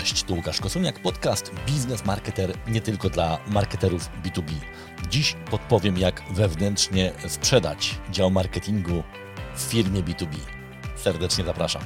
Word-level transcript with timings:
Cześć, 0.00 0.22
tu 0.22 0.34
Łukasz 0.34 0.60
Kosuniak, 0.60 1.02
podcast 1.02 1.50
Biznes 1.66 2.04
Marketer 2.04 2.58
nie 2.68 2.80
tylko 2.80 3.10
dla 3.10 3.38
marketerów 3.46 4.10
B2B. 4.22 4.52
Dziś 5.10 5.36
podpowiem, 5.50 5.98
jak 5.98 6.22
wewnętrznie 6.32 7.12
sprzedać 7.28 8.00
dział 8.10 8.30
marketingu 8.30 9.02
w 9.56 9.60
firmie 9.60 10.02
B2B. 10.02 10.36
Serdecznie 10.96 11.44
zapraszam. 11.44 11.82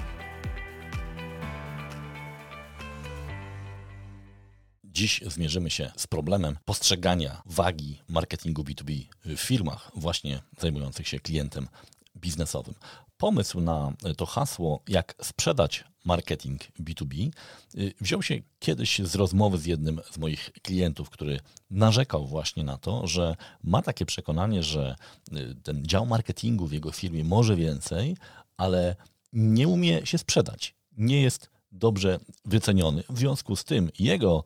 Dziś 4.85 5.21
zmierzymy 5.27 5.71
się 5.71 5.93
z 5.97 6.07
problemem 6.07 6.59
postrzegania 6.65 7.43
wagi 7.47 8.03
marketingu 8.09 8.63
B2B 8.63 9.05
w 9.25 9.41
firmach 9.41 9.91
właśnie 9.95 10.43
zajmujących 10.59 11.09
się 11.09 11.21
klientem 11.21 11.69
biznesowym. 12.17 12.75
Pomysł 13.19 13.61
na 13.61 13.93
to 14.17 14.27
hasło, 14.27 14.83
jak 14.89 15.15
sprzedać 15.23 15.85
marketing 16.05 16.61
B2B, 16.81 17.31
y, 17.75 17.95
wziął 18.01 18.23
się 18.23 18.35
kiedyś 18.59 18.99
z 18.99 19.15
rozmowy 19.15 19.59
z 19.59 19.67
jednym 19.67 20.01
z 20.11 20.19
moich 20.19 20.51
klientów, 20.63 21.11
który 21.11 21.41
narzekał 21.71 22.27
właśnie 22.27 22.65
na 22.65 22.79
to, 22.79 23.07
że 23.07 23.37
ma 23.63 23.83
takie 23.83 24.07
przekonanie, 24.07 24.63
że 24.63 24.97
y, 25.33 25.55
ten 25.63 25.85
dział 25.87 26.07
marketingu 26.07 26.67
w 26.67 26.73
jego 26.73 26.93
firmie 26.93 27.25
może 27.25 27.57
więcej, 27.57 28.17
ale 28.57 28.97
nie 29.33 29.69
umie 29.69 30.07
się 30.07 30.19
sprzedać. 30.19 30.75
Nie 30.97 31.23
jest 31.23 31.51
dobrze 31.73 32.21
wyceniony. 32.45 33.03
W 33.09 33.19
związku 33.19 33.57
z 33.57 33.65
tym 33.65 33.91
jego 33.99 34.45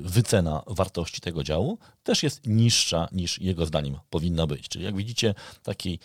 wycena 0.00 0.62
wartości 0.66 1.20
tego 1.20 1.44
działu 1.44 1.78
też 2.02 2.22
jest 2.22 2.46
niższa 2.46 3.08
niż 3.12 3.40
jego 3.40 3.66
zdaniem 3.66 3.96
powinna 4.10 4.46
być. 4.46 4.68
Czyli 4.68 4.84
jak 4.84 4.96
widzicie, 4.96 5.34
taki 5.62 5.98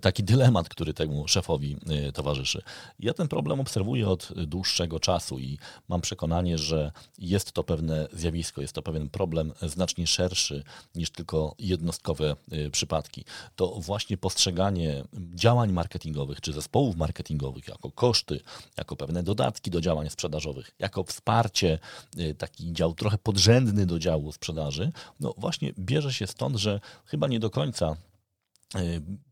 taki 0.00 0.24
dylemat, 0.24 0.68
który 0.68 0.94
temu 0.94 1.28
szefowi 1.28 1.76
y, 2.08 2.12
towarzyszy. 2.12 2.62
Ja 3.00 3.14
ten 3.14 3.28
problem 3.28 3.60
obserwuję 3.60 4.08
od 4.08 4.32
dłuższego 4.46 5.00
czasu 5.00 5.38
i 5.38 5.58
mam 5.88 6.00
przekonanie, 6.00 6.58
że 6.58 6.92
jest 7.18 7.52
to 7.52 7.64
pewne 7.64 8.08
zjawisko, 8.12 8.60
jest 8.60 8.72
to 8.72 8.82
pewien 8.82 9.08
problem 9.08 9.52
znacznie 9.62 10.06
szerszy 10.06 10.64
niż 10.94 11.10
tylko 11.10 11.54
jednostkowe 11.58 12.36
y, 12.52 12.70
przypadki. 12.70 13.24
To 13.56 13.68
właśnie 13.68 14.16
postrzeganie 14.16 15.04
działań 15.34 15.72
marketingowych 15.72 16.40
czy 16.40 16.52
zespołów 16.52 16.96
marketingowych 16.96 17.68
jako 17.68 17.90
koszty, 17.90 18.40
jako 18.76 18.96
pewne 18.96 19.22
dodatki 19.22 19.70
do 19.70 19.80
działań 19.80 20.10
sprzedażowych, 20.10 20.70
jako 20.78 21.04
wsparcie, 21.04 21.78
y, 22.18 22.34
taki 22.34 22.72
dział 22.72 22.94
trochę 22.94 23.18
podrzędny 23.18 23.86
do 23.86 23.98
działu 23.98 24.32
sprzedaży, 24.32 24.92
no 25.20 25.34
właśnie 25.38 25.72
bierze 25.78 26.12
się 26.12 26.26
stąd, 26.26 26.56
że 26.56 26.80
chyba 27.04 27.28
nie 27.28 27.40
do 27.40 27.50
końca 27.50 27.96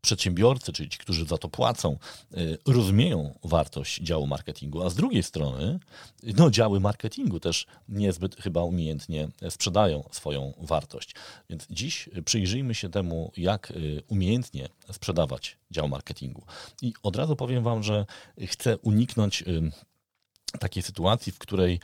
przedsiębiorcy, 0.01 0.73
czyli 0.73 0.89
ci, 0.89 0.97
którzy 0.97 1.25
za 1.25 1.37
to 1.37 1.49
płacą, 1.49 1.97
y, 2.37 2.57
rozumieją 2.67 3.39
wartość 3.43 4.01
działu 4.01 4.27
marketingu, 4.27 4.83
a 4.83 4.89
z 4.89 4.95
drugiej 4.95 5.23
strony 5.23 5.79
no, 6.23 6.51
działy 6.51 6.79
marketingu 6.79 7.39
też 7.39 7.65
niezbyt 7.89 8.35
chyba 8.35 8.63
umiejętnie 8.63 9.27
sprzedają 9.49 10.03
swoją 10.11 10.53
wartość. 10.57 11.15
Więc 11.49 11.67
dziś 11.69 12.09
przyjrzyjmy 12.25 12.75
się 12.75 12.89
temu, 12.89 13.31
jak 13.37 13.71
y, 13.71 14.03
umiejętnie 14.07 14.69
sprzedawać 14.91 15.57
dział 15.71 15.87
marketingu. 15.87 16.43
I 16.81 16.93
od 17.03 17.15
razu 17.15 17.35
powiem 17.35 17.63
Wam, 17.63 17.83
że 17.83 18.05
chcę 18.47 18.77
uniknąć 18.77 19.43
takiej 20.59 20.83
sytuacji, 20.83 21.31
w 21.31 21.39
której 21.39 21.79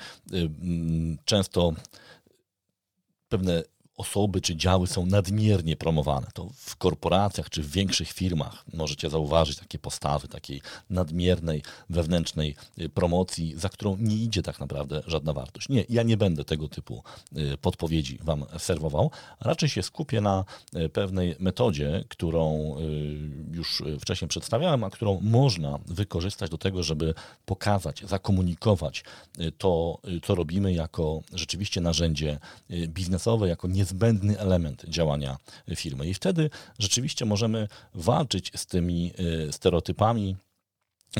często 1.25 1.73
pewne 3.30 3.63
osoby 3.98 4.42
czy 4.42 4.56
działy 4.56 4.88
są 4.88 5.06
nadmiernie 5.06 5.76
promowane. 5.76 6.28
To 6.34 6.48
w 6.56 6.76
korporacjach 6.76 7.50
czy 7.50 7.64
w 7.64 7.72
większych 7.72 8.12
firmach 8.12 8.66
możecie 8.73 9.09
zauważyć 9.09 9.58
takie 9.58 9.80
postawy 9.80 10.28
takiej 10.28 10.62
nadmiernej 10.90 11.64
wewnętrznej 11.90 12.56
y, 12.80 12.90
promocji, 12.90 13.53
za 13.58 13.70
którą 13.70 13.98
nie 14.00 14.16
idzie 14.16 14.44
tak 14.44 14.59
naprawdę 14.59 15.03
żadna 15.08 15.34
wartość. 15.34 15.70
Nie, 15.70 15.86
ja 15.90 16.03
nie 16.03 16.18
będę 16.18 16.44
tego 16.44 16.68
typu 16.68 17.03
y, 17.38 17.58
podpowiedzi 17.58 18.20
Wam 18.23 18.45
serwował. 18.58 19.12
Raczej 19.40 19.70
się 19.70 19.84
skupię 19.84 20.22
na 20.22 20.45
y, 20.75 20.90
pewnej 20.90 21.35
metodzie, 21.40 22.03
którą 22.09 22.75
już 23.52 23.84
wcześniej 24.02 24.29
przedstawiałem, 24.29 24.84
a 24.84 24.90
którą 24.90 25.19
można 25.22 25.79
wykorzystać 25.85 26.50
do 26.50 26.58
tego, 26.58 26.84
żeby 26.84 27.14
pokazać, 27.46 28.03
zakomunikować 28.06 29.03
to, 29.58 30.00
co 30.24 30.35
robimy 30.35 30.74
jako 30.74 31.22
rzeczywiście 31.34 31.81
narzędzie 31.81 32.40
biznesowe, 32.88 33.47
jako 33.47 33.68
nie 33.68 33.85
niezbędny 33.88 34.40
element 34.40 34.86
działania 34.88 35.38
firmy. 35.75 36.08
I 36.08 36.14
wtedy 36.14 36.50
rzeczywiście 36.80 37.25
możemy 37.25 37.68
walczyć 37.94 38.52
z 38.56 38.66
tymi 38.66 39.14
y, 39.48 39.52
stereotypami, 39.52 40.36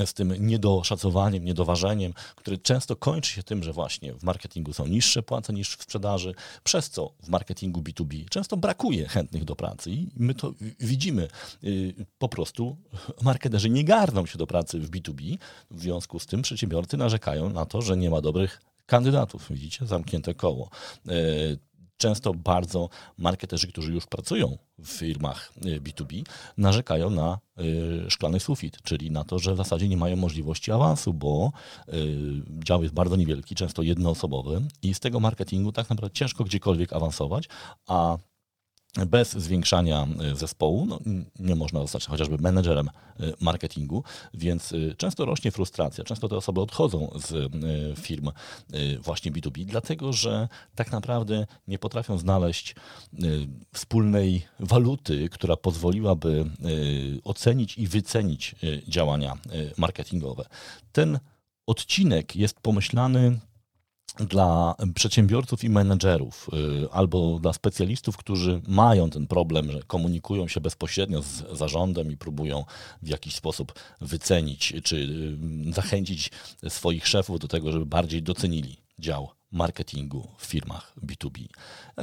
z 0.06 0.14
tym 0.14 0.48
niedoszacowaniem, 0.48 1.46
niedoważeniem, 1.46 2.14
które 2.36 2.58
często 2.58 2.96
kończy 2.96 3.32
się 3.32 3.44
tym, 3.44 3.64
że 3.64 3.74
właśnie 3.74 4.14
w 4.14 4.24
marketingu 4.24 4.74
są 4.74 4.88
niższe 4.88 5.24
płace 5.24 5.54
niż 5.54 5.78
w 5.78 5.84
sprzedaży, 5.84 6.34
przez 6.64 6.90
co 6.90 7.14
w 7.24 7.30
marketingu 7.30 7.82
B2B 7.82 8.26
często 8.30 8.58
brakuje 8.58 9.08
chętnych 9.08 9.46
do 9.46 9.56
pracy 9.56 9.92
i 9.92 10.10
my 10.16 10.34
to 10.34 10.54
widzimy. 10.80 11.28
Y, 11.64 12.06
po 12.18 12.30
prostu 12.30 12.78
marketerzy 13.22 13.70
nie 13.70 13.84
garną 13.84 14.26
się 14.26 14.38
do 14.38 14.48
pracy 14.48 14.80
w 14.80 14.90
B2B, 14.90 15.38
w 15.72 15.82
związku 15.82 16.20
z 16.20 16.26
tym 16.26 16.42
przedsiębiorcy 16.42 16.98
narzekają 16.98 17.50
na 17.50 17.66
to, 17.66 17.82
że 17.82 17.98
nie 17.98 18.10
ma 18.10 18.22
dobrych 18.22 18.62
kandydatów. 18.86 19.48
Widzicie, 19.50 19.86
zamknięte 19.86 20.34
koło. 20.34 20.70
Często 21.98 22.34
bardzo 22.34 22.90
marketerzy, 23.18 23.68
którzy 23.68 23.94
już 23.94 24.06
pracują 24.06 24.58
w 24.80 24.88
firmach 24.88 25.54
B2B, 25.62 26.20
y, 26.20 26.24
narzekają 26.58 27.10
na 27.10 27.40
y, 27.60 28.12
szklany 28.12 28.40
sufit, 28.40 28.82
czyli 28.84 29.12
na 29.12 29.24
to, 29.24 29.40
że 29.40 29.54
w 29.54 29.58
zasadzie 29.58 29.88
nie 29.88 29.98
mają 29.98 30.16
możliwości 30.16 30.72
awansu, 30.72 31.14
bo 31.14 31.52
y, 31.90 31.94
dział 32.64 32.84
jest 32.84 32.96
bardzo 32.96 33.16
niewielki, 33.16 33.56
często 33.56 33.82
jednoosobowy 33.82 34.62
i 34.82 34.94
z 34.94 35.00
tego 35.00 35.20
marketingu 35.20 35.72
tak 35.72 35.90
naprawdę 35.90 36.16
ciężko 36.16 36.44
gdziekolwiek 36.44 36.94
awansować, 36.94 37.50
a 37.88 38.18
bez 39.06 39.32
zwiększania 39.32 40.08
e, 40.32 40.36
zespołu 40.36 40.86
no, 40.86 41.00
nie 41.40 41.56
można 41.56 41.82
zostać 41.82 42.06
chociażby 42.06 42.38
menedżerem 42.38 42.90
e, 42.90 43.34
marketingu, 43.42 44.04
więc 44.34 44.74
e, 44.74 44.96
często 44.96 45.26
rośnie 45.26 45.52
frustracja. 45.52 46.04
Często 46.04 46.30
te 46.30 46.36
osoby 46.36 46.62
odchodzą 46.62 47.12
z 47.16 47.52
firm 48.00 48.32
właśnie 49.00 49.32
B2B, 49.32 49.66
dlatego 49.66 50.14
że 50.14 50.48
tak 50.76 50.92
naprawdę 50.92 51.48
nie 51.68 51.80
potrafią 51.80 52.18
znaleźć 52.18 52.76
wspólnej 53.74 54.46
waluty, 54.60 55.30
która 55.30 55.58
pozwoliłaby 55.58 56.46
ocenić 57.24 57.78
i 57.78 57.88
wycenić 57.88 58.56
działania 58.88 59.38
marketingowe. 59.78 60.46
Ten 60.92 61.20
odcinek 61.68 62.36
jest 62.36 62.60
pomyślany 62.60 63.40
dla 64.20 64.76
przedsiębiorców 64.96 65.64
i 65.64 65.70
menedżerów, 65.70 66.50
y, 66.84 66.92
albo 66.92 67.40
dla 67.40 67.54
specjalistów, 67.54 68.18
którzy 68.18 68.62
mają 68.68 69.10
ten 69.10 69.28
problem, 69.28 69.72
że 69.72 69.84
komunikują 69.84 70.48
się 70.48 70.62
bezpośrednio 70.62 71.22
z 71.22 71.44
zarządem 71.52 72.12
i 72.12 72.18
próbują 72.18 72.66
w 73.02 73.08
jakiś 73.08 73.36
sposób 73.36 73.74
wycenić 74.02 74.74
czy 74.84 74.96
y, 75.70 75.74
zachęcić 75.74 76.32
swoich 76.68 77.08
szefów 77.08 77.40
do 77.40 77.48
tego, 77.48 77.72
żeby 77.72 77.86
bardziej 77.86 78.24
docenili 78.24 78.78
dział 79.00 79.30
marketingu 79.52 80.28
w 80.38 80.46
firmach 80.46 80.94
B2B. 81.06 81.46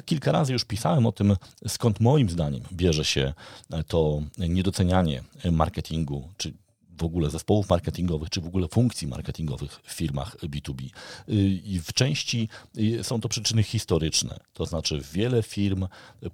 Kilka 0.04 0.32
razy 0.32 0.52
już 0.52 0.64
pisałem 0.64 1.06
o 1.06 1.12
tym, 1.12 1.36
skąd 1.68 2.00
moim 2.00 2.30
zdaniem 2.30 2.62
bierze 2.72 3.04
się 3.04 3.32
to 3.86 4.22
niedocenianie 4.38 5.22
marketingu, 5.52 6.28
czy 6.36 6.52
w 6.98 7.04
ogóle 7.04 7.30
zespołów 7.30 7.70
marketingowych, 7.70 8.30
czy 8.30 8.40
w 8.40 8.46
ogóle 8.46 8.68
funkcji 8.68 9.08
marketingowych 9.08 9.80
w 9.84 9.92
firmach 9.92 10.36
B2B. 10.36 10.82
Y, 11.28 11.34
I 11.64 11.80
w 11.80 11.92
części 11.92 12.48
y, 12.78 13.04
są 13.04 13.20
to 13.20 13.28
przyczyny 13.28 13.62
historyczne, 13.62 14.40
to 14.52 14.66
znaczy 14.66 15.02
wiele 15.12 15.42
firm 15.42 15.86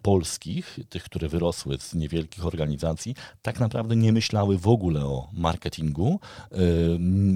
polskich, 0.02 0.78
tych, 0.88 1.04
które 1.04 1.28
wyrosły 1.28 1.78
z 1.78 1.94
niewielkich 1.94 2.46
organizacji, 2.46 3.14
tak 3.42 3.60
naprawdę 3.60 3.96
nie 3.96 4.12
myślały 4.12 4.58
w 4.58 4.68
ogóle 4.68 5.04
o 5.04 5.28
marketingu, 5.32 6.20
y, 6.52 6.56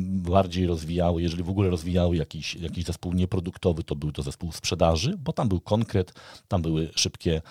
bardziej 0.05 0.67
rozwijały, 0.67 1.23
jeżeli 1.23 1.43
w 1.43 1.51
ogóle 1.51 1.71
rozwijały 1.71 2.17
jakiś, 2.17 2.55
jakiś 2.55 2.85
zespół 2.85 3.13
nieproduktowy, 3.13 3.85
to 3.85 3.97
był 3.97 4.13
to 4.13 4.23
zespół 4.23 4.53
sprzedaży, 4.53 5.19
bo 5.19 5.33
tam 5.33 5.49
był 5.49 5.61
konkret, 5.61 6.13
tam 6.49 6.63
były 6.63 6.91
szybkie 6.95 7.43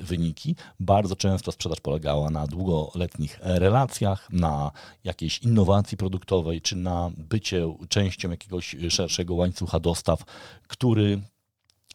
wyniki. 0.00 0.56
Bardzo 0.80 1.16
często 1.16 1.52
sprzedaż 1.52 1.80
polegała 1.80 2.30
na 2.30 2.46
długoletnich 2.46 3.38
relacjach, 3.42 4.28
na 4.32 4.70
jak 5.04 5.15
jakiejś 5.16 5.38
innowacji 5.38 5.96
produktowej, 5.96 6.60
czy 6.60 6.76
na 6.76 7.10
bycie 7.16 7.74
częścią 7.88 8.30
jakiegoś 8.30 8.76
szerszego 8.88 9.34
łańcucha 9.34 9.80
dostaw, 9.80 10.24
który 10.68 11.20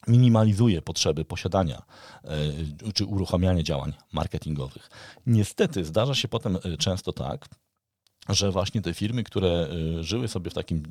minimalizuje 0.07 0.81
potrzeby 0.81 1.25
posiadania 1.25 1.81
e, 2.23 2.91
czy 2.93 3.05
uruchamiania 3.05 3.63
działań 3.63 3.93
marketingowych. 4.13 4.89
Niestety 5.25 5.85
zdarza 5.85 6.15
się 6.15 6.27
potem 6.27 6.55
e, 6.55 6.77
często 6.77 7.13
tak, 7.13 7.49
że 8.29 8.51
właśnie 8.51 8.81
te 8.81 8.93
firmy, 8.93 9.23
które 9.23 9.67
y, 9.99 10.03
żyły 10.03 10.27
sobie 10.27 10.51
w 10.51 10.53
takim 10.53 10.83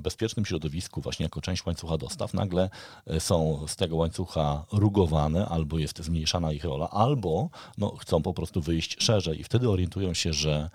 bezpiecznym 0.00 0.46
środowisku, 0.46 1.00
właśnie 1.00 1.24
jako 1.24 1.40
część 1.40 1.66
łańcucha 1.66 1.98
dostaw, 1.98 2.34
nagle 2.34 2.70
są 3.18 3.64
z 3.68 3.76
tego 3.76 3.96
łańcucha 3.96 4.64
rugowane, 4.72 5.46
albo 5.46 5.78
jest 5.78 6.04
zmniejszana 6.04 6.52
ich 6.52 6.64
rola, 6.64 6.90
albo 6.90 7.50
no, 7.78 7.96
chcą 7.96 8.22
po 8.22 8.34
prostu 8.34 8.60
wyjść 8.60 9.02
szerzej 9.02 9.40
i 9.40 9.44
wtedy 9.44 9.70
orientują 9.70 10.14
się, 10.14 10.32
że 10.32 10.70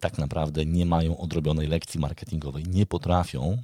tak 0.00 0.18
naprawdę 0.18 0.66
nie 0.66 0.86
mają 0.86 1.18
odrobionej 1.18 1.68
lekcji 1.68 2.00
marketingowej, 2.00 2.64
nie 2.68 2.86
potrafią 2.86 3.62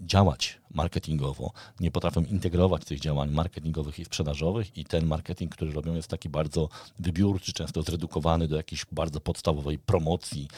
działać 0.00 0.58
marketingowo, 0.70 1.52
nie 1.80 1.90
potrafią 1.90 2.24
integrować 2.24 2.84
tych 2.84 3.00
działań 3.00 3.30
marketingowych 3.30 3.98
i 3.98 4.04
sprzedażowych 4.04 4.76
i 4.76 4.84
ten 4.84 5.06
marketing, 5.06 5.54
który 5.54 5.72
robią 5.72 5.94
jest 5.94 6.08
taki 6.08 6.28
bardzo 6.28 6.68
wybiórczy, 6.98 7.52
często 7.52 7.82
zredukowany 7.82 8.48
do 8.48 8.56
jakiejś 8.56 8.86
bardzo 8.92 9.20
podstawowej 9.20 9.78
promocji, 9.78 10.48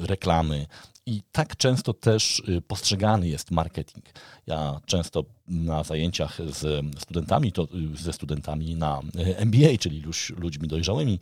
reklamy 0.00 0.66
i 1.06 1.22
tak 1.32 1.56
często 1.56 1.92
też 1.94 2.42
postrzegany 2.68 3.28
jest 3.28 3.50
marketing. 3.50 4.04
Ja 4.46 4.80
często 4.86 5.24
na 5.48 5.84
zajęciach 5.84 6.38
z 6.46 6.84
studentami, 6.98 7.52
to 7.52 7.68
ze 7.94 8.12
studentami 8.12 8.76
na 8.76 9.00
MBA, 9.36 9.78
czyli 9.80 10.00
już 10.00 10.32
ludźmi 10.36 10.68
dojrzałymi, 10.68 11.20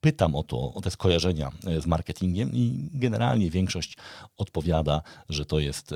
pytam 0.00 0.34
o 0.34 0.42
to, 0.42 0.74
o 0.74 0.80
te 0.80 0.90
skojarzenia 0.90 1.50
z 1.80 1.86
marketingiem 1.86 2.52
i 2.52 2.88
generalnie 2.92 3.50
większość 3.50 3.96
odpowiada, 4.36 5.02
że 5.28 5.44
to 5.44 5.58
jest 5.58 5.94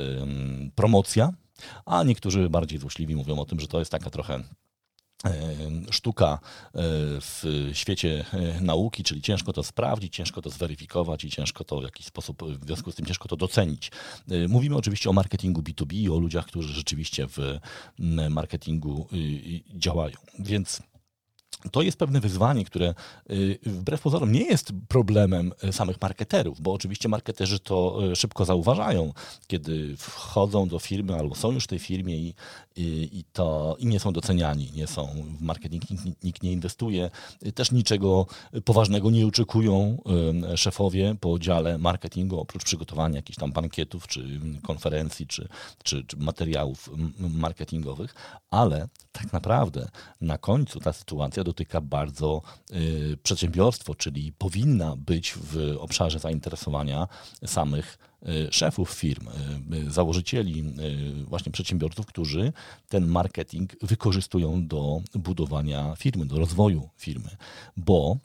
promocja, 0.74 1.32
a 1.86 2.02
niektórzy 2.02 2.50
bardziej 2.50 2.78
złośliwi 2.78 3.16
mówią 3.16 3.38
o 3.38 3.44
tym, 3.44 3.60
że 3.60 3.68
to 3.68 3.78
jest 3.78 3.90
taka 3.90 4.10
trochę 4.10 4.42
sztuka 5.90 6.38
w 7.20 7.70
świecie 7.72 8.24
nauki, 8.60 9.02
czyli 9.02 9.22
ciężko 9.22 9.52
to 9.52 9.62
sprawdzić, 9.62 10.14
ciężko 10.14 10.42
to 10.42 10.50
zweryfikować 10.50 11.24
i 11.24 11.30
ciężko 11.30 11.64
to 11.64 11.80
w 11.80 11.82
jakiś 11.82 12.06
sposób, 12.06 12.42
w 12.42 12.66
związku 12.66 12.92
z 12.92 12.94
tym 12.94 13.06
ciężko 13.06 13.28
to 13.28 13.36
docenić. 13.36 13.90
Mówimy 14.48 14.76
oczywiście 14.76 15.10
o 15.10 15.12
marketingu 15.12 15.60
B2B, 15.60 16.12
o 16.12 16.18
ludziach, 16.18 16.46
którzy 16.46 16.74
rzeczywiście 16.74 17.26
w 17.26 17.58
marketingu 18.30 19.08
działają. 19.74 20.16
Więc 20.38 20.82
to 21.70 21.82
jest 21.82 21.98
pewne 21.98 22.20
wyzwanie, 22.20 22.64
które 22.64 22.94
y, 23.30 23.58
wbrew 23.62 24.00
pozorom 24.00 24.32
nie 24.32 24.42
jest 24.42 24.72
problemem 24.88 25.52
y, 25.64 25.72
samych 25.72 26.00
marketerów, 26.00 26.60
bo 26.60 26.72
oczywiście 26.72 27.08
marketerzy 27.08 27.58
to 27.58 27.98
y, 28.12 28.16
szybko 28.16 28.44
zauważają, 28.44 29.12
kiedy 29.46 29.96
wchodzą 29.96 30.68
do 30.68 30.78
firmy 30.78 31.14
albo 31.14 31.34
są 31.34 31.52
już 31.52 31.64
w 31.64 31.66
tej 31.66 31.78
firmie 31.78 32.16
i, 32.16 32.34
i, 32.76 33.08
i 33.12 33.24
to 33.32 33.76
i 33.78 33.86
nie 33.86 34.00
są 34.00 34.12
doceniani, 34.12 34.70
nie 34.74 34.86
są 34.86 35.08
w 35.38 35.42
marketing, 35.42 35.90
nikt, 35.90 36.24
nikt 36.24 36.42
nie 36.42 36.52
inwestuje, 36.52 37.10
też 37.54 37.72
niczego 37.72 38.26
poważnego 38.64 39.10
nie 39.10 39.26
oczekują 39.26 39.98
szefowie 40.56 41.16
po 41.20 41.38
dziale 41.38 41.78
marketingu, 41.78 42.40
oprócz 42.40 42.64
przygotowania 42.64 43.16
jakichś 43.16 43.38
tam 43.38 43.52
bankietów, 43.52 44.06
czy 44.06 44.40
konferencji, 44.62 45.26
czy, 45.26 45.48
czy, 45.82 46.04
czy 46.04 46.16
materiałów 46.16 46.90
marketingowych, 47.18 48.14
ale 48.50 48.88
tak 49.12 49.32
naprawdę 49.32 49.88
na 50.20 50.38
końcu 50.38 50.80
ta 50.80 50.92
sytuacja 50.92 51.44
dotyka 51.54 51.80
bardzo 51.80 52.42
y, 52.72 53.16
przedsiębiorstwo, 53.22 53.94
czyli 53.94 54.32
powinna 54.32 54.96
być 54.96 55.34
w 55.36 55.76
obszarze 55.78 56.18
zainteresowania 56.18 57.08
samych 57.46 57.98
y, 58.22 58.48
szefów 58.50 58.90
firm, 58.90 59.28
y, 59.88 59.90
założycieli, 59.90 60.74
właśnie 61.24 61.52
przedsiębiorców, 61.52 62.06
którzy 62.06 62.52
ten 62.88 63.06
marketing 63.06 63.70
wykorzystują 63.82 64.66
do 64.66 65.00
budowania 65.14 65.96
firmy, 65.96 66.26
do 66.26 66.38
rozwoju 66.38 66.88
firmy, 66.96 67.30
bo 67.76 68.16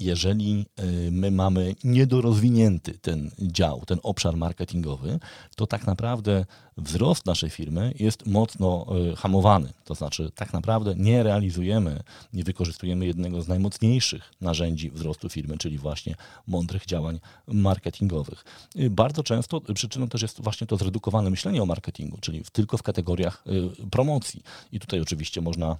jeżeli 0.00 0.66
y, 0.80 1.10
my 1.12 1.30
mamy 1.30 1.74
niedorozwinięty 1.84 2.98
ten 2.98 3.30
dział, 3.38 3.82
ten 3.86 3.98
obszar 4.02 4.36
marketingowy, 4.36 5.18
to 5.56 5.66
tak 5.66 5.86
naprawdę 5.86 6.44
wzrost 6.76 7.26
naszej 7.26 7.50
firmy 7.50 7.94
jest 7.98 8.26
mocno 8.26 8.86
y, 9.12 9.16
hamowany. 9.16 9.72
To 9.84 9.94
znaczy, 9.94 10.30
tak 10.34 10.52
naprawdę 10.52 10.94
nie 10.96 11.22
realizujemy, 11.22 12.02
nie 12.32 12.44
wykorzystujemy 12.44 13.06
jednego 13.06 13.42
z 13.42 13.48
najmocniejszych 13.48 14.32
narzędzi 14.40 14.90
wzrostu 14.90 15.28
firmy, 15.28 15.58
czyli 15.58 15.78
właśnie 15.78 16.14
mądrych 16.46 16.86
działań 16.86 17.20
marketingowych. 17.46 18.44
Y, 18.76 18.90
bardzo 18.90 19.22
często 19.22 19.60
przyczyną 19.74 20.08
też 20.08 20.22
jest 20.22 20.42
właśnie 20.42 20.66
to 20.66 20.76
zredukowane 20.76 21.30
myślenie 21.30 21.62
o 21.62 21.66
marketingu, 21.66 22.18
czyli 22.20 22.42
tylko 22.52 22.78
w 22.78 22.82
kategoriach 22.82 23.44
promocji. 23.90 24.42
I 24.72 24.80
tutaj 24.80 25.00
oczywiście 25.00 25.40
można 25.40 25.76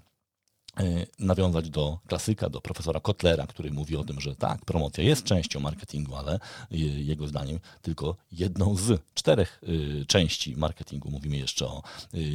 nawiązać 1.19 1.71
do 1.71 1.99
klasyka, 2.07 2.51
do 2.51 2.61
profesora 2.61 3.01
Kotlera, 3.01 3.47
który 3.47 3.71
mówi 3.71 3.97
o 3.97 4.05
tym, 4.05 4.21
że 4.21 4.37
tak, 4.37 4.65
promocja 4.65 5.05
jest 5.05 5.25
częścią 5.25 5.61
marketingu, 5.61 6.17
ale 6.17 6.39
jego 6.71 7.29
zdaniem 7.29 7.61
tylko 7.83 8.17
jedną 8.33 8.77
z 8.77 9.01
czterech 9.15 9.61
e, 9.63 10.05
części 10.05 10.57
marketingu. 10.57 11.11
Mówimy 11.11 11.37
jeszcze 11.37 11.67
o, 11.67 11.83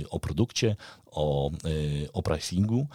o 0.09 0.19
produkcie, 0.19 0.75
o, 1.05 1.51
o 2.13 2.23
pricingu 2.23 2.87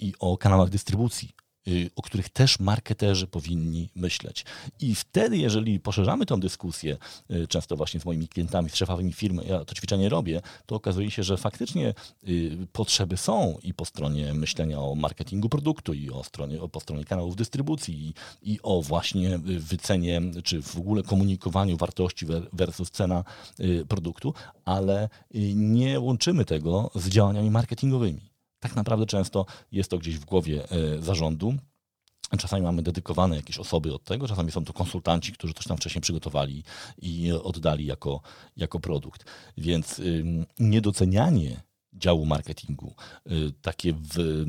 i 0.00 0.14
o 0.18 0.38
kanałach 0.38 0.68
dystrybucji 0.68 1.28
Y, 1.28 1.49
o 1.96 2.02
których 2.02 2.28
też 2.28 2.60
marketerzy 2.60 3.26
powinni 3.26 3.90
myśleć. 3.94 4.44
I 4.80 4.94
wtedy, 4.94 5.36
jeżeli 5.36 5.80
poszerzamy 5.80 6.26
tę 6.26 6.40
dyskusję, 6.40 6.96
y, 7.30 7.48
często 7.48 7.76
właśnie 7.76 8.00
z 8.00 8.04
moimi 8.04 8.28
klientami, 8.28 8.70
z 8.70 8.74
szefami 8.74 9.12
firmy, 9.12 9.44
ja 9.44 9.64
to 9.64 9.74
ćwiczenie 9.74 10.08
robię, 10.08 10.42
to 10.66 10.74
okazuje 10.74 11.10
się, 11.10 11.22
że 11.22 11.36
faktycznie 11.36 11.94
y, 12.28 12.66
potrzeby 12.72 13.16
są 13.16 13.58
i 13.62 13.74
po 13.74 13.84
stronie 13.84 14.34
myślenia 14.34 14.80
o 14.80 14.94
marketingu 14.94 15.48
produktu, 15.48 15.94
i 15.94 16.10
o 16.10 16.24
stronie, 16.24 16.58
po 16.72 16.80
stronie 16.80 17.04
kanałów 17.04 17.36
dystrybucji, 17.36 18.14
i, 18.42 18.52
i 18.52 18.58
o 18.62 18.82
właśnie 18.82 19.38
wycenie, 19.38 20.20
czy 20.44 20.62
w 20.62 20.76
ogóle 20.76 21.02
komunikowaniu 21.02 21.76
wartości 21.76 22.26
versus 22.52 22.90
cena 22.90 23.24
produktu, 23.88 24.34
ale 24.64 25.08
nie 25.54 26.00
łączymy 26.00 26.44
tego 26.44 26.90
z 26.94 27.08
działaniami 27.08 27.50
marketingowymi 27.50 28.29
tak 28.60 28.76
naprawdę 28.76 29.06
często 29.06 29.46
jest 29.72 29.90
to 29.90 29.98
gdzieś 29.98 30.18
w 30.18 30.24
głowie 30.24 30.70
e, 30.70 31.02
zarządu. 31.02 31.54
Czasami 32.38 32.62
mamy 32.62 32.82
dedykowane 32.82 33.36
jakieś 33.36 33.58
osoby 33.58 33.94
od 33.94 34.04
tego, 34.04 34.28
czasami 34.28 34.52
są 34.52 34.64
to 34.64 34.72
konsultanci, 34.72 35.32
którzy 35.32 35.54
coś 35.54 35.66
tam 35.66 35.76
wcześniej 35.76 36.02
przygotowali 36.02 36.64
i 36.98 37.32
oddali 37.32 37.86
jako, 37.86 38.20
jako 38.56 38.80
produkt. 38.80 39.24
Więc 39.56 40.00
niedocenianie 40.58 41.62
działu 41.92 42.26
marketingu, 42.26 42.94
y, 43.26 43.52
takie 43.62 43.92
w, 43.92 44.44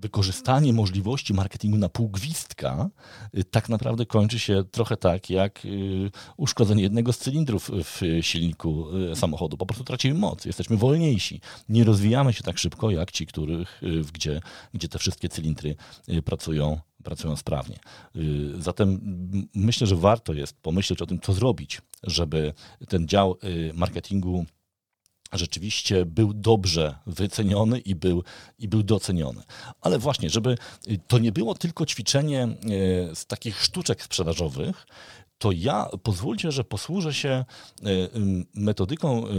wykorzystanie 0.00 0.72
możliwości 0.72 1.34
marketingu 1.34 1.78
na 1.78 1.88
pół 1.88 2.08
gwizdka 2.08 2.90
y, 3.38 3.44
tak 3.44 3.68
naprawdę 3.68 4.06
kończy 4.06 4.38
się 4.38 4.64
trochę 4.70 4.96
tak, 4.96 5.30
jak 5.30 5.64
y, 5.64 6.10
uszkodzenie 6.36 6.82
jednego 6.82 7.12
z 7.12 7.18
cylindrów 7.18 7.70
w 7.84 8.00
silniku 8.20 8.96
y, 9.12 9.16
samochodu. 9.16 9.56
Po 9.56 9.66
prostu 9.66 9.84
tracimy 9.84 10.18
moc, 10.18 10.44
jesteśmy 10.44 10.76
wolniejsi. 10.76 11.40
Nie 11.68 11.84
rozwijamy 11.84 12.32
się 12.32 12.42
tak 12.42 12.58
szybko, 12.58 12.90
jak 12.90 13.10
ci, 13.10 13.26
których, 13.26 13.82
gdzie, 14.12 14.40
gdzie 14.74 14.88
te 14.88 14.98
wszystkie 14.98 15.28
cylindry 15.28 15.76
pracują 16.24 16.80
pracują 17.04 17.36
sprawnie. 17.36 17.78
Zatem 18.58 19.00
myślę, 19.54 19.86
że 19.86 19.96
warto 19.96 20.32
jest 20.32 20.60
pomyśleć 20.62 21.02
o 21.02 21.06
tym, 21.06 21.20
co 21.20 21.32
zrobić, 21.32 21.82
żeby 22.02 22.52
ten 22.88 23.08
dział 23.08 23.36
marketingu 23.74 24.46
rzeczywiście 25.38 26.06
był 26.06 26.34
dobrze 26.34 26.98
wyceniony 27.06 27.78
i 27.78 27.94
był, 27.94 28.24
i 28.58 28.68
był 28.68 28.82
doceniony. 28.82 29.42
Ale 29.80 29.98
właśnie, 29.98 30.30
żeby 30.30 30.56
to 31.06 31.18
nie 31.18 31.32
było 31.32 31.54
tylko 31.54 31.86
ćwiczenie 31.86 32.42
e, 32.42 32.56
z 33.14 33.26
takich 33.26 33.62
sztuczek 33.62 34.02
sprzedażowych, 34.02 34.86
to 35.40 35.52
ja 35.52 35.88
pozwólcie, 36.02 36.52
że 36.52 36.64
posłużę 36.64 37.14
się 37.14 37.28
e, 37.28 37.44
metodyką 38.54 39.26
e, 39.26 39.30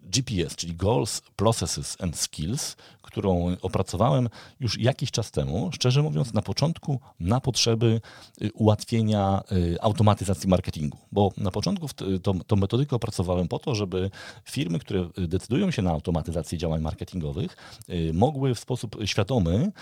GPS, 0.00 0.56
czyli 0.56 0.74
Goals, 0.74 1.22
Processes 1.36 1.96
and 2.00 2.16
Skills, 2.16 2.76
którą 3.02 3.56
opracowałem 3.62 4.28
już 4.60 4.78
jakiś 4.78 5.10
czas 5.10 5.30
temu, 5.30 5.70
szczerze 5.72 6.02
mówiąc, 6.02 6.34
na 6.34 6.42
początku 6.42 7.00
na 7.20 7.40
potrzeby 7.40 8.00
e, 8.40 8.52
ułatwienia 8.52 9.42
automatyzacji 9.80 10.48
marketingu. 10.48 10.98
Bo 11.12 11.32
na 11.36 11.50
początku 11.50 11.88
tą, 12.22 12.40
tą 12.40 12.56
metodykę 12.56 12.96
opracowałem 12.96 13.48
po 13.48 13.58
to, 13.58 13.74
żeby 13.74 14.10
firmy, 14.44 14.78
które 14.78 15.08
decydują 15.28 15.70
się 15.70 15.82
na 15.82 15.90
automatyzację 15.90 16.58
działań 16.58 16.80
marketingowych, 16.80 17.56
mogły 18.12 18.54
w 18.54 18.58
sposób 18.58 18.96
świadomy 19.04 19.72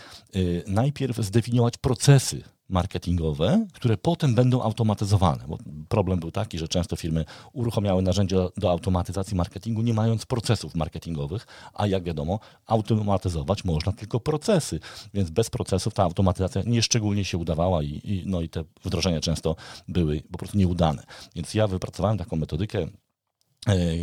najpierw 0.67 1.17
zdefiniować 1.17 1.79
procesy 1.79 2.43
marketingowe, 2.73 3.67
które 3.73 3.97
potem 3.97 4.35
będą 4.35 4.63
automatyzowane. 4.63 5.45
Bo 5.49 5.59
problem 5.89 6.21
był 6.21 6.31
taki, 6.31 6.59
że 6.59 6.69
często 6.69 6.97
firmy 6.97 7.25
uruchamiały 7.53 8.03
narzędzia 8.03 8.37
do 8.57 8.71
automatyzacji 8.71 9.37
marketingu, 9.37 9.83
nie 9.83 9.95
mając 9.95 10.27
procesów 10.27 10.75
marketingowych, 10.75 11.47
a 11.75 11.87
jak 11.87 12.05
wiadomo, 12.05 12.41
automatyzować 12.67 13.65
można 13.65 13.93
tylko 13.93 14.21
procesy, 14.21 14.81
więc 15.15 15.31
bez 15.31 15.51
procesów 15.51 15.95
ta 15.95 16.03
automatyzacja 16.03 16.63
nieszczególnie 16.67 17.25
się 17.25 17.39
udawała 17.39 17.83
i, 17.83 18.01
i, 18.05 18.23
no 18.27 18.41
i 18.41 18.49
te 18.49 18.65
wdrożenia 18.85 19.21
często 19.21 19.57
były 19.89 20.23
po 20.33 20.39
prostu 20.39 20.59
nieudane. 20.59 21.03
Więc 21.37 21.55
ja 21.55 21.67
wypracowałem 21.67 22.19
taką 22.19 22.37
metodykę 22.37 22.87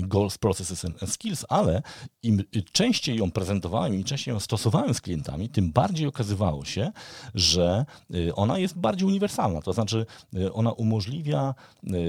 goals, 0.02 0.38
Processes 0.38 0.86
and 0.86 1.14
Skills, 1.14 1.46
ale 1.50 1.82
im 2.24 2.44
częściej 2.72 3.18
ją 3.18 3.32
prezentowałem, 3.32 3.96
im 3.96 4.04
częściej 4.04 4.34
ją 4.34 4.40
stosowałem 4.40 4.94
z 4.94 5.02
klientami, 5.02 5.50
tym 5.50 5.72
bardziej 5.72 6.08
okazywało 6.08 6.66
się, 6.66 6.92
że 7.36 7.86
e, 8.14 8.36
ona 8.36 8.60
jest 8.60 8.78
bardziej 8.78 9.08
uniwersalna. 9.08 9.62
To 9.62 9.74
znaczy, 9.74 10.06
e, 10.36 10.54
ona 10.54 10.72
umożliwia 10.72 11.56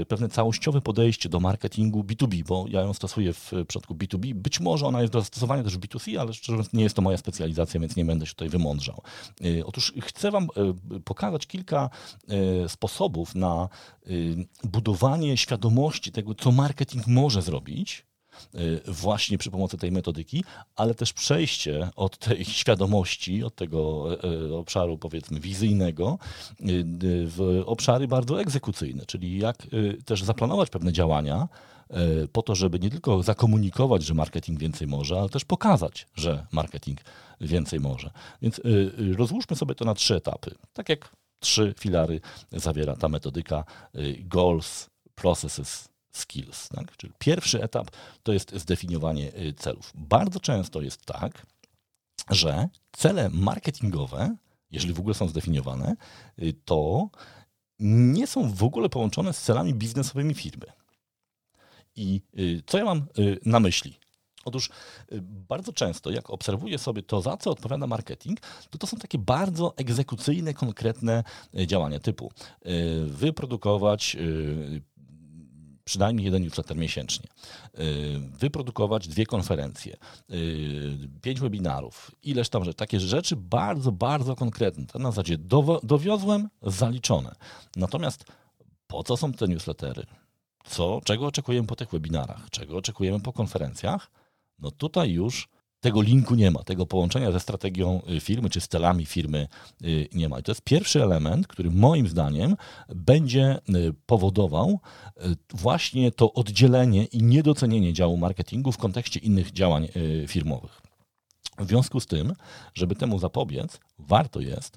pewne 0.09 0.28
całościowe 0.28 0.80
podejście 0.80 1.28
do 1.28 1.40
marketingu 1.40 2.02
B2B, 2.02 2.45
bo 2.45 2.64
ja 2.69 2.80
ją 2.80 2.95
stosuję 2.95 3.33
w 3.33 3.52
przypadku 3.69 3.95
B2B. 3.95 4.35
Być 4.35 4.61
może 4.61 4.87
ona 4.87 5.00
jest 5.00 5.12
do 5.12 5.21
zastosowania 5.21 5.62
też 5.62 5.76
w 5.76 5.80
B2C, 5.80 6.16
ale 6.16 6.33
szczerze 6.33 6.52
mówiąc, 6.52 6.73
nie 6.73 6.83
jest 6.83 6.97
to 6.97 7.02
moja 7.02 7.16
specjalizacja, 7.16 7.80
więc 7.80 7.97
nie 7.97 8.04
będę 8.04 8.26
się 8.26 8.33
tutaj 8.33 8.49
wymądrzał. 8.49 9.02
Otóż 9.64 9.92
chcę 10.00 10.30
Wam 10.30 10.49
pokazać 11.04 11.47
kilka 11.47 11.90
sposobów 12.69 13.35
na 13.35 13.69
budowanie 14.64 15.37
świadomości 15.37 16.12
tego, 16.12 16.35
co 16.35 16.52
marketing 16.52 17.07
może 17.07 17.43
zrobić, 17.43 18.07
y, 18.55 18.81
właśnie 18.87 19.38
przy 19.38 19.50
pomocy 19.50 19.76
tej 19.76 19.93
metodyki, 19.93 20.45
ale 20.76 20.95
też 20.95 21.12
przejście 21.12 21.90
od 21.97 22.19
tej 22.19 22.45
świadomości, 22.61 23.45
od 23.45 23.55
tego 23.55 24.09
y, 24.25 24.55
obszaru 24.57 24.99
powiedzmy 24.99 25.40
wizyjnego 25.40 26.19
w 27.26 27.62
obszary 27.67 28.09
bardzo 28.09 28.40
egzekucyjne, 28.40 29.07
czyli 29.07 29.38
jak 29.38 29.57
też 30.05 30.23
zaplanować 30.25 30.71
pewne 30.71 30.93
działania 30.93 31.49
po 32.33 32.43
to, 32.43 32.55
żeby 32.55 32.79
nie 32.79 32.90
tylko 32.90 33.23
zakomunikować, 33.23 34.05
że 34.05 34.14
marketing 34.14 34.61
więcej 34.61 34.88
może, 34.88 35.19
ale 35.21 35.29
też 35.29 35.45
pokazać, 35.45 36.07
że 36.14 36.47
marketing 36.52 37.00
więcej 37.40 37.81
może. 37.81 38.11
Więc 38.43 38.61
rozłóżmy 39.19 39.57
sobie 39.57 39.75
to 39.75 39.85
na 39.85 39.95
trzy 39.95 40.17
etapy. 40.17 40.55
Tak 40.73 40.88
jak 40.88 41.12
trzy 41.40 41.75
filary 41.78 42.20
zawiera 42.52 42.97
ta 42.97 43.09
metodyka 43.09 43.64
goals, 44.20 44.90
processes, 45.14 45.90
skills. 46.12 46.68
Tak? 46.68 46.97
Czyli 46.97 47.12
pierwszy 47.18 47.62
etap 47.62 47.90
to 48.23 48.32
jest 48.32 48.54
zdefiniowanie 48.54 49.35
y, 49.38 49.52
celów. 49.52 49.92
Bardzo 49.94 50.40
często 50.40 50.80
jest 50.80 51.04
tak, 51.04 51.47
że 52.30 52.68
cele 52.92 53.30
marketingowe, 53.30 54.37
jeżeli 54.70 54.94
w 54.94 55.00
ogóle 55.00 55.14
są 55.14 55.28
zdefiniowane, 55.28 55.97
y, 56.42 56.54
to 56.64 57.09
nie 57.80 58.26
są 58.26 58.52
w 58.52 58.62
ogóle 58.62 58.88
połączone 58.88 59.32
z 59.32 59.42
celami 59.42 59.75
biznesowymi 59.75 60.35
firmy. 60.35 60.66
I 61.97 62.20
y, 62.38 62.62
co 62.66 62.78
ja 62.78 62.85
mam 62.85 63.06
na 63.44 63.61
myśli? 63.61 63.99
Otóż 64.44 64.70
bardzo 65.49 65.73
często, 65.73 66.11
jak 66.11 66.30
obserwuję 66.30 66.78
sobie 66.78 67.02
to, 67.02 67.23
za 67.23 67.37
co 67.37 67.50
odpowiada 67.50 67.87
marketing, 67.87 68.40
to 68.70 68.78
to 68.78 68.87
są 68.87 68.97
takie 68.97 69.18
bardzo 69.18 69.76
egzekucyjne, 69.76 70.54
konkretne 70.54 71.25
działania 71.66 71.99
typu 71.99 72.32
wyprodukować 73.06 74.16
przynajmniej 75.90 76.25
jeden 76.25 76.42
newsletter 76.42 76.76
miesięcznie, 76.76 77.28
y, 77.78 78.20
wyprodukować 78.38 79.09
dwie 79.09 79.26
konferencje, 79.26 79.97
y, 80.30 81.09
pięć 81.23 81.40
webinarów, 81.40 82.11
ileś 82.23 82.49
tam 82.49 82.64
rzeczy. 82.64 82.76
Takie 82.76 83.00
rzeczy 83.00 83.37
bardzo, 83.37 83.92
bardzo 83.92 84.37
konkretne. 84.37 84.85
Na 84.94 85.11
zasadzie 85.11 85.38
dowiozłem, 85.82 86.49
zaliczone. 86.62 87.35
Natomiast 87.76 88.25
po 88.87 89.04
co 89.04 89.16
są 89.16 89.32
te 89.32 89.49
newslettery? 89.49 90.06
Co, 90.64 91.00
czego 91.04 91.26
oczekujemy 91.26 91.66
po 91.66 91.76
tych 91.76 91.90
webinarach? 91.90 92.50
Czego 92.50 92.76
oczekujemy 92.76 93.20
po 93.20 93.32
konferencjach? 93.32 94.11
No 94.61 94.71
tutaj 94.71 95.11
już 95.11 95.49
tego 95.81 96.02
linku 96.02 96.35
nie 96.35 96.50
ma, 96.50 96.64
tego 96.64 96.87
połączenia 96.87 97.33
ze 97.33 97.40
strategią 97.40 98.02
y, 98.17 98.21
firmy 98.21 98.50
czy 98.50 98.61
z 98.61 98.69
celami 98.69 99.07
firmy 99.07 99.49
y, 99.85 100.09
nie 100.12 100.29
ma. 100.29 100.38
I 100.38 100.43
to 100.43 100.50
jest 100.50 100.62
pierwszy 100.62 101.02
element, 101.02 101.47
który 101.47 101.71
moim 101.71 102.09
zdaniem 102.09 102.57
będzie 102.88 103.59
y, 103.69 103.95
powodował 104.07 104.81
właśnie 105.55 106.12
to 106.12 106.33
oddzielenie 106.33 107.05
i 107.05 107.23
niedocenienie 107.23 107.93
działu 107.93 108.17
marketingu 108.17 108.73
w 108.73 108.79
kontekście 108.79 109.21
innych 109.21 109.52
działań 109.52 109.88
firmowych. 110.26 110.81
W 111.59 111.69
związku 111.69 112.00
z 112.00 112.07
tym, 112.07 112.35
żeby 112.75 112.95
temu 112.95 113.19
zapobiec, 113.19 113.81
warto 113.99 114.40
jest 114.40 114.76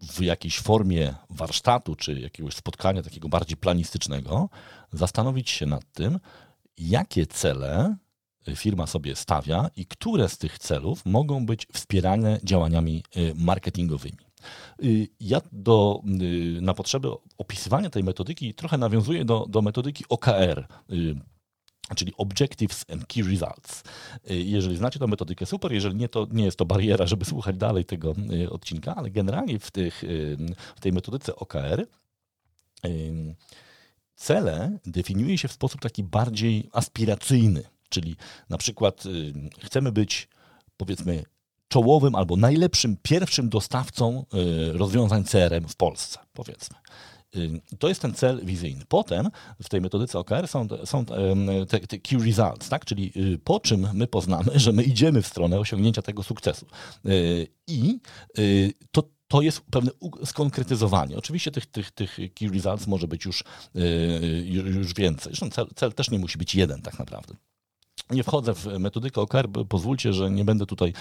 w 0.00 0.20
jakiejś 0.20 0.58
formie 0.58 1.14
warsztatu 1.30 1.94
czy 1.94 2.20
jakiegoś 2.20 2.54
spotkania 2.54 3.02
takiego 3.02 3.28
bardziej 3.28 3.56
planistycznego 3.56 4.48
zastanowić 4.92 5.50
się 5.50 5.66
nad 5.66 5.92
tym, 5.92 6.20
jakie 6.78 7.26
cele 7.26 7.96
firma 8.54 8.86
sobie 8.86 9.16
stawia 9.16 9.70
i 9.76 9.86
które 9.86 10.28
z 10.28 10.38
tych 10.38 10.58
celów 10.58 11.06
mogą 11.06 11.46
być 11.46 11.66
wspierane 11.72 12.40
działaniami 12.44 13.02
y, 13.16 13.32
marketingowymi. 13.36 14.26
Y, 14.84 15.08
ja 15.20 15.40
do, 15.52 16.02
y, 16.22 16.60
na 16.60 16.74
potrzeby 16.74 17.08
opisywania 17.38 17.90
tej 17.90 18.04
metodyki 18.04 18.54
trochę 18.54 18.78
nawiązuję 18.78 19.24
do, 19.24 19.46
do 19.48 19.62
metodyki 19.62 20.04
OKR, 20.08 20.66
czyli 21.96 22.12
Objectives 22.16 22.84
and 22.92 23.06
Key 23.06 23.22
Results. 23.22 23.82
Jeżeli 24.28 24.76
znacie 24.76 24.98
tę 24.98 25.06
metodykę, 25.06 25.46
super, 25.46 25.72
jeżeli 25.72 25.96
nie, 25.96 26.08
to 26.08 26.26
nie 26.30 26.44
jest 26.44 26.58
to 26.58 26.64
bariera, 26.64 27.06
żeby 27.06 27.24
słuchać 27.24 27.56
dalej 27.56 27.84
tego 27.84 28.14
odcinka, 28.50 28.96
ale 28.96 29.10
generalnie 29.10 29.58
w, 29.58 29.70
tych, 29.70 30.02
w 30.76 30.80
tej 30.80 30.92
metodyce 30.92 31.36
OKR 31.36 31.86
cele 34.16 34.78
definiuje 34.86 35.38
się 35.38 35.48
w 35.48 35.52
sposób 35.52 35.80
taki 35.80 36.02
bardziej 36.02 36.68
aspiracyjny. 36.72 37.62
Czyli 37.88 38.16
na 38.48 38.58
przykład 38.58 39.06
y, 39.06 39.32
chcemy 39.64 39.92
być, 39.92 40.28
powiedzmy, 40.76 41.24
czołowym 41.68 42.14
albo 42.14 42.36
najlepszym 42.36 42.96
pierwszym 43.02 43.48
dostawcą 43.48 44.24
y, 44.34 44.78
rozwiązań 44.78 45.24
CRM 45.24 45.68
w 45.68 45.76
Polsce, 45.76 46.18
powiedzmy. 46.32 46.76
Y, 47.36 47.60
to 47.78 47.88
jest 47.88 48.02
ten 48.02 48.14
cel 48.14 48.44
wizyjny. 48.44 48.84
Potem 48.88 49.30
w 49.62 49.68
tej 49.68 49.80
metodyce 49.80 50.18
OKR 50.18 50.48
są, 50.48 50.66
są 50.84 51.04
te, 51.68 51.80
te, 51.80 51.98
key 51.98 52.18
results, 52.18 52.68
tak? 52.68 52.84
czyli 52.84 53.12
po 53.44 53.60
czym 53.60 53.88
my 53.94 54.06
poznamy, 54.06 54.50
że 54.54 54.72
my 54.72 54.82
idziemy 54.82 55.22
w 55.22 55.26
stronę 55.26 55.58
osiągnięcia 55.58 56.02
tego 56.02 56.22
sukcesu. 56.22 56.66
I 57.66 58.00
to, 58.90 59.02
to 59.28 59.42
jest 59.42 59.60
pewne 59.60 59.90
skonkretyzowanie. 60.24 61.16
Oczywiście 61.16 61.50
tych, 61.50 61.66
tych, 61.66 61.90
tych 61.90 62.18
key 62.34 62.48
results 62.48 62.86
może 62.86 63.08
być 63.08 63.24
już, 63.24 63.44
już 64.64 64.94
więcej. 64.94 65.32
Zresztą 65.32 65.50
cel, 65.50 65.68
cel 65.76 65.92
też 65.92 66.10
nie 66.10 66.18
musi 66.18 66.38
być 66.38 66.54
jeden 66.54 66.82
tak 66.82 66.98
naprawdę. 66.98 67.34
Nie 68.10 68.24
wchodzę 68.24 68.54
w 68.54 68.66
metodykę 68.78 69.20
OKR, 69.20 69.48
pozwólcie, 69.68 70.12
że 70.12 70.30
nie 70.30 70.44
będę 70.44 70.66
tutaj 70.66 70.92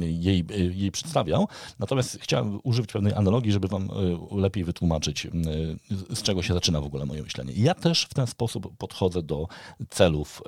jej, 0.00 0.44
jej 0.74 0.92
przedstawiał. 0.92 1.48
Natomiast 1.78 2.18
chciałem 2.20 2.60
użyć 2.62 2.92
pewnej 2.92 3.14
analogii, 3.14 3.52
żeby 3.52 3.68
Wam 3.68 3.82
e, 3.90 4.36
lepiej 4.40 4.64
wytłumaczyć, 4.64 5.28
z 6.10 6.22
czego 6.22 6.42
się 6.42 6.54
zaczyna 6.54 6.80
w 6.80 6.84
ogóle 6.84 7.06
moje 7.06 7.22
myślenie. 7.22 7.52
Ja 7.56 7.74
też 7.74 8.04
w 8.04 8.14
ten 8.14 8.26
sposób 8.26 8.76
podchodzę 8.78 9.22
do 9.22 9.48
celów 9.90 10.42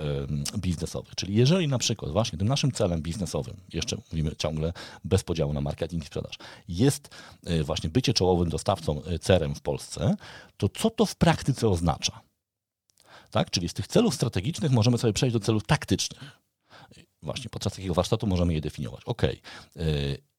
biznesowych. 0.59 1.15
Czyli 1.15 1.35
jeżeli 1.35 1.69
na 1.69 1.79
przykład 1.79 2.13
właśnie 2.13 2.39
tym 2.39 2.49
naszym 2.49 2.73
celem 2.73 3.03
biznesowym, 3.03 3.57
jeszcze 3.73 3.97
mówimy 4.13 4.37
ciągle 4.37 4.73
bez 5.05 5.25
podziału 5.25 5.53
na 5.53 5.61
marketing 5.61 6.03
i 6.03 6.07
sprzedaż, 6.07 6.39
jest 6.69 7.09
e, 7.45 7.65
właśnie 7.65 7.91
bycie 7.91 8.15
czołowym 8.15 8.49
dostawcą 8.49 9.03
e, 9.03 9.19
CRM 9.19 9.55
w 9.55 9.61
Polsce, 9.61 10.17
to 10.57 10.69
co 10.69 10.91
to 10.91 11.07
w 11.07 11.17
praktyce 11.17 11.69
oznacza? 11.69 12.21
Tak? 13.35 13.51
Czyli 13.51 13.69
z 13.69 13.75
tych 13.75 13.87
celów 13.87 14.15
strategicznych 14.15 14.73
możemy 14.73 14.99
sobie 14.99 15.13
przejść 15.13 15.33
do 15.33 15.41
celów 15.41 15.67
taktycznych. 15.67 16.41
Właśnie 17.23 17.51
podczas 17.51 17.75
takiego 17.75 17.95
warsztatu 17.95 18.27
możemy 18.27 18.55
je 18.55 18.61
definiować. 18.61 19.03
Ok, 19.05 19.23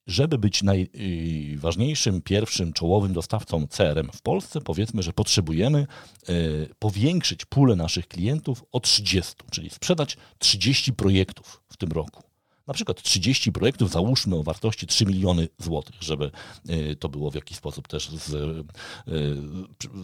żeby 0.07 0.37
być 0.37 0.63
najważniejszym, 0.63 2.21
pierwszym 2.21 2.73
czołowym 2.73 3.13
dostawcą 3.13 3.67
CRM 3.67 4.09
w 4.13 4.21
Polsce, 4.21 4.61
powiedzmy, 4.61 5.03
że 5.03 5.13
potrzebujemy 5.13 5.79
e, 5.79 6.33
powiększyć 6.79 7.45
pulę 7.45 7.75
naszych 7.75 8.07
klientów 8.07 8.65
o 8.71 8.79
30, 8.79 9.33
czyli 9.51 9.69
sprzedać 9.69 10.17
30 10.39 10.93
projektów 10.93 11.61
w 11.69 11.77
tym 11.77 11.91
roku 11.91 12.25
na 12.67 12.74
przykład 12.74 13.01
30 13.01 13.51
projektów, 13.51 13.91
załóżmy 13.91 14.36
o 14.36 14.43
wartości 14.43 14.88
3 14.88 15.05
miliony 15.05 15.48
złotych, 15.60 15.95
żeby 16.00 16.31
y, 16.69 16.95
to 16.95 17.10
było 17.10 17.31
w 17.31 17.36
jakiś 17.36 17.57
sposób 17.57 17.88
też 17.88 18.10
z, 18.10 18.34
y, 18.34 18.63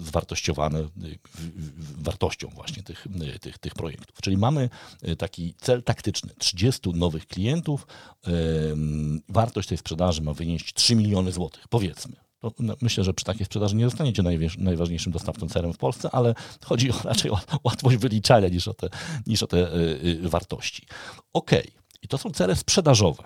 zwartościowane 0.01 0.80
y, 0.80 1.20
wartością 1.98 2.50
właśnie 2.56 2.84
tych, 2.84 3.08
tych, 3.41 3.58
tych 3.58 3.74
projektów. 3.74 4.22
Czyli 4.22 4.38
mamy 4.38 4.70
taki 5.18 5.53
cel 5.58 5.84
taktyczny, 5.84 6.34
30 6.38 6.89
nowych 6.89 7.27
klientów, 7.27 7.88
wartość 9.30 9.70
tej 9.70 9.77
sprzedaży 9.77 10.22
ma 10.22 10.34
wynieść 10.34 10.74
3 10.74 10.96
miliony 10.96 11.32
złotych, 11.32 11.68
powiedzmy. 11.68 12.15
Myślę, 12.82 13.03
że 13.03 13.13
przy 13.13 13.25
takiej 13.25 13.46
sprzedaży 13.46 13.75
nie 13.75 13.86
zostaniecie 13.86 14.24
najważniejszym 14.58 15.12
dostawcą 15.12 15.50
CRM 15.50 15.74
w 15.74 15.77
Polsce, 15.77 16.10
ale 16.12 16.36
chodzi 16.65 16.91
o 16.91 16.96
raczej 17.03 17.32
o 17.32 17.39
łatwość 17.63 17.98
wyliczania 17.98 18.48
niż 18.48 18.68
o 18.68 18.74
te, 18.74 18.89
niż 19.27 19.44
o 19.44 19.48
te 19.48 19.72
wartości. 20.22 20.86
Okej, 21.34 21.70
okay. 21.70 21.81
I 22.01 22.08
to 22.08 22.17
są 22.17 22.31
cele 22.31 22.55
sprzedażowe. 22.55 23.24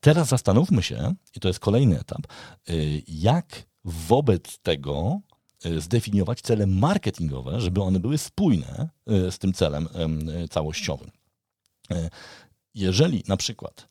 Teraz 0.00 0.28
zastanówmy 0.28 0.82
się, 0.82 1.14
i 1.34 1.40
to 1.40 1.48
jest 1.48 1.60
kolejny 1.60 2.00
etap, 2.00 2.26
y, 2.70 3.02
jak 3.08 3.62
wobec 3.84 4.58
tego 4.58 5.20
y, 5.66 5.80
zdefiniować 5.80 6.40
cele 6.40 6.66
marketingowe, 6.66 7.60
żeby 7.60 7.82
one 7.82 8.00
były 8.00 8.18
spójne 8.18 8.88
y, 9.10 9.32
z 9.32 9.38
tym 9.38 9.52
celem 9.52 9.88
całościowym. 10.50 11.10
Jeżeli 12.74 13.24
na 13.28 13.36
przykład 13.36 13.88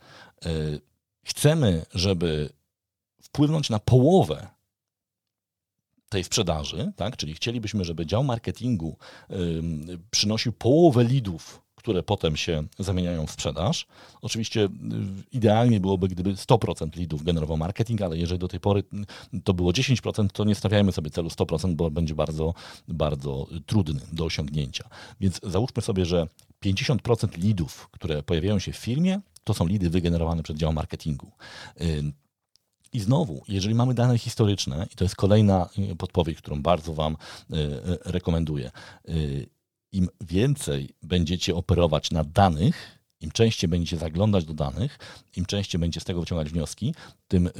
chcemy, 1.23 1.85
żeby 1.93 2.49
wpłynąć 3.21 3.69
na 3.69 3.79
połowę 3.79 4.47
tej 6.09 6.23
sprzedaży, 6.23 6.91
tak? 6.95 7.17
czyli 7.17 7.33
chcielibyśmy, 7.33 7.85
żeby 7.85 8.05
dział 8.05 8.23
marketingu 8.23 8.97
przynosił 10.11 10.53
połowę 10.53 11.03
lidów 11.03 11.61
które 11.88 12.03
potem 12.03 12.38
się 12.38 12.63
zamieniają 12.79 13.25
w 13.27 13.32
sprzedaż. 13.32 13.88
Oczywiście 14.22 14.65
y, 14.65 14.70
idealnie 15.32 15.79
byłoby, 15.79 16.08
gdyby 16.08 16.34
100% 16.34 16.98
lidów 16.98 17.24
generował 17.24 17.58
marketing, 17.58 18.01
ale 18.01 18.17
jeżeli 18.17 18.39
do 18.39 18.48
tej 18.48 18.60
pory 18.60 18.84
to 19.44 19.53
było 19.53 19.72
10%, 19.72 20.27
to 20.34 20.44
nie 20.44 20.56
stawiajmy 20.56 20.91
sobie 20.91 21.10
celu 21.10 21.29
100%, 21.29 21.75
bo 21.75 21.91
będzie 21.91 22.15
bardzo, 22.15 22.53
bardzo 22.88 23.48
trudny 23.65 24.01
do 24.12 24.25
osiągnięcia. 24.25 24.89
Więc 25.20 25.39
załóżmy 25.44 25.82
sobie, 25.82 26.06
że 26.06 26.27
50% 26.65 27.38
lidów, 27.38 27.89
które 27.91 28.24
pojawiają 28.24 28.60
się 28.60 28.72
w 28.72 28.77
firmie, 28.77 29.20
to 29.44 29.53
są 29.53 29.67
lidy 29.67 29.89
wygenerowane 29.89 30.44
przez 30.44 30.58
dział 30.58 30.74
marketingu. 30.74 31.32
I 32.94 33.00
znowu, 33.00 33.44
jeżeli 33.48 33.75
mamy 33.75 33.94
dane 33.94 34.17
historyczne, 34.17 34.88
i 34.94 34.96
to 34.96 35.06
jest 35.06 35.15
kolejna 35.15 35.70
podpowiedź, 35.98 36.38
którą 36.38 36.62
bardzo 36.62 36.94
Wam 36.94 37.17
rekomenduję, 38.06 38.72
im 39.91 40.10
więcej 40.22 40.89
będziecie 41.03 41.56
operować 41.56 42.12
na 42.12 42.24
danych, 42.24 42.98
im 43.22 43.32
częściej 43.32 43.67
będziecie 43.67 43.98
zaglądać 43.98 44.46
do 44.46 44.53
danych, 44.53 45.00
im 45.36 45.46
częściej 45.46 45.79
będziecie 45.79 46.01
z 46.01 46.03
tego 46.03 46.20
wyciągać 46.20 46.50
wnioski, 46.50 46.96
tym 47.27 47.48
y, 47.48 47.51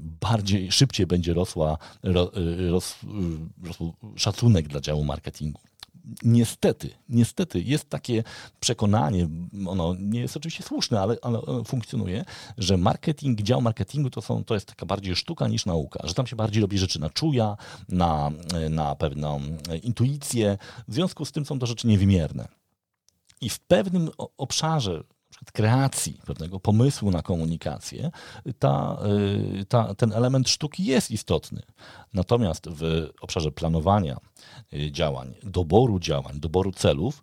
bardziej, 0.00 0.72
szybciej 0.72 1.06
będzie 1.06 1.34
rosła, 1.34 1.78
ro, 2.02 2.32
y, 2.36 2.70
ros, 2.70 2.96
y, 3.62 3.66
rosł 3.66 3.92
szacunek 4.16 4.68
dla 4.68 4.80
działu 4.80 5.04
marketingu. 5.04 5.60
Niestety, 6.22 6.90
niestety 7.08 7.60
jest 7.60 7.90
takie 7.90 8.24
przekonanie, 8.60 9.28
ono 9.66 9.94
nie 9.98 10.20
jest 10.20 10.36
oczywiście 10.36 10.64
słuszne, 10.64 11.00
ale, 11.00 11.16
ale 11.22 11.40
funkcjonuje, 11.64 12.24
że 12.58 12.76
marketing, 12.76 13.42
dział 13.42 13.62
marketingu 13.62 14.10
to, 14.10 14.22
są, 14.22 14.44
to 14.44 14.54
jest 14.54 14.66
taka 14.66 14.86
bardziej 14.86 15.16
sztuka 15.16 15.48
niż 15.48 15.66
nauka, 15.66 16.00
że 16.04 16.14
tam 16.14 16.26
się 16.26 16.36
bardziej 16.36 16.62
robi 16.62 16.78
rzeczy 16.78 17.00
na 17.00 17.10
czuja, 17.10 17.56
na, 17.88 18.30
na 18.70 18.94
pewną 18.94 19.40
intuicję, 19.82 20.58
w 20.88 20.94
związku 20.94 21.24
z 21.24 21.32
tym 21.32 21.46
są 21.46 21.58
to 21.58 21.66
rzeczy 21.66 21.86
niewymierne. 21.86 22.48
I 23.40 23.48
w 23.48 23.58
pewnym 23.58 24.10
obszarze 24.38 25.02
kreacji, 25.52 26.20
pewnego 26.26 26.60
pomysłu 26.60 27.10
na 27.10 27.22
komunikację, 27.22 28.10
ta, 28.58 28.98
y, 29.60 29.64
ta, 29.64 29.94
ten 29.94 30.12
element 30.12 30.48
sztuki 30.48 30.84
jest 30.84 31.10
istotny. 31.10 31.62
Natomiast 32.14 32.68
w 32.68 33.10
obszarze 33.20 33.52
planowania 33.52 34.16
y, 34.72 34.92
działań, 34.92 35.34
doboru 35.42 36.00
działań, 36.00 36.40
doboru 36.40 36.72
celów, 36.72 37.22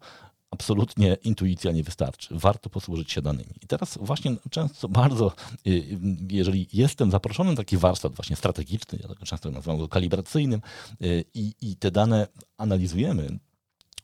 absolutnie 0.52 1.18
intuicja 1.24 1.72
nie 1.72 1.84
wystarczy. 1.84 2.36
Warto 2.38 2.70
posłużyć 2.70 3.12
się 3.12 3.22
danymi. 3.22 3.54
I 3.62 3.68
teraz 3.68 3.98
właśnie 4.02 4.36
często 4.50 4.90
bardzo, 4.90 5.32
y, 5.68 6.00
jeżeli 6.32 6.68
jestem 6.74 7.12
zaproszony 7.12 7.50
na 7.50 7.58
taki 7.58 7.78
warsztat 7.78 8.16
właśnie 8.16 8.36
strategiczny, 8.36 9.00
ja 9.04 9.26
często 9.26 9.52
nazywam 9.52 9.78
go 9.78 9.88
kalibracyjnym 9.88 10.62
i, 11.34 11.54
i 11.62 11.76
te 11.76 11.92
dane 11.92 12.28
analizujemy, 12.58 13.40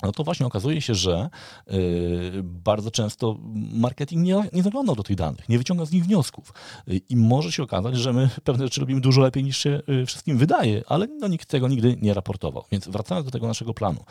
no 0.03 0.11
to 0.11 0.23
właśnie 0.23 0.45
okazuje 0.45 0.81
się, 0.81 0.95
że 0.95 1.29
y, 1.71 2.41
bardzo 2.43 2.91
często 2.91 3.37
marketing 3.73 4.25
nie, 4.25 4.43
nie 4.53 4.63
zaglądał 4.63 4.95
do 4.95 5.03
tych 5.03 5.15
danych, 5.15 5.49
nie 5.49 5.57
wyciąga 5.57 5.85
z 5.85 5.91
nich 5.91 6.05
wniosków. 6.05 6.53
Y, 6.87 7.01
I 7.09 7.15
może 7.15 7.51
się 7.51 7.63
okazać, 7.63 7.97
że 7.97 8.13
my 8.13 8.29
pewne 8.43 8.65
rzeczy 8.65 8.81
robimy 8.81 9.01
dużo 9.01 9.21
lepiej 9.21 9.43
niż 9.43 9.57
się 9.57 9.81
y, 9.89 10.05
wszystkim 10.05 10.37
wydaje, 10.37 10.83
ale 10.87 11.07
no, 11.07 11.27
nikt 11.27 11.49
tego 11.49 11.67
nigdy 11.67 11.97
nie 12.01 12.13
raportował. 12.13 12.65
Więc 12.71 12.87
wracając 12.87 13.25
do 13.25 13.31
tego 13.31 13.47
naszego 13.47 13.73
planu. 13.73 14.03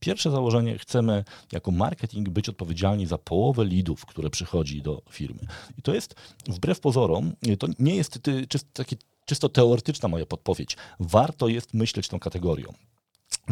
Pierwsze 0.00 0.30
założenie, 0.30 0.78
chcemy 0.78 1.24
jako 1.52 1.70
marketing 1.70 2.28
być 2.28 2.48
odpowiedzialni 2.48 3.06
za 3.06 3.18
połowę 3.18 3.64
lidów, 3.64 4.06
które 4.06 4.30
przychodzi 4.30 4.82
do 4.82 5.02
firmy. 5.10 5.40
I 5.78 5.82
to 5.82 5.94
jest 5.94 6.14
wbrew 6.48 6.80
pozorom, 6.80 7.32
to 7.58 7.66
nie 7.78 7.96
jest 7.96 8.20
czysto, 8.48 8.68
takie 8.72 8.96
czysto 9.24 9.48
teoretyczna 9.48 10.08
moja 10.08 10.26
podpowiedź. 10.26 10.76
Warto 11.00 11.48
jest 11.48 11.74
myśleć 11.74 12.08
tą 12.08 12.18
kategorią. 12.18 12.72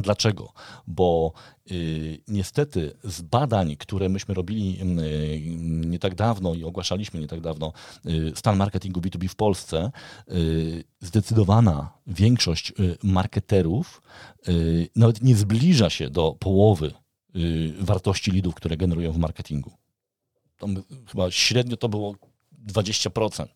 Dlaczego? 0.03 0.53
Bo 0.87 1.33
y, 1.71 2.21
niestety 2.29 2.97
z 3.05 3.23
badań, 3.23 3.77
które 3.77 4.09
myśmy 4.09 4.35
robili 4.35 4.79
y, 4.83 5.41
nie 5.87 5.99
tak 5.99 6.15
dawno 6.15 6.55
i 6.55 6.65
ogłaszaliśmy 6.65 7.21
nie 7.21 7.27
tak 7.29 7.41
dawno, 7.41 7.73
y, 8.07 8.33
stan 8.37 8.57
marketingu 8.57 9.01
B2B 9.01 9.29
w 9.29 9.35
Polsce, 9.35 9.91
y, 10.33 10.85
zdecydowana 11.01 11.91
większość 12.07 12.71
y, 12.71 12.99
marketerów 13.03 14.03
y, 14.49 14.89
nawet 14.97 15.23
nie 15.23 15.37
zbliża 15.37 15.91
się 15.91 16.11
do 16.11 16.37
połowy 16.39 16.93
wartości 17.81 18.31
lidów, 18.31 18.55
które 18.55 18.77
generują 18.77 19.13
w 19.13 19.19
marketingu. 19.19 19.73
To 20.59 20.67
chyba 21.07 21.31
średnio 21.31 21.77
to 21.77 21.89
było 21.89 22.15
20% 22.67 23.47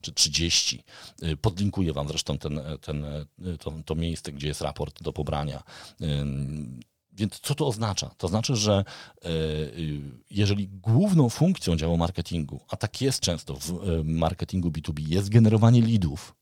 czy 0.00 0.12
30. 0.12 0.84
Y, 1.22 1.36
podlinkuję 1.36 1.92
Wam 1.92 2.08
zresztą 2.08 2.38
ten, 2.38 2.60
ten, 2.80 3.04
y, 3.04 3.58
to, 3.58 3.72
to 3.84 3.94
miejsce, 3.94 4.32
gdzie 4.32 4.48
jest 4.48 4.60
raport 4.60 5.02
do 5.02 5.12
pobrania. 5.12 5.62
Więc 7.12 7.40
co 7.40 7.54
to 7.54 7.66
oznacza? 7.66 8.10
To 8.18 8.28
znaczy, 8.28 8.56
że 8.56 8.84
y, 9.26 10.02
jeżeli 10.30 10.68
główną 10.68 11.28
funkcją 11.28 11.76
działu 11.76 11.96
marketingu, 11.96 12.60
a 12.68 12.76
tak 12.76 13.00
jest 13.00 13.20
często 13.20 13.54
w 13.54 13.80
marketingu 14.04 14.70
B2B, 14.70 15.08
jest 15.08 15.28
generowanie 15.28 15.82
leadów, 15.82 16.34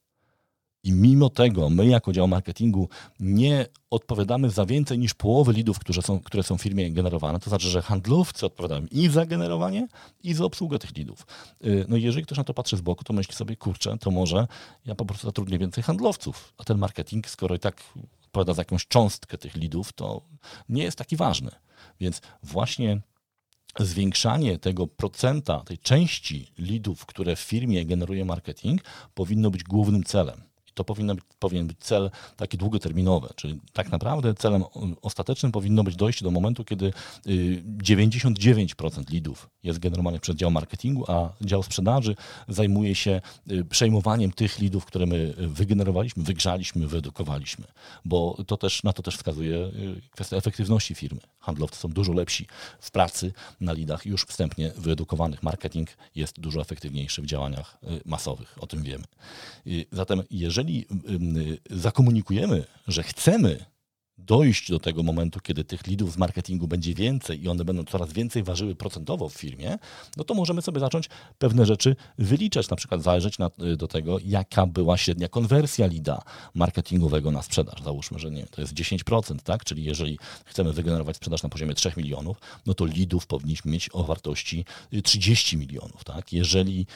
i 0.85 0.93
mimo 0.93 1.31
tego 1.31 1.71
my 1.71 1.87
jako 1.87 2.13
dział 2.13 2.29
marketingu 2.29 2.89
nie 3.21 3.67
odpowiadamy 3.91 4.51
za 4.51 4.67
więcej 4.67 4.99
niż 4.99 5.15
połowę 5.15 5.53
lidów, 5.53 5.79
które 5.79 6.03
są, 6.03 6.21
które 6.21 6.43
są 6.43 6.59
w 6.59 6.63
firmie 6.63 6.91
generowane. 6.91 7.39
To 7.39 7.51
znaczy, 7.51 7.69
że 7.69 7.83
handlowcy 7.83 8.47
odpowiadają 8.47 8.87
i 8.91 9.09
za 9.09 9.27
generowanie, 9.27 9.89
i 10.23 10.35
za 10.35 10.45
obsługę 10.45 10.79
tych 10.79 10.97
lidów. 10.97 11.27
Y, 11.65 11.85
no 11.89 11.97
i 11.97 12.03
jeżeli 12.03 12.27
ktoś 12.27 12.39
na 12.39 12.45
to 12.45 12.55
patrzy 12.55 12.77
z 12.77 12.81
boku, 12.81 13.05
to 13.05 13.13
myśli 13.13 13.35
sobie, 13.35 13.57
kurczę, 13.57 13.99
to 14.01 14.11
może 14.11 14.47
ja 14.87 14.95
po 14.95 15.05
prostu 15.05 15.27
zatrudnię 15.27 15.59
więcej 15.59 15.85
handlowców. 15.85 16.53
A 16.59 16.65
ten 16.65 16.79
marketing, 16.79 17.29
skoro 17.29 17.55
i 17.55 17.59
tak 17.59 17.83
odpowiada 18.25 18.55
za 18.55 18.61
jakąś 18.61 18.87
cząstkę 18.87 19.39
tych 19.39 19.55
lidów, 19.55 19.93
to 19.93 20.23
nie 20.69 20.83
jest 20.83 20.99
taki 20.99 21.17
ważny. 21.17 21.51
Więc 22.01 22.21
właśnie 22.43 23.01
zwiększanie 23.79 24.59
tego 24.59 24.87
procenta, 24.87 25.61
tej 25.61 25.79
części 25.79 26.53
lidów, 26.59 27.07
które 27.07 27.37
w 27.37 27.41
firmie 27.41 27.87
generuje 27.87 28.25
marketing, 28.25 28.85
powinno 29.15 29.51
być 29.51 29.65
głównym 29.65 30.05
celem 30.05 30.54
to 30.75 30.85
powinno 30.85 31.15
być, 31.15 31.25
powinien 31.39 31.67
być 31.67 31.79
cel 31.79 32.11
taki 32.37 32.59
długoterminowy, 32.59 33.29
czyli 33.37 33.61
tak 33.73 33.93
naprawdę 33.93 34.35
celem 34.35 34.65
ostatecznym 35.03 35.53
powinno 35.53 35.85
być 35.85 35.97
dojście 35.97 36.25
do 36.25 36.31
momentu, 36.31 36.65
kiedy 36.65 36.93
99% 37.27 38.99
y, 38.99 39.13
leadów 39.13 39.51
jest 39.63 39.79
generowanych 39.79 40.21
przez 40.21 40.37
dział 40.37 40.51
marketingu, 40.51 41.05
a 41.11 41.33
dział 41.41 41.63
sprzedaży 41.63 42.17
zajmuje 42.49 42.95
się 42.95 43.21
y, 43.51 43.65
przejmowaniem 43.65 44.33
tych 44.33 44.61
leadów, 44.61 44.85
które 44.85 45.07
my 45.07 45.35
wygenerowaliśmy, 45.37 46.23
wygrzaliśmy, 46.23 46.87
wyedukowaliśmy, 46.87 47.65
bo 48.05 48.37
to 48.47 48.57
też, 48.57 48.83
na 48.83 48.93
to 48.93 49.03
też 49.03 49.17
wskazuje 49.17 49.57
y, 49.57 50.01
kwestia 50.11 50.37
efektywności 50.37 50.95
firmy. 50.95 51.21
Handlowcy 51.39 51.79
są 51.79 51.89
dużo 51.89 52.13
lepsi 52.13 52.47
w 52.81 52.91
pracy 52.91 53.33
na 53.61 53.73
lidach 53.73 54.07
już 54.07 54.25
wstępnie 54.25 54.73
wyedukowanych. 54.77 55.43
Marketing 55.43 55.89
jest 56.15 56.41
dużo 56.41 56.61
efektywniejszy 56.61 57.23
w 57.23 57.27
działaniach 57.27 57.79
masowych, 58.05 58.57
o 58.61 58.67
tym 58.67 58.83
wiemy. 58.83 59.05
Zatem 59.93 60.23
jeżeli 60.31 60.64
jeżeli 60.65 60.87
zakomunikujemy, 61.71 62.65
że 62.89 63.03
chcemy 63.03 63.65
dojść 64.19 64.71
do 64.71 64.79
tego 64.79 65.03
momentu, 65.03 65.41
kiedy 65.41 65.65
tych 65.65 65.87
lidów 65.87 66.13
z 66.13 66.17
marketingu 66.17 66.69
będzie 66.69 66.95
więcej 66.95 67.43
i 67.43 67.49
one 67.49 67.65
będą 67.65 67.85
coraz 67.85 68.13
więcej 68.13 68.43
ważyły 68.43 68.75
procentowo 68.75 69.29
w 69.29 69.35
firmie, 69.35 69.79
no 70.17 70.25
to 70.25 70.35
możemy 70.35 70.63
sobie 70.63 70.81
zacząć 70.81 71.09
pewne 71.39 71.67
rzeczy 71.67 71.97
wyliczać, 72.19 72.71
na 72.71 72.77
przykład 72.77 73.03
zależeć 73.03 73.39
na, 73.39 73.51
y, 73.73 73.77
do 73.77 73.89
tego, 73.89 74.19
jaka 74.25 74.67
była 74.67 74.97
średnia 74.97 75.29
konwersja 75.29 75.87
lida 75.87 76.23
marketingowego 76.55 77.31
na 77.31 77.43
sprzedaż. 77.43 77.83
Załóżmy, 77.83 78.19
że 78.19 78.31
nie, 78.31 78.47
to 78.47 78.61
jest 78.61 78.75
10%, 78.75 79.43
tak? 79.43 79.65
Czyli 79.65 79.85
jeżeli 79.85 80.19
chcemy 80.45 80.73
wygenerować 80.73 81.17
sprzedaż 81.17 81.43
na 81.43 81.49
poziomie 81.49 81.75
3 81.75 81.93
milionów, 81.97 82.41
no 82.67 82.75
to 82.75 82.87
lidów 82.87 83.27
powinniśmy 83.27 83.71
mieć 83.71 83.91
o 83.93 84.05
wartości 84.05 84.65
30 85.05 85.57
y, 85.57 85.59
milionów, 85.59 86.05
tak? 86.05 86.33
Jeżeli 86.33 86.87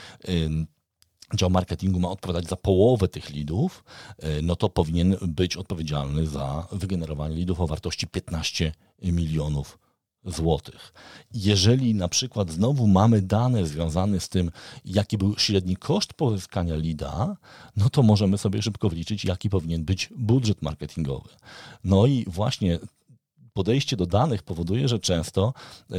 dział 1.34 1.50
marketingu 1.50 2.00
ma 2.00 2.10
odpowiadać 2.10 2.48
za 2.48 2.56
połowę 2.56 3.08
tych 3.08 3.30
lidów, 3.30 3.84
e, 4.18 4.42
no 4.42 4.56
to 4.56 4.68
powinien 4.68 5.16
być 5.22 5.56
odpowiedzialny 5.56 6.26
za 6.26 6.66
wygenerowanie 6.72 7.36
lidów 7.36 7.60
o 7.60 7.66
wartości 7.66 8.06
15 8.06 8.72
milionów 9.02 9.78
złotych. 10.24 10.92
Jeżeli 11.34 11.94
na 11.94 12.08
przykład 12.08 12.50
znowu 12.50 12.86
mamy 12.86 13.22
dane 13.22 13.66
związane 13.66 14.20
z 14.20 14.28
tym, 14.28 14.50
jaki 14.84 15.18
był 15.18 15.38
średni 15.38 15.76
koszt 15.76 16.14
pozyskania 16.14 16.76
lida, 16.76 17.36
no 17.76 17.90
to 17.90 18.02
możemy 18.02 18.38
sobie 18.38 18.62
szybko 18.62 18.88
wliczyć, 18.88 19.24
jaki 19.24 19.50
powinien 19.50 19.84
być 19.84 20.08
budżet 20.16 20.62
marketingowy. 20.62 21.28
No 21.84 22.06
i 22.06 22.24
właśnie 22.26 22.78
podejście 23.58 23.96
do 23.96 24.06
danych 24.06 24.42
powoduje, 24.42 24.88
że 24.88 24.98
często, 24.98 25.54
e, 25.90 25.94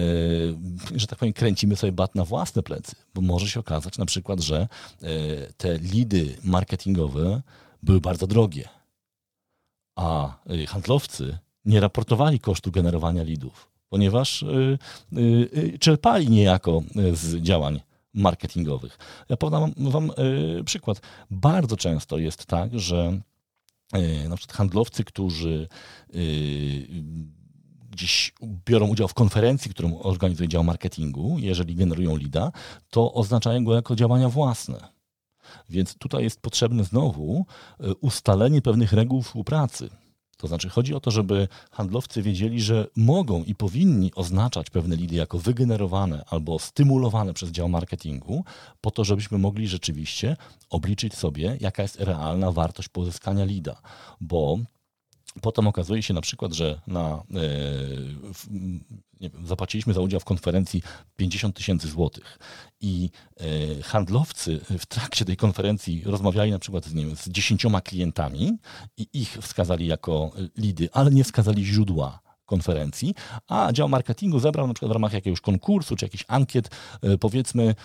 że 0.96 1.08
tak 1.08 1.20
powiem, 1.20 1.34
kręcimy 1.34 1.76
sobie 1.76 1.92
bat 1.92 2.16
na 2.16 2.26
własne 2.26 2.64
plecy, 2.64 2.96
bo 3.14 3.22
może 3.22 3.48
się 3.48 3.60
okazać 3.60 3.98
na 3.98 4.06
przykład, 4.06 4.40
że 4.40 4.58
e, 4.58 4.68
te 5.54 5.78
lidy 5.78 6.38
marketingowe 6.44 7.42
były 7.84 8.02
bardzo 8.02 8.28
drogie, 8.28 8.70
a 9.96 10.38
e, 10.50 10.66
handlowcy 10.66 11.38
nie 11.66 11.80
raportowali 11.80 12.40
kosztu 12.40 12.72
generowania 12.72 13.24
lidów, 13.24 13.70
ponieważ 13.90 14.46
czerpali 15.80 16.30
niejako 16.30 16.84
z 17.14 17.42
działań 17.42 17.82
marketingowych. 18.14 18.98
Ja 19.30 19.38
podam 19.38 19.74
Wam 19.78 20.12
przykład. 20.66 21.02
Bardzo 21.32 21.78
często 21.78 22.18
jest 22.18 22.46
tak, 22.46 22.80
że 22.80 23.22
na 24.30 24.38
przykład 24.38 24.58
handlowcy, 24.58 25.04
którzy 25.04 25.68
gdzieś 28.00 28.34
biorą 28.66 28.88
udział 28.88 29.08
w 29.08 29.14
konferencji, 29.14 29.72
którą 29.72 30.00
organizuje 30.00 30.50
dział 30.50 30.64
marketingu, 30.64 31.36
jeżeli 31.40 31.76
generują 31.76 32.16
lida, 32.16 32.52
to 32.90 33.14
oznaczają 33.14 33.64
go 33.64 33.76
jako 33.76 33.96
działania 33.96 34.30
własne. 34.30 34.88
Więc 35.70 35.96
tutaj 35.96 36.24
jest 36.24 36.42
potrzebne 36.42 36.84
znowu 36.84 37.46
e, 37.80 37.94
ustalenie 37.94 38.62
pewnych 38.62 38.94
reguł 38.94 39.22
współpracy. 39.22 39.90
To 40.38 40.48
znaczy 40.48 40.70
chodzi 40.70 40.96
o 40.96 41.00
to, 41.00 41.12
żeby 41.12 41.48
handlowcy 41.72 42.22
wiedzieli, 42.22 42.62
że 42.62 42.88
mogą 42.96 43.44
i 43.44 43.56
powinni 43.56 44.12
oznaczać 44.16 44.70
pewne 44.70 44.96
lidy 44.96 45.16
jako 45.16 45.40
wygenerowane 45.40 46.24
albo 46.30 46.60
stymulowane 46.60 47.34
przez 47.34 47.50
dział 47.52 47.70
marketingu, 47.70 48.44
po 48.82 48.92
to, 48.92 49.04
żebyśmy 49.04 49.38
mogli 49.38 49.68
rzeczywiście 49.68 50.38
obliczyć 50.70 51.16
sobie, 51.16 51.58
jaka 51.62 51.82
jest 51.82 52.00
realna 52.00 52.52
wartość 52.52 52.90
pozyskania 52.90 53.46
lida. 53.46 53.82
Bo 54.22 54.60
Potem 55.42 55.68
okazuje 55.68 56.04
się 56.04 56.14
na 56.14 56.22
przykład, 56.22 56.54
że 56.54 56.82
na, 56.88 57.00
e, 57.10 57.24
wiem, 59.22 59.32
zapłaciliśmy 59.46 59.94
za 59.94 60.02
udział 60.02 60.20
w 60.20 60.26
konferencji 60.26 60.84
50 61.16 61.56
tysięcy 61.56 61.88
złotych 61.88 62.40
i 62.82 63.10
e, 63.38 63.84
handlowcy 63.84 64.60
w 64.80 64.86
trakcie 64.86 65.26
tej 65.26 65.38
konferencji 65.38 66.04
rozmawiali 66.06 66.52
na 66.52 66.60
przykład 66.60 66.90
wiem, 66.90 67.16
z 67.16 67.30
dziesięcioma 67.30 67.82
klientami 67.82 68.58
i 68.98 69.08
ich 69.14 69.38
wskazali 69.42 69.88
jako 69.88 70.32
lidy, 70.58 70.90
ale 70.94 71.12
nie 71.12 71.24
wskazali 71.24 71.66
źródła 71.66 72.20
konferencji, 72.46 73.16
a 73.48 73.72
dział 73.74 73.90
marketingu 73.90 74.40
zebrał 74.40 74.68
na 74.68 74.74
przykład 74.74 74.92
w 74.92 74.94
ramach 74.94 75.14
jakiegoś 75.14 75.42
konkursu 75.42 75.96
czy 75.96 76.06
jakichś 76.06 76.26
ankiet 76.28 76.70
e, 77.02 77.18
powiedzmy 77.18 77.76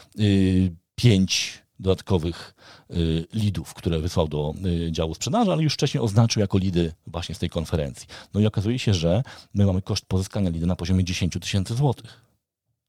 pięć 0.94 1.63
dodatkowych 1.80 2.54
y, 2.90 3.26
lidów, 3.32 3.74
które 3.74 3.98
wysłał 3.98 4.28
do 4.28 4.54
y, 4.66 4.92
działu 4.92 5.14
sprzedaży, 5.14 5.52
ale 5.52 5.62
już 5.62 5.74
wcześniej 5.74 6.02
oznaczył 6.02 6.40
jako 6.40 6.58
lidy 6.58 6.92
właśnie 7.06 7.34
z 7.34 7.38
tej 7.38 7.50
konferencji. 7.50 8.06
No 8.34 8.40
i 8.40 8.46
okazuje 8.46 8.78
się, 8.78 8.94
że 8.94 9.22
my 9.54 9.66
mamy 9.66 9.82
koszt 9.82 10.06
pozyskania 10.06 10.50
lidy 10.50 10.66
na 10.66 10.76
poziomie 10.76 11.04
10 11.04 11.36
tysięcy 11.40 11.74
złotych. 11.74 12.20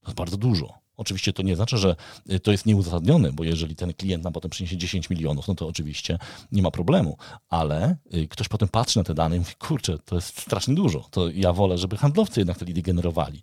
To 0.02 0.08
jest 0.08 0.18
bardzo 0.18 0.38
dużo. 0.38 0.74
Oczywiście 0.98 1.34
to 1.34 1.44
nie 1.44 1.56
znaczy, 1.56 1.78
że 1.78 1.96
y, 2.32 2.40
to 2.40 2.52
jest 2.52 2.66
nieuzasadnione, 2.66 3.32
bo 3.32 3.44
jeżeli 3.44 3.76
ten 3.76 3.94
klient 3.94 4.24
nam 4.24 4.34
potem 4.34 4.52
przyniesie 4.52 4.78
10 4.78 5.10
milionów, 5.10 5.48
no 5.48 5.56
to 5.56 5.68
oczywiście 5.68 6.20
nie 6.52 6.62
ma 6.62 6.72
problemu, 6.72 7.18
ale 7.50 7.96
ktoś 8.30 8.48
potem 8.48 8.68
patrzy 8.68 9.00
na 9.00 9.04
te 9.04 9.14
dane 9.14 9.36
i 9.36 9.40
mówi, 9.40 9.54
kurczę, 9.60 9.98
to 10.06 10.16
jest 10.16 10.42
strasznie 10.42 10.76
dużo, 10.76 11.08
to 11.12 11.30
ja 11.30 11.54
wolę, 11.54 11.78
żeby 11.78 11.98
handlowcy 11.98 12.40
jednak 12.40 12.58
te 12.58 12.66
lidy 12.66 12.82
generowali 12.82 13.42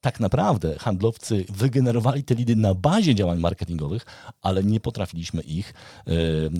tak 0.00 0.20
naprawdę 0.20 0.78
handlowcy 0.78 1.44
wygenerowali 1.48 2.24
te 2.24 2.34
lidy 2.34 2.56
na 2.56 2.74
bazie 2.74 3.14
działań 3.14 3.38
marketingowych, 3.38 4.06
ale 4.42 4.64
nie 4.64 4.80
potrafiliśmy 4.80 5.42
ich 5.42 5.74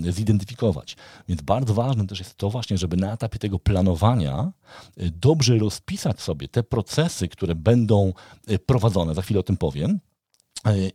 e, 0.07 0.11
zidentyfikować. 0.11 0.95
Więc 1.27 1.41
bardzo 1.41 1.73
ważne 1.73 2.07
też 2.07 2.19
jest 2.19 2.35
to 2.35 2.49
właśnie, 2.49 2.77
żeby 2.77 2.97
na 2.97 3.13
etapie 3.13 3.39
tego 3.39 3.59
planowania 3.59 4.51
e, 4.97 5.09
dobrze 5.09 5.57
rozpisać 5.57 6.21
sobie 6.21 6.47
te 6.47 6.63
procesy, 6.63 7.27
które 7.27 7.55
będą 7.55 8.13
e, 8.47 8.59
prowadzone, 8.59 9.15
za 9.15 9.21
chwilę 9.21 9.39
o 9.39 9.43
tym 9.43 9.57
powiem, 9.57 9.99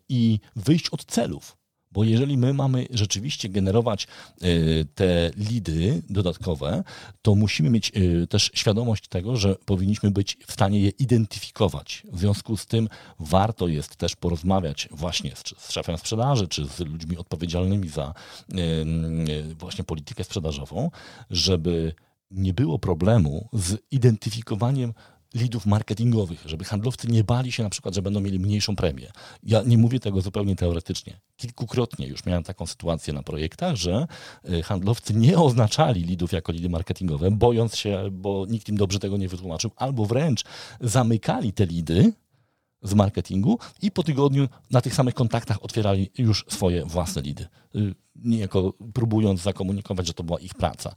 i 0.08 0.40
wyjść 0.56 0.88
od 0.88 1.04
celów. 1.04 1.56
Bo 1.96 2.04
jeżeli 2.04 2.36
my 2.36 2.54
mamy 2.54 2.86
rzeczywiście 2.90 3.48
generować 3.48 4.04
e, 4.04 4.48
te 4.94 5.30
lidy 5.36 6.02
dodatkowe, 6.10 6.84
to 7.22 7.34
musimy 7.34 7.70
mieć 7.70 7.92
e, 7.94 8.26
też 8.26 8.50
świadomość 8.54 9.08
tego, 9.08 9.36
że 9.36 9.54
powinniśmy 9.54 10.10
być 10.10 10.38
w 10.46 10.52
stanie 10.52 10.80
je 10.80 10.88
identyfikować. 10.88 12.02
W 12.12 12.18
związku 12.18 12.56
z 12.56 12.66
tym 12.66 12.88
warto 13.20 13.68
jest 13.68 13.96
też 13.96 14.16
porozmawiać 14.16 14.88
właśnie 14.90 15.32
z, 15.36 15.72
szefem 15.72 15.98
sprzedaży, 15.98 16.48
czy 16.48 16.66
z 16.66 16.80
ludźmi 16.80 17.16
odpowiedzialnymi 17.16 17.88
za 17.88 18.04
e, 18.04 18.54
właśnie 19.54 19.84
politykę 19.84 20.24
sprzedażową, 20.24 20.90
żeby 21.30 21.94
nie 22.30 22.54
było 22.54 22.78
problemu 22.78 23.48
z 23.52 23.76
identyfikowaniem 23.90 24.94
lidów 25.36 25.66
marketingowych, 25.66 26.42
żeby 26.46 26.64
handlowcy 26.64 27.08
nie 27.08 27.24
bali 27.24 27.52
się 27.52 27.62
na 27.62 27.70
przykład, 27.70 27.94
że 27.94 28.02
będą 28.02 28.20
mieli 28.20 28.38
mniejszą 28.38 28.76
premię. 28.76 29.12
Ja 29.42 29.62
nie 29.62 29.78
mówię 29.78 30.00
tego 30.00 30.20
zupełnie 30.20 30.56
teoretycznie. 30.56 31.20
Kilkukrotnie 31.36 32.06
już 32.06 32.26
miałem 32.26 32.44
taką 32.44 32.66
sytuację 32.66 33.12
na 33.12 33.22
projektach, 33.22 33.76
że 33.76 34.06
y, 34.50 34.62
handlowcy 34.62 35.14
nie 35.14 35.38
oznaczali 35.38 36.04
lidów 36.04 36.32
jako 36.32 36.52
lidy 36.52 36.68
marketingowe, 36.68 37.30
bojąc 37.30 37.76
się, 37.76 38.08
bo 38.12 38.46
nikt 38.48 38.68
im 38.68 38.76
dobrze 38.76 38.98
tego 38.98 39.16
nie 39.16 39.28
wytłumaczył, 39.28 39.70
albo 39.76 40.06
wręcz 40.06 40.44
zamykali 40.80 41.52
te 41.52 41.66
lidy, 41.66 42.12
z 42.82 42.94
marketingu 42.94 43.58
i 43.82 43.90
po 43.90 44.02
tygodniu 44.02 44.48
na 44.70 44.80
tych 44.80 44.94
samych 44.94 45.14
kontaktach 45.14 45.64
otwierali 45.64 46.10
już 46.18 46.44
swoje 46.48 46.84
własne 46.84 47.22
lidy. 47.22 47.46
Y, 47.76 47.94
niejako 48.16 48.72
próbując 48.94 49.40
zakomunikować, 49.40 50.06
że 50.06 50.14
to 50.14 50.24
była 50.24 50.40
ich 50.40 50.54
praca. 50.54 50.94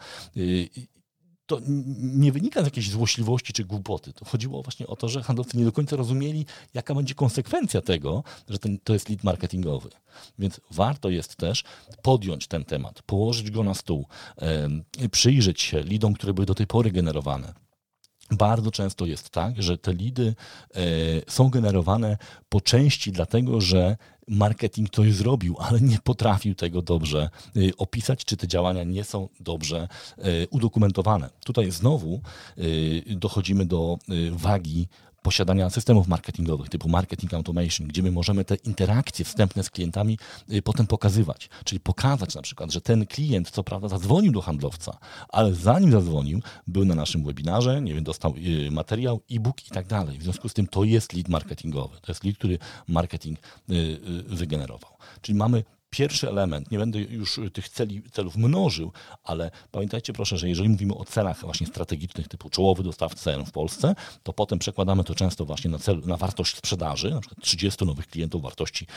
To 1.49 1.59
nie 1.99 2.31
wynika 2.31 2.61
z 2.61 2.65
jakiejś 2.65 2.89
złośliwości 2.89 3.53
czy 3.53 3.65
głupoty. 3.65 4.13
To 4.13 4.25
chodziło 4.25 4.63
właśnie 4.63 4.87
o 4.87 4.95
to, 4.95 5.09
że 5.09 5.23
handlowcy 5.23 5.57
nie 5.57 5.65
do 5.65 5.71
końca 5.71 5.95
rozumieli, 5.95 6.45
jaka 6.73 6.95
będzie 6.95 7.15
konsekwencja 7.15 7.81
tego, 7.81 8.23
że 8.49 8.59
ten, 8.59 8.79
to 8.83 8.93
jest 8.93 9.09
lead 9.09 9.23
marketingowy. 9.23 9.89
Więc 10.39 10.61
warto 10.71 11.09
jest 11.09 11.35
też 11.35 11.63
podjąć 12.01 12.47
ten 12.47 12.65
temat, 12.65 13.01
położyć 13.01 13.51
go 13.51 13.63
na 13.63 13.73
stół, 13.73 14.05
przyjrzeć 15.11 15.61
się 15.61 15.81
lidom, 15.81 16.13
które 16.13 16.33
były 16.33 16.45
do 16.45 16.55
tej 16.55 16.67
pory 16.67 16.91
generowane 16.91 17.53
bardzo 18.31 18.71
często 18.71 19.05
jest 19.05 19.29
tak, 19.29 19.63
że 19.63 19.77
te 19.77 19.93
lidy 19.93 20.35
e, 20.75 20.81
są 21.27 21.49
generowane 21.49 22.17
po 22.49 22.61
części 22.61 23.11
dlatego, 23.11 23.61
że 23.61 23.97
marketing 24.29 24.89
coś 24.89 25.13
zrobił, 25.13 25.55
ale 25.59 25.81
nie 25.81 25.97
potrafił 26.03 26.55
tego 26.55 26.81
dobrze 26.81 27.29
e, 27.55 27.59
opisać, 27.77 28.25
czy 28.25 28.37
te 28.37 28.47
działania 28.47 28.83
nie 28.83 29.03
są 29.03 29.29
dobrze 29.39 29.87
e, 30.17 30.47
udokumentowane. 30.47 31.29
Tutaj 31.45 31.71
znowu 31.71 32.21
dochodzimy 33.05 33.65
do 33.65 33.97
wagi 34.31 34.87
posiadania 35.21 35.69
systemów 35.69 36.07
marketingowych 36.07 36.69
typu 36.69 36.89
marketing 36.89 37.33
automation, 37.33 37.87
gdzie 37.87 38.03
my 38.03 38.11
możemy 38.11 38.45
te 38.45 38.55
interakcje 38.55 39.25
wstępne 39.25 39.63
z 39.63 39.69
klientami 39.69 40.17
y, 40.51 40.61
potem 40.61 40.87
pokazywać. 40.87 41.49
Czyli 41.63 41.79
pokazać 41.79 42.35
na 42.35 42.41
przykład, 42.41 42.71
że 42.71 42.81
ten 42.81 43.05
klient 43.05 43.51
co 43.51 43.63
prawda 43.63 43.87
zadzwonił 43.87 44.31
do 44.31 44.41
handlowca, 44.41 44.97
ale 45.29 45.53
zanim 45.53 45.91
zadzwonił, 45.91 46.41
był 46.67 46.85
na 46.85 46.95
naszym 46.95 47.23
webinarze, 47.23 47.81
nie 47.81 47.93
wiem, 47.93 48.03
dostał 48.03 48.33
y, 48.37 48.71
materiał, 48.71 49.21
e-book 49.31 49.67
i 49.67 49.69
tak 49.69 49.87
dalej. 49.87 50.17
W 50.17 50.23
związku 50.23 50.49
z 50.49 50.53
tym 50.53 50.67
to 50.67 50.83
jest 50.83 51.13
lead 51.13 51.29
marketingowy. 51.29 51.97
To 52.01 52.11
jest 52.11 52.23
lead, 52.23 52.37
który 52.37 52.59
marketing 52.87 53.39
y, 53.69 53.99
wygenerował. 54.27 54.91
Czyli 55.21 55.37
mamy 55.37 55.63
pierwszy 55.89 56.29
element, 56.29 56.71
nie 56.71 56.77
będę 56.77 56.99
już 56.99 57.39
tych 57.53 57.69
celi, 57.69 58.01
celów 58.11 58.35
mnożył, 58.35 58.91
ale 59.23 59.51
pamiętajcie 59.71 60.13
proszę, 60.13 60.37
że 60.37 60.49
jeżeli 60.49 60.69
mówimy 60.69 60.95
o 60.95 61.05
celach 61.05 61.41
właśnie 61.41 61.67
strategicznych 61.67 62.27
typu 62.27 62.49
czołowy 62.49 62.83
dostawca 62.83 63.43
w 63.43 63.51
Polsce, 63.51 63.95
to 64.23 64.33
potem 64.33 64.59
przekładamy 64.59 65.03
to 65.03 65.15
często 65.15 65.45
właśnie 65.45 65.71
na, 65.71 65.79
cel, 65.79 66.01
na 66.05 66.17
wartość 66.17 66.55
sprzedaży, 66.55 67.09
na 67.11 67.19
przykład 67.19 67.41
30 67.41 67.85
nowych 67.85 68.07
klientów 68.07 68.41
wartości 68.41 68.87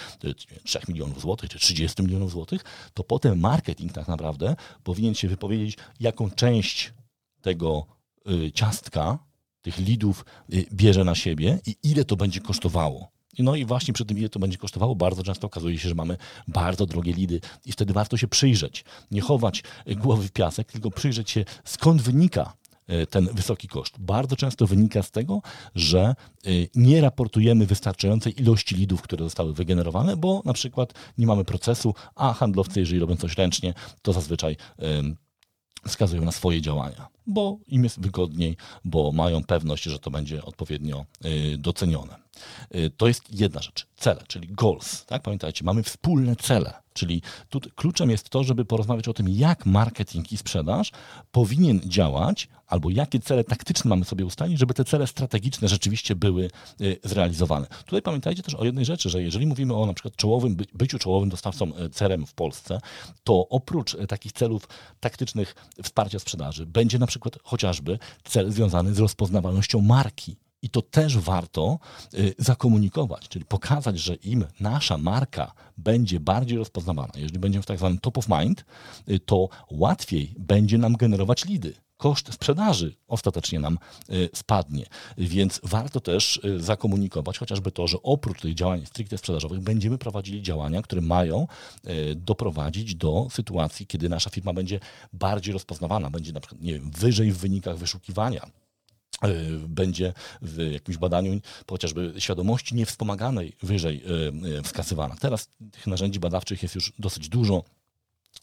3 0.64 0.78
milionów 0.88 1.20
złotych 1.20 1.50
czy 1.50 1.58
30 1.58 2.02
milionów 2.02 2.30
złotych, 2.30 2.64
to 2.94 3.04
potem 3.04 3.40
marketing 3.40 3.92
tak 3.92 4.08
naprawdę 4.08 4.56
powinien 4.84 5.14
się 5.14 5.28
wypowiedzieć, 5.28 5.76
jaką 6.00 6.30
część 6.30 6.92
tego 7.42 7.86
y, 8.30 8.52
ciastka, 8.52 9.18
tych 9.62 9.78
lidów 9.78 10.24
y, 10.52 10.66
bierze 10.72 11.04
na 11.04 11.14
siebie 11.14 11.58
i 11.66 11.76
ile 11.82 12.04
to 12.04 12.16
będzie 12.16 12.40
kosztowało. 12.40 13.12
No 13.38 13.56
i 13.56 13.64
właśnie 13.64 13.94
przy 13.94 14.04
tym, 14.04 14.18
ile 14.18 14.28
to 14.28 14.38
będzie 14.38 14.58
kosztowało, 14.58 14.94
bardzo 14.94 15.22
często 15.22 15.46
okazuje 15.46 15.78
się, 15.78 15.88
że 15.88 15.94
mamy 15.94 16.16
bardzo 16.48 16.86
drogie 16.86 17.12
lidy 17.12 17.40
i 17.64 17.72
wtedy 17.72 17.92
warto 17.92 18.16
się 18.16 18.28
przyjrzeć. 18.28 18.84
Nie 19.10 19.20
chować 19.20 19.62
głowy 19.86 20.28
w 20.28 20.32
piasek, 20.32 20.72
tylko 20.72 20.90
przyjrzeć 20.90 21.30
się, 21.30 21.44
skąd 21.64 22.02
wynika 22.02 22.52
e, 22.86 23.06
ten 23.06 23.28
wysoki 23.32 23.68
koszt. 23.68 23.94
Bardzo 23.98 24.36
często 24.36 24.66
wynika 24.66 25.02
z 25.02 25.10
tego, 25.10 25.42
że 25.74 26.00
e, 26.00 26.14
nie 26.74 27.00
raportujemy 27.00 27.66
wystarczającej 27.66 28.40
ilości 28.40 28.74
lidów, 28.74 29.02
które 29.02 29.24
zostały 29.24 29.52
wygenerowane, 29.52 30.16
bo 30.16 30.42
na 30.44 30.52
przykład 30.52 30.92
nie 31.18 31.26
mamy 31.26 31.44
procesu, 31.44 31.94
a 32.14 32.32
handlowcy, 32.32 32.80
jeżeli 32.80 33.00
robią 33.00 33.16
coś 33.16 33.36
ręcznie, 33.36 33.74
to 34.02 34.12
zazwyczaj 34.12 34.56
wskazują 35.88 36.24
na 36.24 36.32
swoje 36.32 36.60
działania, 36.60 37.08
bo 37.26 37.58
im 37.66 37.84
jest 37.84 38.00
wygodniej, 38.00 38.56
bo 38.84 39.12
mają 39.12 39.44
pewność, 39.44 39.84
że 39.84 39.98
to 39.98 40.10
będzie 40.10 40.44
odpowiednio 40.44 41.04
y, 41.24 41.58
docenione. 41.58 42.21
Y, 42.74 42.90
to 42.96 43.08
jest 43.08 43.40
jedna 43.40 43.62
rzecz. 43.62 43.86
Cele, 43.96 44.22
czyli 44.28 44.48
goals. 44.48 45.04
Tak? 45.06 45.22
Pamiętajcie, 45.22 45.64
mamy 45.64 45.82
wspólne 45.82 46.36
cele. 46.36 46.82
Czyli 46.94 47.22
tu 47.48 47.60
kluczem 47.76 48.10
jest 48.10 48.28
to, 48.28 48.44
żeby 48.44 48.64
porozmawiać 48.64 49.08
o 49.08 49.14
tym, 49.14 49.28
jak 49.28 49.66
marketing 49.66 50.32
i 50.32 50.36
sprzedaż 50.36 50.92
powinien 51.32 51.80
działać, 51.80 52.48
albo 52.66 52.90
jakie 52.90 53.20
cele 53.20 53.44
taktyczne 53.44 53.88
mamy 53.88 54.04
sobie 54.04 54.24
ustalić, 54.24 54.58
żeby 54.58 54.74
te 54.74 54.84
cele 54.84 55.06
strategiczne 55.06 55.68
rzeczywiście 55.68 56.16
były 56.16 56.50
y, 56.80 56.98
zrealizowane. 57.04 57.66
Tutaj 57.66 58.02
pamiętajcie 58.02 58.42
też 58.42 58.54
o 58.54 58.64
jednej 58.64 58.84
rzeczy, 58.84 59.10
że 59.10 59.22
jeżeli 59.22 59.46
mówimy 59.46 59.74
o 59.74 59.86
na 59.86 59.94
przykład 59.94 60.16
czołowym, 60.16 60.56
byciu 60.74 60.98
czołowym 60.98 61.28
dostawcą 61.28 61.72
CRM 61.92 62.26
w 62.26 62.34
Polsce, 62.34 62.80
to 63.24 63.48
oprócz 63.48 63.96
takich 64.08 64.32
celów 64.32 64.68
taktycznych 65.00 65.54
wsparcia 65.82 66.18
sprzedaży, 66.18 66.66
będzie 66.66 66.98
na 66.98 67.06
przykład 67.06 67.38
chociażby 67.42 67.98
cel 68.24 68.52
związany 68.52 68.94
z 68.94 68.98
rozpoznawalnością 68.98 69.80
marki. 69.80 70.36
I 70.62 70.70
to 70.70 70.82
też 70.82 71.18
warto 71.18 71.78
y, 72.14 72.34
zakomunikować, 72.38 73.28
czyli 73.28 73.44
pokazać, 73.44 73.98
że 73.98 74.14
im 74.14 74.44
nasza 74.60 74.98
marka 74.98 75.52
będzie 75.78 76.20
bardziej 76.20 76.58
rozpoznawana, 76.58 77.12
jeżeli 77.16 77.38
będziemy 77.38 77.62
w 77.62 77.66
tak 77.66 77.78
zwanym 77.78 77.98
top 77.98 78.18
of 78.18 78.28
mind, 78.28 78.64
y, 79.08 79.20
to 79.20 79.48
łatwiej 79.70 80.34
będzie 80.38 80.78
nam 80.78 80.96
generować 80.96 81.44
lidy 81.44 81.74
koszt 81.96 82.32
sprzedaży 82.34 82.94
ostatecznie 83.08 83.60
nam 83.60 83.78
spadnie. 84.34 84.86
Więc 85.18 85.60
warto 85.64 86.00
też 86.00 86.40
zakomunikować 86.56 87.38
chociażby 87.38 87.72
to, 87.72 87.86
że 87.86 88.02
oprócz 88.02 88.40
tych 88.40 88.54
działań 88.54 88.86
stricte 88.86 89.18
sprzedażowych 89.18 89.60
będziemy 89.60 89.98
prowadzili 89.98 90.42
działania, 90.42 90.82
które 90.82 91.02
mają 91.02 91.46
doprowadzić 92.16 92.94
do 92.94 93.28
sytuacji, 93.30 93.86
kiedy 93.86 94.08
nasza 94.08 94.30
firma 94.30 94.52
będzie 94.52 94.80
bardziej 95.12 95.52
rozpoznawana, 95.52 96.10
będzie 96.10 96.32
na 96.32 96.40
przykład 96.40 96.62
nie 96.62 96.72
wiem, 96.72 96.90
wyżej 96.90 97.32
w 97.32 97.38
wynikach 97.38 97.76
wyszukiwania 97.76 98.46
będzie 99.68 100.12
w 100.42 100.70
jakimś 100.72 100.96
badaniu 100.96 101.40
chociażby 101.70 102.14
świadomości 102.18 102.74
niewspomaganej 102.74 103.52
wyżej 103.62 104.02
e, 104.04 104.58
e, 104.58 104.62
wskazywana. 104.62 105.16
Teraz 105.20 105.48
tych 105.72 105.86
narzędzi 105.86 106.20
badawczych 106.20 106.62
jest 106.62 106.74
już 106.74 106.92
dosyć 106.98 107.28
dużo. 107.28 107.64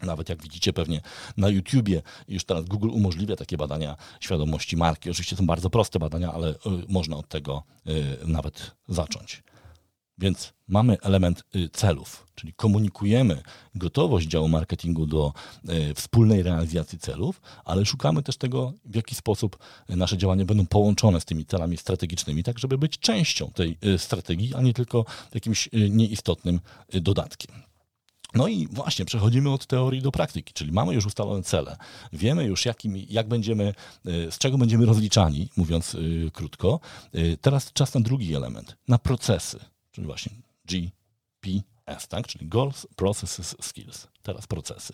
Nawet 0.03 0.29
jak 0.29 0.43
widzicie 0.43 0.73
pewnie 0.73 1.01
na 1.37 1.49
YouTubie, 1.49 2.01
już 2.27 2.43
teraz 2.43 2.65
Google 2.65 2.89
umożliwia 2.89 3.35
takie 3.35 3.57
badania 3.57 3.95
świadomości 4.19 4.77
marki. 4.77 5.09
Oczywiście 5.09 5.35
są 5.35 5.45
bardzo 5.45 5.69
proste 5.69 5.99
badania, 5.99 6.33
ale 6.33 6.55
można 6.87 7.17
od 7.17 7.27
tego 7.27 7.63
nawet 8.25 8.71
zacząć. 8.87 9.43
Więc 10.19 10.53
mamy 10.67 10.97
element 11.01 11.43
y, 11.55 11.69
celów, 11.69 12.27
czyli 12.35 12.53
komunikujemy 12.53 13.41
gotowość 13.75 14.27
działu 14.27 14.47
marketingu 14.47 15.05
do 15.05 15.33
y, 15.69 15.93
wspólnej 15.93 16.43
realizacji 16.43 16.99
celów, 16.99 17.41
ale 17.65 17.85
szukamy 17.85 18.23
też 18.23 18.37
tego, 18.37 18.73
w 18.85 18.95
jaki 18.95 19.15
sposób 19.15 19.57
nasze 19.89 20.17
działania 20.17 20.45
będą 20.45 20.65
połączone 20.65 21.21
z 21.21 21.25
tymi 21.25 21.45
celami 21.45 21.77
strategicznymi, 21.77 22.43
tak 22.43 22.59
żeby 22.59 22.77
być 22.77 22.99
częścią 22.99 23.51
tej 23.51 23.77
y, 23.85 23.97
strategii, 23.97 24.53
a 24.55 24.61
nie 24.61 24.73
tylko 24.73 25.05
jakimś 25.33 25.69
nieistotnym 25.89 26.59
dodatkiem. 26.93 27.55
No 28.33 28.47
i 28.47 28.67
właśnie 28.67 29.05
przechodzimy 29.05 29.49
od 29.49 29.67
teorii 29.67 30.01
do 30.01 30.11
praktyki, 30.11 30.53
czyli 30.53 30.71
mamy 30.71 30.93
już 30.93 31.05
ustalone 31.05 31.43
cele, 31.43 31.77
wiemy 32.13 32.43
już 32.43 32.65
jakim, 32.65 32.97
jak 33.09 33.27
będziemy, 33.27 33.73
z 34.05 34.37
czego 34.37 34.57
będziemy 34.57 34.85
rozliczani, 34.85 35.49
mówiąc 35.57 35.97
krótko. 36.33 36.79
Teraz 37.41 37.73
czas 37.73 37.93
na 37.93 38.01
drugi 38.01 38.35
element, 38.35 38.77
na 38.87 38.97
procesy 38.97 39.59
czyli 39.99 40.07
właśnie 40.07 40.31
GPS, 40.65 42.07
tak? 42.07 42.27
czyli 42.27 42.47
Goals, 42.47 42.87
Processes, 42.95 43.55
Skills. 43.61 44.07
Teraz 44.23 44.47
procesy. 44.47 44.93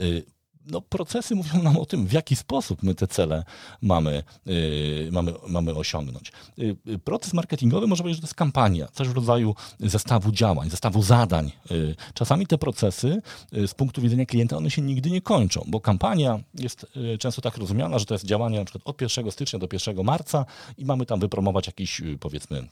Y, 0.00 0.24
no, 0.66 0.80
procesy 0.80 1.34
mówią 1.34 1.62
nam 1.62 1.76
o 1.76 1.86
tym, 1.86 2.06
w 2.06 2.12
jaki 2.12 2.36
sposób 2.36 2.82
my 2.82 2.94
te 2.94 3.06
cele 3.06 3.44
mamy, 3.82 4.22
yy, 4.46 5.08
mamy, 5.12 5.34
mamy 5.48 5.74
osiągnąć. 5.74 6.32
Yy, 6.56 6.98
proces 7.04 7.34
marketingowy 7.34 7.86
może 7.86 8.02
powiedzieć, 8.02 8.16
że 8.16 8.22
to 8.22 8.26
jest 8.26 8.34
kampania, 8.34 8.88
coś 8.92 9.08
w 9.08 9.12
rodzaju 9.12 9.54
zestawu 9.80 10.32
działań, 10.32 10.70
zestawu 10.70 11.02
zadań. 11.02 11.52
Yy, 11.70 11.94
czasami 12.14 12.46
te 12.46 12.58
procesy 12.58 13.22
z 13.52 13.74
punktu 13.74 14.02
widzenia 14.02 14.26
klienta, 14.26 14.56
one 14.56 14.70
się 14.70 14.82
nigdy 14.82 15.10
nie 15.10 15.20
kończą, 15.20 15.64
bo 15.66 15.80
kampania 15.80 16.40
jest 16.54 16.86
często 17.18 17.42
tak 17.42 17.56
rozumiana, 17.56 17.98
że 17.98 18.04
to 18.04 18.14
jest 18.14 18.24
działanie 18.24 18.58
na 18.58 18.64
przykład 18.64 18.82
od 18.84 19.00
1 19.00 19.30
stycznia 19.30 19.58
do 19.58 19.68
1 19.72 20.04
marca 20.04 20.46
i 20.78 20.84
mamy 20.84 21.06
tam 21.06 21.20
wypromować 21.20 21.66
jakiś, 21.66 22.02
powiedzmy, 22.20 22.68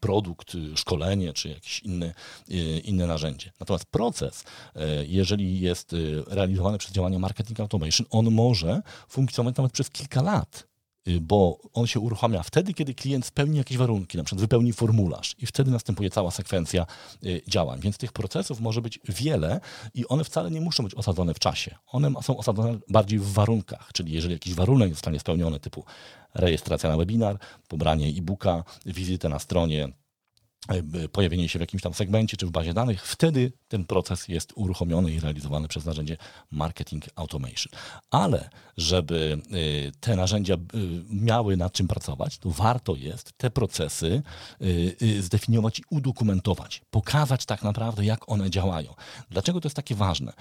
produkt, 0.00 0.54
y, 0.54 0.76
szkolenie 0.76 1.32
czy 1.32 1.48
jakieś 1.48 1.80
inne, 1.80 2.14
y, 2.50 2.54
inne 2.84 3.06
narzędzie. 3.06 3.52
Natomiast 3.60 3.86
proces, 3.86 4.44
y, 4.76 4.80
jeżeli 5.06 5.60
jest 5.60 5.96
realizowany 6.26 6.78
przez 6.78 6.92
działania 6.92 7.18
marketing 7.18 7.60
automation, 7.60 8.06
on 8.10 8.30
może 8.30 8.82
funkcjonować 9.08 9.56
nawet 9.56 9.72
przez 9.72 9.90
kilka 9.90 10.22
lat. 10.22 10.73
Y, 11.08 11.20
bo 11.20 11.58
on 11.72 11.86
się 11.86 12.00
uruchamia 12.00 12.42
wtedy, 12.42 12.74
kiedy 12.74 12.94
klient 12.94 13.26
spełni 13.26 13.58
jakieś 13.58 13.76
warunki, 13.76 14.18
na 14.18 14.24
przykład 14.24 14.40
wypełni 14.40 14.72
formularz 14.72 15.34
i 15.38 15.46
wtedy 15.46 15.70
następuje 15.70 16.10
cała 16.10 16.30
sekwencja 16.30 16.86
y, 17.24 17.42
działań. 17.48 17.80
Więc 17.80 17.98
tych 17.98 18.12
procesów 18.12 18.60
może 18.60 18.82
być 18.82 19.00
wiele 19.08 19.60
i 19.94 20.06
one 20.08 20.24
wcale 20.24 20.50
nie 20.50 20.60
muszą 20.60 20.84
być 20.84 20.94
osadzone 20.94 21.34
w 21.34 21.38
czasie. 21.38 21.74
One 21.86 22.12
są 22.22 22.36
osadzone 22.36 22.78
bardziej 22.88 23.18
w 23.18 23.32
warunkach, 23.32 23.90
czyli 23.92 24.12
jeżeli 24.12 24.34
jakiś 24.34 24.54
warunek 24.54 24.90
zostanie 24.90 25.20
spełniony 25.20 25.60
typu 25.60 25.84
rejestracja 26.34 26.90
na 26.90 26.96
webinar, 26.96 27.38
pobranie 27.68 28.06
e-booka, 28.06 28.64
wizytę 28.86 29.28
na 29.28 29.38
stronie, 29.38 29.88
pojawienie 31.12 31.48
się 31.48 31.58
w 31.58 31.60
jakimś 31.60 31.82
tam 31.82 31.94
segmencie 31.94 32.36
czy 32.36 32.46
w 32.46 32.50
bazie 32.50 32.74
danych, 32.74 33.06
wtedy 33.06 33.52
ten 33.68 33.84
proces 33.84 34.28
jest 34.28 34.52
uruchomiony 34.56 35.12
i 35.12 35.20
realizowany 35.20 35.68
przez 35.68 35.84
narzędzie 35.84 36.16
Marketing 36.50 37.04
Automation. 37.16 37.80
Ale 38.10 38.50
żeby 38.76 39.38
e, 39.50 39.92
te 40.00 40.16
narzędzia 40.16 40.54
e, 40.54 40.58
miały 41.10 41.56
nad 41.56 41.72
czym 41.72 41.88
pracować, 41.88 42.38
to 42.38 42.50
warto 42.50 42.96
jest 42.96 43.32
te 43.36 43.50
procesy 43.50 44.22
zdefiniować 45.20 45.78
i 45.78 45.82
udokumentować, 45.90 46.82
pokazać 46.90 47.46
tak 47.46 47.62
naprawdę, 47.62 48.04
jak 48.04 48.28
one 48.28 48.50
działają. 48.50 48.94
Dlaczego 49.30 49.60
to 49.60 49.66
jest 49.66 49.76
takie 49.76 49.94
ważne? 49.94 50.32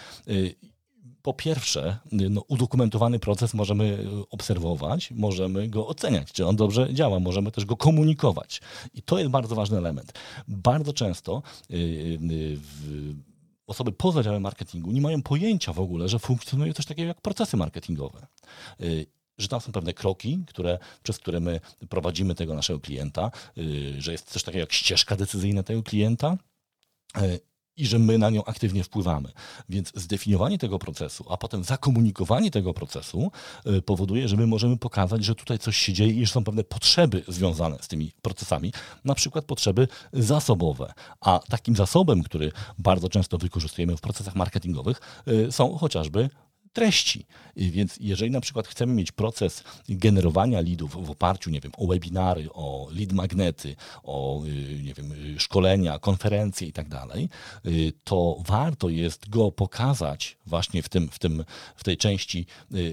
Po 1.23 1.33
pierwsze, 1.33 1.97
no, 2.11 2.41
udokumentowany 2.47 3.19
proces 3.19 3.53
możemy 3.53 4.05
obserwować, 4.29 5.11
możemy 5.11 5.67
go 5.67 5.87
oceniać, 5.87 6.31
czy 6.31 6.47
on 6.47 6.55
dobrze 6.55 6.93
działa, 6.93 7.19
możemy 7.19 7.51
też 7.51 7.65
go 7.65 7.77
komunikować. 7.77 8.61
I 8.93 9.01
to 9.01 9.19
jest 9.19 9.31
bardzo 9.31 9.55
ważny 9.55 9.77
element. 9.77 10.13
Bardzo 10.47 10.93
często 10.93 11.41
yy, 11.69 11.79
yy, 11.79 12.59
osoby 13.67 13.91
poza 13.91 14.23
działem 14.23 14.41
marketingu 14.41 14.91
nie 14.91 15.01
mają 15.01 15.21
pojęcia 15.21 15.73
w 15.73 15.79
ogóle, 15.79 16.09
że 16.09 16.19
funkcjonuje 16.19 16.73
coś 16.73 16.85
takiego 16.85 17.07
jak 17.07 17.21
procesy 17.21 17.57
marketingowe. 17.57 18.27
Że 19.37 19.47
tam 19.47 19.61
są 19.61 19.71
pewne 19.71 19.93
kroki, 19.93 20.43
które, 20.47 20.79
przez 21.03 21.19
które 21.19 21.39
my 21.39 21.59
prowadzimy 21.89 22.35
tego 22.35 22.55
naszego 22.55 22.79
klienta, 22.79 23.31
że 23.97 24.11
jest 24.11 24.31
coś 24.31 24.43
takiego 24.43 24.59
jak 24.59 24.73
ścieżka 24.73 25.15
decyzyjna 25.15 25.63
tego 25.63 25.83
klienta 25.83 26.37
i 27.77 27.85
że 27.85 27.99
my 27.99 28.17
na 28.17 28.29
nią 28.29 28.43
aktywnie 28.45 28.83
wpływamy. 28.83 29.31
Więc 29.69 29.91
zdefiniowanie 29.95 30.57
tego 30.57 30.79
procesu, 30.79 31.25
a 31.29 31.37
potem 31.37 31.63
zakomunikowanie 31.63 32.51
tego 32.51 32.73
procesu 32.73 33.31
y, 33.67 33.81
powoduje, 33.81 34.27
że 34.27 34.37
my 34.37 34.47
możemy 34.47 34.77
pokazać, 34.77 35.25
że 35.25 35.35
tutaj 35.35 35.59
coś 35.59 35.77
się 35.77 35.93
dzieje 35.93 36.13
i 36.13 36.25
że 36.25 36.33
są 36.33 36.43
pewne 36.43 36.63
potrzeby 36.63 37.23
związane 37.27 37.77
z 37.81 37.87
tymi 37.87 38.11
procesami, 38.21 38.73
na 39.05 39.15
przykład 39.15 39.45
potrzeby 39.45 39.87
zasobowe. 40.13 40.93
A 41.21 41.39
takim 41.49 41.75
zasobem, 41.75 42.23
który 42.23 42.51
bardzo 42.77 43.09
często 43.09 43.37
wykorzystujemy 43.37 43.97
w 43.97 44.01
procesach 44.01 44.35
marketingowych, 44.35 45.01
y, 45.27 45.51
są 45.51 45.77
chociażby 45.77 46.29
treści. 46.73 47.25
Więc 47.55 47.97
jeżeli 47.99 48.31
na 48.31 48.41
przykład 48.41 48.67
chcemy 48.67 48.93
mieć 48.93 49.11
proces 49.11 49.63
generowania 49.89 50.61
leadów 50.61 51.05
w 51.05 51.11
oparciu, 51.11 51.49
nie 51.49 51.59
wiem, 51.59 51.71
o 51.77 51.87
webinary, 51.87 52.49
o 52.53 52.87
lead 52.91 53.11
magnety, 53.11 53.75
o 54.03 54.43
y, 54.45 54.83
nie 54.83 54.93
wiem, 54.93 55.11
y, 55.11 55.39
szkolenia, 55.39 55.99
konferencje 55.99 56.67
i 56.67 56.73
tak 56.73 56.89
dalej, 56.89 57.29
y, 57.65 57.93
to 58.03 58.37
warto 58.47 58.89
jest 58.89 59.29
go 59.29 59.51
pokazać 59.51 60.37
właśnie 60.45 60.83
w, 60.83 60.89
tym, 60.89 61.09
w, 61.09 61.19
tym, 61.19 61.45
w 61.75 61.83
tej 61.83 61.97
części 61.97 62.45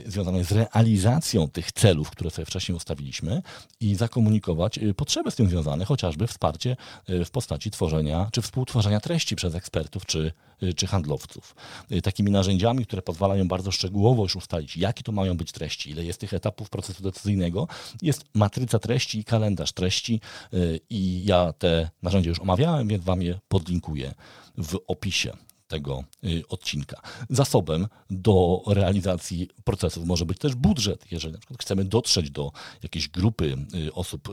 związanej 0.07 0.45
z 0.45 0.53
realizacją 0.53 1.49
tych 1.49 1.73
celów, 1.73 2.11
które 2.11 2.31
sobie 2.31 2.47
wcześniej 2.47 2.77
ustawiliśmy 2.77 3.43
i 3.81 3.95
zakomunikować 3.95 4.81
potrzeby 4.97 5.31
z 5.31 5.37
tym 5.37 5.49
związane, 5.49 5.85
chociażby 5.85 6.27
wsparcie 6.27 6.77
w 7.09 7.31
postaci 7.31 7.71
tworzenia 7.71 8.29
czy 8.33 8.43
współtworzenia 8.43 9.01
treści 9.01 9.37
przez 9.37 9.55
ekspertów 9.55 10.07
czy, 10.07 10.33
czy 10.77 10.87
handlowców. 10.87 11.55
Takimi 12.03 12.31
narzędziami, 12.31 12.87
które 12.87 13.03
pozwalają 13.03 13.49
bardzo 13.49 13.71
szczegółowo 13.71 14.23
już 14.23 14.37
ustalić, 14.37 14.77
jakie 14.77 15.03
to 15.03 15.13
mają 15.13 15.37
być 15.37 15.53
treści, 15.53 15.91
ile 15.91 16.05
jest 16.05 16.21
tych 16.21 16.35
etapów 16.35 16.71
procesu 16.71 17.03
decyzyjnego, 17.03 17.69
jest 18.03 18.25
matryca 18.35 18.79
treści 18.79 19.19
i 19.19 19.25
kalendarz 19.25 19.73
treści 19.73 20.21
y, 20.55 20.81
i 20.91 21.25
ja 21.25 21.53
te 21.53 21.91
narzędzia 22.03 22.29
już 22.29 22.41
omawiałem, 22.41 22.89
więc 22.89 23.05
Wam 23.05 23.23
je 23.23 23.41
podlinkuję 23.49 24.15
w 24.59 24.79
opisie 24.87 25.33
tego 25.69 26.05
y, 26.25 26.43
odcinka. 26.49 27.01
Zasobem 27.31 27.87
do 28.11 28.63
realizacji 28.67 29.49
procesów 29.65 30.05
może 30.05 30.27
być 30.27 30.39
też 30.39 30.55
budżet. 30.55 31.05
Jeżeli 31.11 31.33
na 31.33 31.39
przykład 31.39 31.61
chcemy 31.61 31.85
dotrzeć 31.85 32.31
do 32.31 32.53
jakiejś 32.83 33.09
grupy 33.09 33.57
y, 33.75 33.93
osób 33.93 34.29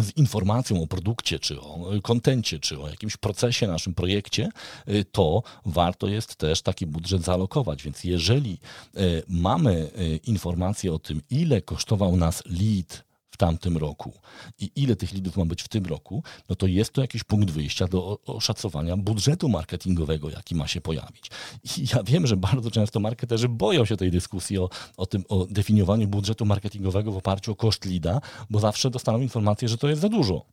z 0.00 0.16
informacją 0.16 0.82
o 0.82 0.86
produkcie, 0.86 1.38
czy 1.38 1.60
o 1.60 1.90
kontencie, 2.02 2.58
czy 2.58 2.80
o 2.80 2.88
jakimś 2.88 3.16
procesie, 3.16 3.66
naszym 3.66 3.94
projekcie, 3.94 4.48
y, 4.88 5.04
to 5.12 5.42
warto 5.66 6.08
jest 6.08 6.36
też 6.36 6.62
taki 6.62 6.86
budżet 6.86 7.22
zaalokować. 7.22 7.82
Więc 7.82 8.04
jeżeli 8.04 8.58
y, 8.96 9.22
mamy 9.28 9.90
informację 10.26 10.92
o 10.92 10.98
tym, 10.98 11.20
ile 11.30 11.62
kosztował 11.62 12.16
nas 12.16 12.42
lead, 12.46 13.04
w 13.34 13.36
tamtym 13.36 13.76
roku 13.76 14.12
i 14.58 14.70
ile 14.76 14.96
tych 14.96 15.12
lidów 15.12 15.36
ma 15.36 15.44
być 15.44 15.62
w 15.62 15.68
tym 15.68 15.86
roku, 15.86 16.22
no 16.48 16.56
to 16.56 16.66
jest 16.66 16.92
to 16.92 17.00
jakiś 17.00 17.24
punkt 17.24 17.50
wyjścia 17.50 17.88
do 17.88 18.18
oszacowania 18.26 18.96
budżetu 18.96 19.48
marketingowego, 19.48 20.30
jaki 20.30 20.54
ma 20.54 20.68
się 20.68 20.80
pojawić. 20.80 21.30
I 21.78 21.86
ja 21.94 22.02
wiem, 22.02 22.26
że 22.26 22.36
bardzo 22.36 22.70
często 22.70 23.00
marketerzy 23.00 23.48
boją 23.48 23.84
się 23.84 23.96
tej 23.96 24.10
dyskusji 24.10 24.58
o, 24.58 24.68
o 24.96 25.06
tym, 25.06 25.24
o 25.28 25.46
definiowaniu 25.46 26.08
budżetu 26.08 26.46
marketingowego 26.46 27.12
w 27.12 27.16
oparciu 27.16 27.52
o 27.52 27.56
koszt 27.56 27.84
lida, 27.84 28.20
bo 28.50 28.60
zawsze 28.60 28.90
dostaną 28.90 29.20
informację, 29.20 29.68
że 29.68 29.78
to 29.78 29.88
jest 29.88 30.00
za 30.00 30.08
dużo. 30.08 30.44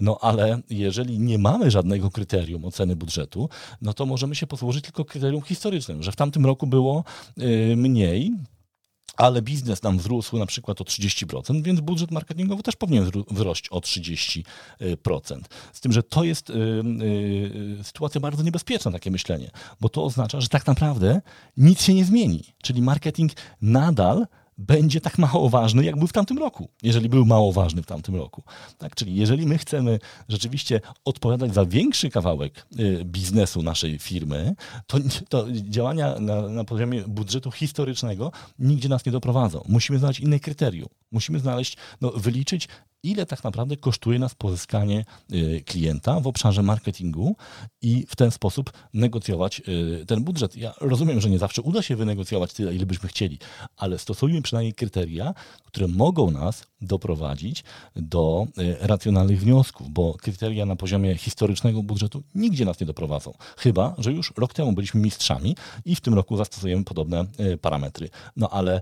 No 0.00 0.18
ale 0.20 0.60
jeżeli 0.70 1.18
nie 1.18 1.38
mamy 1.38 1.70
żadnego 1.70 2.10
kryterium 2.10 2.64
oceny 2.64 2.96
budżetu, 2.96 3.48
no 3.82 3.92
to 3.92 4.06
możemy 4.06 4.34
się 4.34 4.46
posłużyć 4.46 4.84
tylko 4.84 5.04
kryterium 5.04 5.42
historycznym, 5.42 6.02
że 6.02 6.12
w 6.12 6.16
tamtym 6.16 6.46
roku 6.46 6.66
było 6.66 7.04
yy, 7.36 7.76
mniej, 7.76 8.32
ale 9.16 9.42
biznes 9.42 9.82
nam 9.82 9.98
wzrósł 9.98 10.38
na 10.38 10.46
przykład 10.46 10.80
o 10.80 10.84
30%, 10.84 11.62
więc 11.62 11.80
budżet 11.80 12.10
marketingowy 12.10 12.62
też 12.62 12.76
powinien 12.76 13.10
wzrość 13.30 13.68
o 13.68 13.78
30%. 13.78 14.44
Z 15.72 15.80
tym, 15.80 15.92
że 15.92 16.02
to 16.02 16.24
jest 16.24 16.50
y, 16.50 16.54
y, 17.80 17.84
sytuacja 17.84 18.20
bardzo 18.20 18.42
niebezpieczna, 18.42 18.92
takie 18.92 19.10
myślenie, 19.10 19.50
bo 19.80 19.88
to 19.88 20.04
oznacza, 20.04 20.40
że 20.40 20.48
tak 20.48 20.66
naprawdę 20.66 21.20
nic 21.56 21.82
się 21.82 21.94
nie 21.94 22.04
zmieni. 22.04 22.44
Czyli 22.62 22.82
marketing 22.82 23.32
nadal 23.62 24.26
będzie 24.58 25.00
tak 25.00 25.18
mało 25.18 25.48
ważny, 25.48 25.84
jak 25.84 25.96
był 25.96 26.06
w 26.06 26.12
tamtym 26.12 26.38
roku, 26.38 26.68
jeżeli 26.82 27.08
był 27.08 27.26
mało 27.26 27.52
ważny 27.52 27.82
w 27.82 27.86
tamtym 27.86 28.16
roku. 28.16 28.42
Tak? 28.78 28.94
Czyli 28.94 29.14
jeżeli 29.14 29.46
my 29.46 29.58
chcemy 29.58 29.98
rzeczywiście 30.28 30.80
odpowiadać 31.04 31.54
za 31.54 31.66
większy 31.66 32.10
kawałek 32.10 32.66
y, 32.80 33.04
biznesu 33.04 33.62
naszej 33.62 33.98
firmy, 33.98 34.54
to, 34.86 34.98
to 35.28 35.46
działania 35.52 36.18
na, 36.18 36.48
na 36.48 36.64
poziomie 36.64 37.02
budżetu 37.08 37.50
historycznego 37.50 38.32
nigdzie 38.58 38.88
nas 38.88 39.06
nie 39.06 39.12
doprowadzą. 39.12 39.64
Musimy 39.68 39.98
znaleźć 39.98 40.20
inne 40.20 40.40
kryterium. 40.40 40.88
Musimy 41.12 41.38
znaleźć, 41.38 41.76
no, 42.00 42.10
wyliczyć, 42.10 42.68
ile 43.02 43.26
tak 43.26 43.44
naprawdę 43.44 43.76
kosztuje 43.76 44.18
nas 44.18 44.34
pozyskanie 44.34 45.04
y, 45.32 45.62
klienta 45.66 46.20
w 46.20 46.26
obszarze 46.26 46.62
marketingu 46.62 47.36
i 47.82 48.06
w 48.08 48.16
ten 48.16 48.30
sposób 48.30 48.72
negocjować 48.94 49.62
y, 49.68 50.06
ten 50.06 50.24
budżet. 50.24 50.56
Ja 50.56 50.74
rozumiem, 50.80 51.20
że 51.20 51.30
nie 51.30 51.38
zawsze 51.38 51.62
uda 51.62 51.82
się 51.82 51.96
wynegocjować 51.96 52.52
tyle, 52.52 52.74
ile 52.74 52.86
byśmy 52.86 53.08
chcieli, 53.08 53.38
ale 53.76 53.98
stosujmy 53.98 54.42
przynajmniej 54.42 54.74
kryteria, 54.74 55.34
które 55.64 55.88
mogą 55.88 56.30
nas 56.30 56.66
doprowadzić 56.80 57.64
do 57.96 58.46
y, 58.58 58.76
racjonalnych 58.80 59.40
wniosków, 59.40 59.90
bo 59.90 60.14
kryteria 60.14 60.66
na 60.66 60.76
poziomie 60.76 61.16
historycznego 61.16 61.82
budżetu 61.82 62.22
nigdzie 62.34 62.64
nas 62.64 62.80
nie 62.80 62.86
doprowadzą. 62.86 63.32
Chyba, 63.56 63.94
że 63.98 64.12
już 64.12 64.32
rok 64.36 64.54
temu 64.54 64.72
byliśmy 64.72 65.00
mistrzami 65.00 65.56
i 65.84 65.96
w 65.96 66.00
tym 66.00 66.14
roku 66.14 66.36
zastosujemy 66.36 66.84
podobne 66.84 67.24
parametry. 67.60 68.08
No 68.36 68.50
ale 68.50 68.80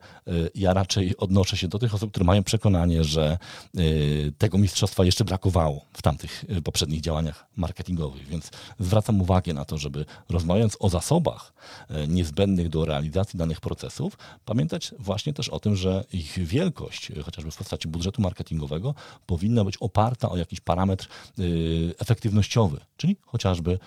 ja 0.55 0.74
raczej 0.74 1.16
odnoszę 1.16 1.57
się 1.57 1.68
do 1.68 1.79
tych 1.79 1.94
osób, 1.94 2.11
które 2.11 2.24
mają 2.24 2.42
przekonanie, 2.42 3.05
że 3.05 3.38
tego 4.38 4.59
mistrzostwa 4.59 5.05
jeszcze 5.05 5.25
brakowało 5.25 5.85
w 5.93 6.03
tamtych 6.03 6.45
y, 6.51 6.62
poprzednich 6.62 7.01
działaniach 7.01 7.47
marketingowych, 7.57 8.29
więc 8.29 8.51
zwracam 8.79 9.21
uwagę 9.21 9.55
na 9.55 9.64
to, 9.64 9.79
żeby 9.79 10.05
rozmawiając 10.29 10.77
o 10.81 10.88
zasobach 10.88 11.53
y, 11.90 12.09
niezbędnych 12.09 12.69
do 12.69 12.85
realizacji 12.85 13.38
danych 13.38 13.61
procesów, 13.61 14.19
pamiętać 14.45 14.95
właśnie 14.99 15.33
też 15.33 15.49
o 15.49 15.61
tym, 15.61 15.77
że 15.77 16.05
ich 16.12 16.38
wielkość, 16.38 17.11
y, 17.11 17.23
chociażby 17.23 17.51
w 17.51 17.57
postaci 17.57 17.88
budżetu 17.88 18.23
marketingowego, 18.23 18.95
powinna 19.27 19.64
być 19.64 19.77
oparta 19.77 20.31
o 20.31 20.37
jakiś 20.37 20.61
parametr 20.61 21.09
efektywnościowy, 21.99 22.81
czyli 22.97 23.17
chociażby 23.27 23.79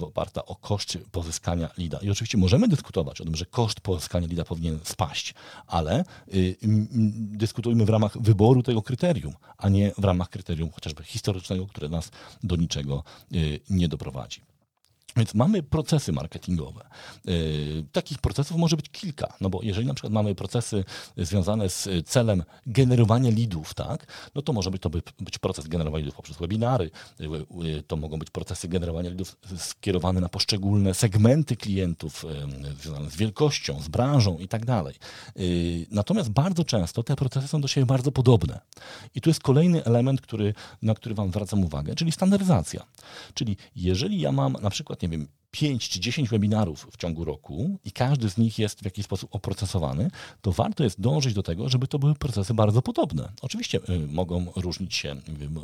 oparta 0.00 0.44
o 0.44 0.56
koszt 0.56 0.98
pozyskania 1.12 1.70
lida. 1.78 1.98
I 1.98 2.10
oczywiście 2.10 2.38
możemy 2.38 2.68
dyskutować 2.68 3.20
o 3.20 3.24
tym, 3.24 3.36
że 3.36 3.46
koszt 3.46 3.80
pozyskania 3.80 4.26
lida 4.26 4.44
powinien 4.44 4.78
spaść, 4.84 5.34
ale 5.66 6.04
dyskutujmy 7.12 7.84
w 7.84 7.88
ramach 7.88 8.18
wyboru 8.20 8.62
tego 8.62 8.82
kryterium, 8.82 9.34
a 9.64 9.68
nie 9.68 9.92
w 9.98 10.04
ramach 10.04 10.30
kryterium 10.30 10.70
chociażby 10.70 11.04
historycznego, 11.04 11.66
które 11.66 11.88
nas 11.88 12.10
do 12.42 12.56
niczego 12.56 13.04
y, 13.34 13.60
nie 13.70 13.88
doprowadzi. 13.88 14.40
Więc 15.16 15.34
mamy 15.34 15.62
procesy 15.62 16.12
marketingowe. 16.12 16.88
Yy, 17.24 17.84
takich 17.92 18.18
procesów 18.18 18.56
może 18.56 18.76
być 18.76 18.90
kilka, 18.90 19.34
no 19.40 19.50
bo 19.50 19.62
jeżeli 19.62 19.86
na 19.86 19.94
przykład 19.94 20.12
mamy 20.12 20.34
procesy 20.34 20.84
związane 21.16 21.68
z 21.68 21.88
celem 22.06 22.42
generowania 22.66 23.30
lidów, 23.30 23.74
tak, 23.74 24.06
no 24.34 24.42
to 24.42 24.52
może 24.52 24.70
być 24.70 24.82
to 24.82 24.90
być 25.20 25.38
proces 25.40 25.68
generowania 25.68 26.04
lidów 26.04 26.16
poprzez 26.16 26.36
webinary, 26.36 26.90
yy, 27.18 27.28
yy, 27.60 27.82
to 27.82 27.96
mogą 27.96 28.18
być 28.18 28.30
procesy 28.30 28.68
generowania 28.68 29.10
lidów 29.10 29.36
skierowane 29.56 30.20
na 30.20 30.28
poszczególne 30.28 30.94
segmenty 30.94 31.56
klientów, 31.56 32.24
związane 32.82 33.10
z 33.10 33.16
wielkością, 33.16 33.80
z 33.82 33.88
branżą 33.88 34.38
i 34.38 34.48
tak 34.48 34.64
dalej. 34.66 34.94
Natomiast 35.90 36.30
bardzo 36.30 36.64
często 36.64 37.02
te 37.02 37.16
procesy 37.16 37.48
są 37.48 37.60
do 37.60 37.68
siebie 37.68 37.86
bardzo 37.86 38.12
podobne. 38.12 38.60
I 39.14 39.20
tu 39.20 39.30
jest 39.30 39.40
kolejny 39.40 39.84
element, 39.84 40.20
który, 40.20 40.54
na 40.82 40.94
który 40.94 41.14
Wam 41.14 41.30
zwracam 41.30 41.64
uwagę, 41.64 41.94
czyli 41.94 42.12
standaryzacja. 42.12 42.86
Czyli 43.34 43.56
jeżeli 43.76 44.20
ja 44.20 44.32
mam 44.32 44.52
na 44.52 44.70
przykład 44.70 45.02
nie 45.04 45.08
wiem, 45.08 45.28
5 45.50 45.88
czy 45.88 46.00
10 46.00 46.28
webinarów 46.28 46.88
w 46.92 46.96
ciągu 46.96 47.24
roku 47.24 47.78
i 47.84 47.92
każdy 47.92 48.30
z 48.30 48.38
nich 48.38 48.58
jest 48.58 48.80
w 48.80 48.84
jakiś 48.84 49.04
sposób 49.04 49.34
oprocesowany, 49.34 50.10
to 50.42 50.52
warto 50.52 50.84
jest 50.84 51.00
dążyć 51.00 51.34
do 51.34 51.42
tego, 51.42 51.68
żeby 51.68 51.86
to 51.86 51.98
były 51.98 52.14
procesy 52.14 52.54
bardzo 52.54 52.82
podobne. 52.82 53.32
Oczywiście 53.42 53.78
y, 53.88 54.06
mogą 54.08 54.46
różnić 54.56 54.94
się 54.94 55.16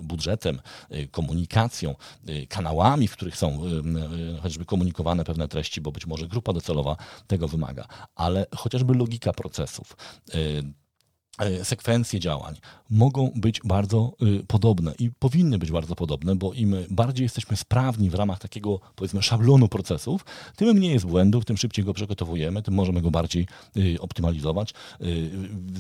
budżetem, 0.03 0.61
y, 0.94 1.09
komunikacją, 1.09 1.94
y, 2.29 2.46
kanałami, 2.46 3.09
w 3.09 3.12
których 3.12 3.37
są 3.37 3.61
chociażby 4.42 4.64
komunikowane 4.64 5.24
pewne 5.24 5.48
treści, 5.48 5.81
bo 5.81 5.92
być 5.92 6.07
może 6.07 6.29
grupa 6.29 6.53
docelowa 6.53 6.96
tego 7.26 7.48
wymaga, 7.48 7.87
ale 8.14 8.46
chociażby 8.57 8.94
logika 8.94 9.33
procesów 9.33 9.96
sekwencje 11.62 12.20
działań 12.20 12.57
mogą 12.90 13.33
być 13.37 13.61
bardzo 13.64 14.12
y, 14.22 14.44
podobne 14.46 14.94
i 14.98 15.11
powinny 15.11 15.59
być 15.59 15.70
bardzo 15.70 15.94
podobne, 15.94 16.37
bo 16.37 16.53
im 16.53 16.76
bardziej 16.90 17.24
jesteśmy 17.24 17.57
sprawni 17.57 18.11
w 18.11 18.14
ramach 18.14 18.38
takiego, 18.38 18.81
powiedzmy, 18.96 19.22
szablonu 19.22 19.68
procesów, 19.68 20.24
tym 20.57 20.76
mniej 20.76 20.92
jest 20.92 21.07
błędów, 21.07 21.44
tym 21.44 21.57
szybciej 21.57 21.85
go 21.85 21.94
przygotowujemy, 21.94 22.62
tym 22.62 22.74
możemy 22.74 23.03
go 23.03 23.11
bardziej 23.11 23.46
y, 23.76 24.00
optymalizować, 24.00 24.74
y, 25.00 25.31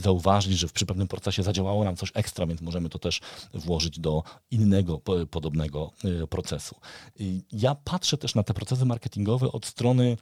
zauważyć, 0.02 0.58
że 0.58 0.68
w 0.68 0.72
pewnym 0.72 1.08
procesie 1.08 1.42
zadziałało 1.42 1.84
nam 1.84 1.96
coś 1.96 2.10
ekstra, 2.14 2.46
więc 2.46 2.60
możemy 2.60 2.88
to 2.88 2.98
też 2.98 3.20
włożyć 3.54 4.00
do 4.00 4.22
innego, 4.50 5.00
podobnego 5.30 5.90
procesu. 6.30 6.76
Ja 7.52 7.74
patrzę 7.74 8.18
też 8.18 8.34
na 8.34 8.42
te 8.42 8.54
procesy 8.54 8.84
marketingowe 8.84 9.52
od 9.52 9.66
strony 9.66 10.16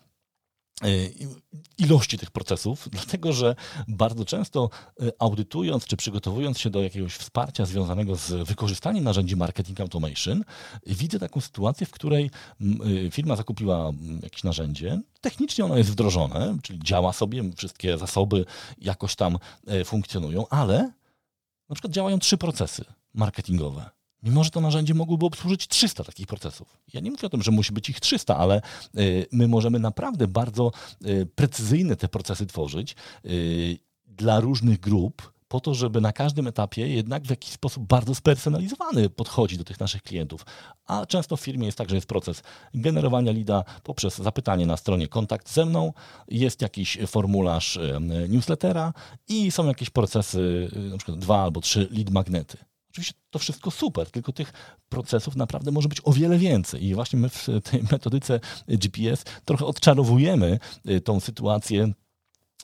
ilości 1.79 2.19
tych 2.19 2.31
procesów, 2.31 2.89
dlatego 2.93 3.33
że 3.33 3.57
bardzo 3.89 4.25
często 4.25 4.71
y, 5.03 5.13
audytując 5.19 5.85
czy 5.85 5.97
przygotowując 5.97 6.59
się 6.59 6.71
do 6.71 6.83
jakiegoś 6.83 7.15
wsparcia 7.15 7.67
związanego 7.67 8.17
z 8.17 8.49
wykorzystaniem 8.49 9.05
narzędzi 9.05 9.37
marketing 9.37 9.81
automation, 9.81 10.45
widzę 10.87 11.19
taką 11.19 11.41
sytuację, 11.41 11.87
w 11.87 11.91
której 11.91 12.31
y, 12.61 13.11
firma 13.11 13.37
zakupiła 13.37 13.93
jakieś 14.23 14.45
narzędzie, 14.45 15.01
technicznie 15.21 15.65
ono 15.65 15.77
jest 15.79 15.91
wdrożone, 15.91 16.59
czyli 16.63 16.79
działa 16.79 17.13
sobie, 17.13 17.43
wszystkie 17.57 17.99
zasoby 17.99 18.45
jakoś 18.79 19.17
tam 19.17 19.39
funkcjonują, 19.85 20.49
ale 20.49 20.93
na 21.69 21.75
przykład 21.75 21.93
działają 21.93 22.19
trzy 22.19 22.39
procesy 22.39 22.85
marketingowe 23.15 23.98
Mimo, 24.23 24.45
że 24.45 24.51
to 24.51 24.61
narzędzie 24.61 24.95
mogłoby 24.95 25.27
obsłużyć 25.27 25.69
300 25.69 26.05
takich 26.05 26.27
procesów. 26.27 26.79
Ja 26.95 27.01
nie 27.01 27.11
mówię 27.11 27.27
o 27.27 27.31
tym, 27.31 27.43
że 27.43 27.51
musi 27.51 27.73
być 27.73 27.91
ich 27.91 28.01
300, 28.01 28.37
ale 28.37 28.63
y, 28.99 29.27
my 29.33 29.49
możemy 29.49 29.79
naprawdę 29.79 30.29
bardzo 30.29 30.73
y, 31.07 31.27
precyzyjne 31.35 31.97
te 31.97 32.09
procesy 32.09 32.47
tworzyć 32.47 32.97
y, 33.25 33.79
dla 34.07 34.41
różnych 34.41 34.81
grup, 34.81 35.33
po 35.49 35.61
to, 35.61 35.75
żeby 35.75 36.01
na 36.01 36.13
każdym 36.13 36.47
etapie 36.47 36.89
jednak 36.89 37.25
w 37.25 37.31
jakiś 37.31 37.51
sposób 37.51 37.87
bardzo 37.87 38.15
spersonalizowany 38.15 39.11
podchodzić 39.11 39.59
do 39.59 39.65
tych 39.65 39.81
naszych 39.81 40.03
klientów. 40.03 40.47
A 40.87 41.07
często 41.07 41.37
w 41.37 41.41
firmie 41.41 41.67
jest 41.67 41.79
tak, 41.79 41.89
że 41.89 41.95
jest 41.95 42.07
proces 42.07 42.43
generowania 42.75 43.33
lida 43.33 43.65
poprzez 43.83 44.17
zapytanie 44.19 44.67
na 44.67 44.77
stronie 44.77 45.09
kontakt 45.09 45.53
ze 45.53 45.67
mną, 45.67 45.93
jest 46.29 46.63
jakiś 46.63 46.99
formularz 47.07 47.79
newslettera 48.29 48.93
i 49.29 49.51
są 49.51 49.67
jakieś 49.67 49.91
procesy, 49.91 50.71
na 50.91 50.97
przykład 50.97 51.19
dwa 51.19 51.43
albo 51.43 51.61
trzy 51.61 51.89
lead 51.91 52.11
magnety. 52.11 52.59
Oczywiście 52.99 53.15
to 53.31 53.39
wszystko 53.39 53.71
super, 53.71 54.11
tylko 54.11 54.33
tych 54.33 54.53
procesów 54.89 55.37
naprawdę 55.37 55.71
może 55.71 55.89
być 55.89 56.01
o 56.05 56.13
wiele 56.13 56.39
więcej. 56.39 56.85
I 56.85 56.95
właśnie 56.95 57.19
my 57.19 57.29
w 57.29 57.47
tej 57.71 57.83
metodyce 57.93 58.41
GPS 58.69 59.25
trochę 59.45 59.67
odczarowujemy 59.67 60.59
y, 60.89 61.01
tą 61.01 61.21
sytuację 61.21 61.93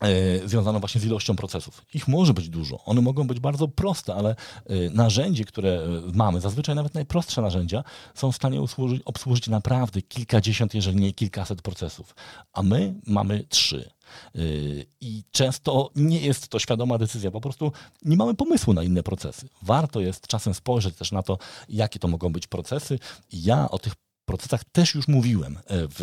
y, 0.04 0.48
związaną 0.48 0.80
właśnie 0.80 1.00
z 1.00 1.04
ilością 1.04 1.36
procesów. 1.36 1.84
Ich 1.94 2.08
może 2.08 2.34
być 2.34 2.48
dużo. 2.48 2.84
One 2.84 3.00
mogą 3.00 3.26
być 3.26 3.40
bardzo 3.40 3.68
proste, 3.68 4.14
ale 4.14 4.36
y, 4.70 4.90
narzędzie, 4.94 5.44
które 5.44 5.88
mamy, 6.14 6.40
zazwyczaj 6.40 6.74
nawet 6.74 6.94
najprostsze 6.94 7.42
narzędzia, 7.42 7.84
są 8.14 8.32
w 8.32 8.36
stanie 8.36 8.62
usłużyć, 8.62 9.02
obsłużyć 9.04 9.48
naprawdę 9.48 10.02
kilkadziesiąt, 10.02 10.74
jeżeli 10.74 10.96
nie 10.96 11.12
kilkaset 11.12 11.62
procesów. 11.62 12.14
A 12.52 12.62
my 12.62 12.94
mamy 13.06 13.44
trzy. 13.48 13.93
Yy, 14.34 14.86
I 15.00 15.24
często 15.30 15.90
nie 15.96 16.20
jest 16.20 16.48
to 16.48 16.58
świadoma 16.58 16.98
decyzja, 16.98 17.30
po 17.30 17.40
prostu 17.40 17.72
nie 18.02 18.16
mamy 18.16 18.34
pomysłu 18.34 18.72
na 18.72 18.82
inne 18.82 19.02
procesy. 19.02 19.48
Warto 19.62 20.00
jest 20.00 20.26
czasem 20.26 20.54
spojrzeć 20.54 20.96
też 20.96 21.12
na 21.12 21.22
to, 21.22 21.38
jakie 21.68 21.98
to 21.98 22.08
mogą 22.08 22.32
być 22.32 22.46
procesy. 22.46 22.98
Ja 23.32 23.70
o 23.70 23.78
tych 23.78 23.94
procesach 24.24 24.64
też 24.64 24.94
już 24.94 25.08
mówiłem 25.08 25.56
e, 25.56 25.60
w, 25.68 26.00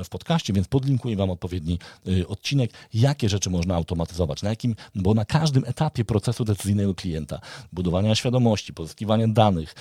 e, 0.00 0.04
w 0.04 0.08
podcaście, 0.08 0.52
więc 0.52 0.68
podlinkuję 0.68 1.16
Wam 1.16 1.30
odpowiedni 1.30 1.78
e, 2.20 2.28
odcinek, 2.28 2.70
jakie 2.94 3.28
rzeczy 3.28 3.50
można 3.50 3.74
automatyzować, 3.74 4.42
na 4.42 4.50
jakim, 4.50 4.76
bo 4.94 5.14
na 5.14 5.24
każdym 5.24 5.64
etapie 5.66 6.04
procesu 6.04 6.44
decyzyjnego 6.44 6.94
klienta, 6.94 7.40
budowania 7.72 8.14
świadomości, 8.14 8.74
pozyskiwania 8.74 9.28
danych, 9.28 9.74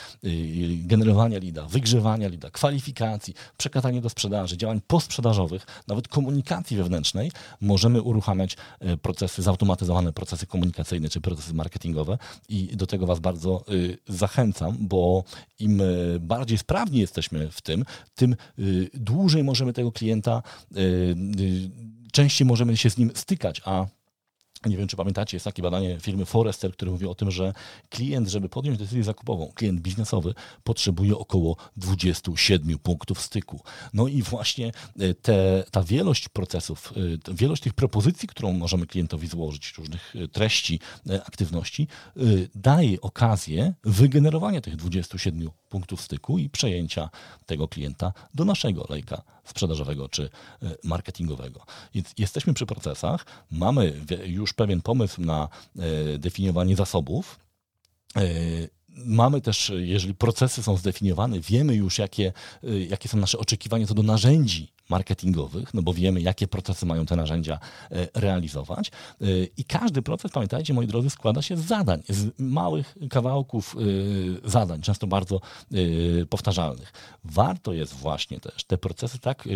generowania 0.76 1.39
lida, 1.39 1.65
wygrzewania 1.65 2.28
lida, 2.28 2.52
kwalifikacji, 2.52 3.34
przekazania 3.58 4.02
do 4.02 4.10
sprzedaży, 4.10 4.58
działań 4.58 4.82
posprzedażowych, 4.88 5.65
nawet 5.88 6.08
komunikacji 6.08 6.78
wewnętrznej, 6.78 7.32
możemy 7.62 8.02
uruchamiać 8.02 8.58
procesy, 9.02 9.41
zautomatyzowane 9.41 10.13
procesy 10.13 10.47
komunikacyjne 10.47 11.10
czy 11.10 11.21
procesy 11.21 11.54
marketingowe 11.54 12.17
i 12.50 12.78
do 12.78 12.88
tego 12.88 13.06
Was 13.06 13.19
bardzo 13.19 13.65
zachęcam, 14.08 14.78
bo 14.80 15.24
im 15.60 15.82
bardziej 16.19 16.58
sprawni 16.58 17.00
jesteśmy 17.00 17.51
w 17.52 17.62
tym, 17.62 17.86
tym 18.16 18.36
y, 18.60 18.90
dłużej 18.94 19.44
możemy 19.44 19.74
tego 19.74 19.92
klienta, 19.92 20.44
y, 20.78 20.80
y, 20.80 21.70
częściej 22.12 22.48
możemy 22.48 22.78
się 22.78 22.90
z 22.90 22.98
nim 22.98 23.12
stykać, 23.15 23.62
a 23.65 23.86
nie 24.66 24.78
wiem, 24.78 24.88
czy 24.88 24.96
pamiętacie, 24.96 25.36
jest 25.36 25.46
takie 25.46 25.62
badanie 25.62 26.00
firmy 26.00 26.26
Forrester, 26.26 26.74
które 26.74 26.92
mówi 26.92 27.08
o 27.08 27.16
tym, 27.16 27.32
że 27.32 27.54
klient, 27.90 28.30
żeby 28.30 28.50
podjąć 28.50 28.78
decyzję 28.78 29.04
zakupową, 29.04 29.52
klient 29.56 29.82
biznesowy 29.82 30.34
potrzebuje 30.64 31.18
około 31.18 31.58
27 31.78 32.80
punktów 32.80 33.22
styku. 33.22 33.60
No 33.94 34.08
i 34.08 34.22
właśnie 34.22 34.72
e, 35.00 35.14
te, 35.14 35.64
ta 35.72 35.84
wielość 35.84 36.30
procesów, 36.30 36.94
e, 37.30 37.34
wielość 37.34 37.64
tych 37.64 37.74
propozycji, 37.74 38.28
którą 38.28 38.54
możemy 38.54 38.88
klientowi 38.88 39.28
złożyć, 39.28 39.74
różnych 39.78 40.16
e, 40.16 40.28
treści, 40.28 40.80
aktywności, 41.26 41.88
daje 42.56 43.02
okazję 43.02 43.74
wygenerowania 43.84 44.62
tych 44.62 44.76
27 44.76 45.50
punktów 45.70 46.02
styku 46.02 46.38
i 46.38 46.50
przejęcia 46.50 47.10
tego 47.46 47.68
klienta 47.68 48.14
do 48.34 48.46
naszego 48.46 48.86
lejka 48.90 49.22
sprzedażowego 49.44 50.10
czy 50.10 50.29
marketingowego. 50.83 51.65
Więc 51.94 52.13
jesteśmy 52.17 52.54
przy 52.54 52.65
procesach, 52.65 53.25
mamy 53.52 53.94
już 54.25 54.54
pewien 54.54 54.81
pomysł 54.81 55.21
na 55.21 55.50
e, 55.79 56.17
definiowanie 56.17 56.75
zasobów. 56.75 57.39
Mamy 58.96 59.42
też, 59.42 59.71
jeżeli 59.75 60.13
procesy 60.13 60.63
są 60.63 60.77
zdefiniowane, 60.77 61.39
wiemy 61.39 61.75
już, 61.75 61.98
jakie, 61.98 62.33
e, 62.63 62.79
jakie 62.79 63.10
są 63.10 63.17
nasze 63.17 63.37
oczekiwania 63.37 63.87
co 63.87 63.94
do 63.94 64.04
narzędzi 64.04 64.71
marketingowych, 64.92 65.73
no 65.73 65.81
bo 65.81 65.94
wiemy, 65.94 66.21
jakie 66.21 66.48
procesy 66.48 66.85
mają 66.85 67.06
te 67.06 67.15
narzędzia 67.15 67.60
e, 67.92 68.08
realizować. 68.13 68.92
E, 69.21 69.25
I 69.58 69.63
każdy 69.65 70.02
proces, 70.02 70.31
pamiętajcie, 70.31 70.73
moi 70.73 70.87
drodzy, 70.87 71.10
składa 71.10 71.42
się 71.42 71.58
z 71.58 71.65
zadań, 71.65 72.04
z 72.10 72.39
małych 72.39 72.98
kawałków 73.10 73.75
e, 73.75 74.50
zadań, 74.50 74.81
często 74.81 75.08
bardzo 75.08 75.42
powtarzalnych. 76.29 76.94
Warto 77.23 77.73
jest 77.73 77.94
właśnie 77.94 78.39
też 78.39 78.63
te 78.63 78.77
procesy 78.77 79.19
tak 79.19 79.48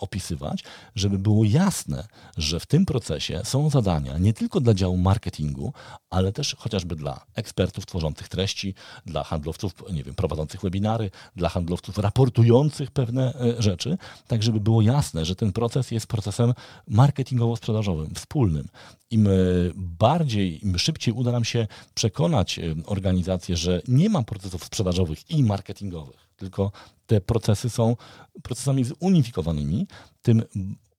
opisywać, 0.00 0.64
żeby 0.94 1.18
było 1.18 1.44
jasne, 1.44 2.08
że 2.36 2.60
w 2.60 2.66
tym 2.66 2.86
procesie 2.86 3.40
są 3.44 3.70
zadania 3.70 4.18
nie 4.18 4.32
tylko 4.32 4.60
dla 4.60 4.74
działu 4.74 4.96
marketingu, 4.96 5.72
ale 6.10 6.32
też 6.32 6.56
chociażby 6.58 6.96
dla 6.96 7.26
ekspertów 7.34 7.86
tworzących 7.86 8.28
treści, 8.28 8.74
dla 9.06 9.24
handlowców, 9.24 9.74
nie 9.92 10.04
wiem, 10.04 10.14
prowadzących 10.14 10.60
webinary, 10.60 11.10
dla 11.36 11.48
handlowców 11.48 11.98
raportujących 11.98 12.90
pewne 12.90 13.34
rzeczy, 13.58 13.98
tak 14.26 14.42
żeby 14.42 14.60
było 14.60 14.82
jasne, 14.82 15.24
że 15.24 15.36
ten 15.36 15.52
proces 15.52 15.90
jest 15.90 16.06
procesem 16.06 16.54
marketingowo-sprzedażowym, 16.88 18.14
wspólnym. 18.14 18.68
Im 19.10 19.26
e, 19.26 19.30
bardziej, 19.76 20.64
im 20.64 20.78
szybciej 20.78 21.14
uda 21.14 21.32
nam 21.32 21.44
się 21.44 21.66
przekonać 21.94 22.58
e, 22.58 22.74
organizację, 22.86 23.56
że 23.56 23.82
nie 23.88 24.10
ma 24.10 24.22
procesów 24.22 24.64
sprzedażowych 24.64 25.30
i 25.30 25.42
marketingowych, 25.42 26.28
tylko 26.36 26.72
te 27.06 27.20
procesy 27.20 27.70
są 27.70 27.96
procesami 28.42 28.84
zunifikowanymi, 28.84 29.86
tym 30.22 30.42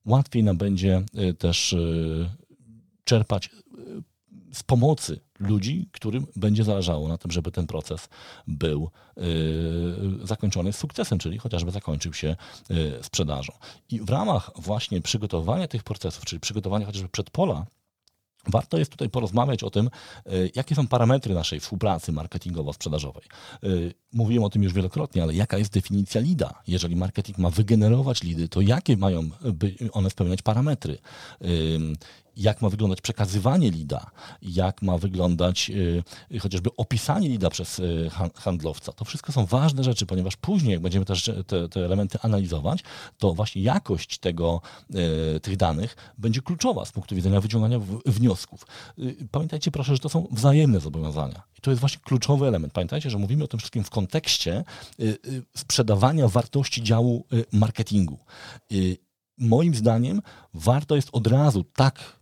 łatwiej 0.04 0.42
nam 0.42 0.56
będzie 0.56 1.02
e, 1.14 1.34
też 1.34 1.76
czerpać 3.04 3.50
z 4.52 4.62
pomocy 4.62 5.20
ludzi, 5.40 5.88
którym 5.92 6.26
będzie 6.36 6.64
zależało 6.64 7.08
na 7.08 7.18
tym, 7.18 7.30
żeby 7.30 7.52
ten 7.52 7.66
proces 7.66 8.08
był 8.46 8.90
y, 9.18 9.22
zakończony 10.26 10.72
sukcesem, 10.72 11.18
czyli 11.18 11.38
chociażby 11.38 11.70
zakończył 11.70 12.12
się 12.14 12.36
y, 12.70 12.98
sprzedażą. 13.02 13.52
I 13.90 14.00
w 14.00 14.10
ramach 14.10 14.50
właśnie 14.56 15.00
przygotowania 15.00 15.68
tych 15.68 15.82
procesów, 15.82 16.24
czyli 16.24 16.40
przygotowania 16.40 16.86
chociażby 16.86 17.08
przedpola, 17.08 17.66
Warto 18.46 18.78
jest 18.78 18.90
tutaj 18.90 19.10
porozmawiać 19.10 19.62
o 19.62 19.70
tym, 19.70 19.90
y, 20.32 20.50
jakie 20.54 20.74
są 20.74 20.86
parametry 20.86 21.34
naszej 21.34 21.60
współpracy 21.60 22.12
marketingowo-sprzedażowej. 22.12 23.22
Mówiłem 24.12 24.44
o 24.44 24.50
tym 24.50 24.62
już 24.62 24.72
wielokrotnie, 24.72 25.22
ale 25.22 25.34
jaka 25.34 25.58
jest 25.58 25.72
definicja 25.72 26.20
lida? 26.20 26.62
Jeżeli 26.66 26.96
marketing 26.96 27.38
ma 27.38 27.50
wygenerować 27.50 28.22
lidy, 28.22 28.48
to 28.48 28.60
jakie 28.60 28.96
mają 28.96 29.30
one 29.92 30.10
spełniać 30.10 30.42
parametry? 30.42 30.98
Jak 32.36 32.62
ma 32.62 32.68
wyglądać 32.68 33.00
przekazywanie 33.00 33.70
lida, 33.70 34.10
jak 34.42 34.82
ma 34.82 34.98
wyglądać 34.98 35.70
y, 36.30 36.38
chociażby 36.38 36.70
opisanie 36.76 37.28
lida 37.28 37.50
przez 37.50 37.78
y, 37.78 38.10
handlowca. 38.34 38.92
To 38.92 39.04
wszystko 39.04 39.32
są 39.32 39.46
ważne 39.46 39.84
rzeczy, 39.84 40.06
ponieważ 40.06 40.36
później, 40.36 40.72
jak 40.72 40.82
będziemy 40.82 41.04
też 41.04 41.30
te, 41.46 41.68
te 41.68 41.84
elementy 41.84 42.18
analizować, 42.22 42.80
to 43.18 43.34
właśnie 43.34 43.62
jakość 43.62 44.18
tego, 44.18 44.60
y, 45.36 45.40
tych 45.40 45.56
danych 45.56 45.96
będzie 46.18 46.42
kluczowa 46.42 46.84
z 46.84 46.92
punktu 46.92 47.14
widzenia 47.14 47.40
wyciągania 47.40 47.80
wniosków. 48.06 48.66
Pamiętajcie 49.30 49.70
proszę, 49.70 49.92
że 49.92 49.98
to 49.98 50.08
są 50.08 50.28
wzajemne 50.30 50.80
zobowiązania. 50.80 51.42
I 51.58 51.60
to 51.60 51.70
jest 51.70 51.80
właśnie 51.80 52.00
kluczowy 52.04 52.46
element. 52.46 52.72
Pamiętajcie, 52.72 53.10
że 53.10 53.18
mówimy 53.18 53.44
o 53.44 53.48
tym 53.48 53.58
wszystkim 53.58 53.84
w 53.84 53.90
kontekście 53.90 54.64
sprzedawania 55.56 56.28
wartości 56.28 56.82
działu 56.82 57.26
marketingu 57.52 58.18
moim 59.38 59.74
zdaniem 59.74 60.22
warto 60.54 60.96
jest 60.96 61.08
od 61.12 61.26
razu 61.26 61.64
tak 61.64 62.21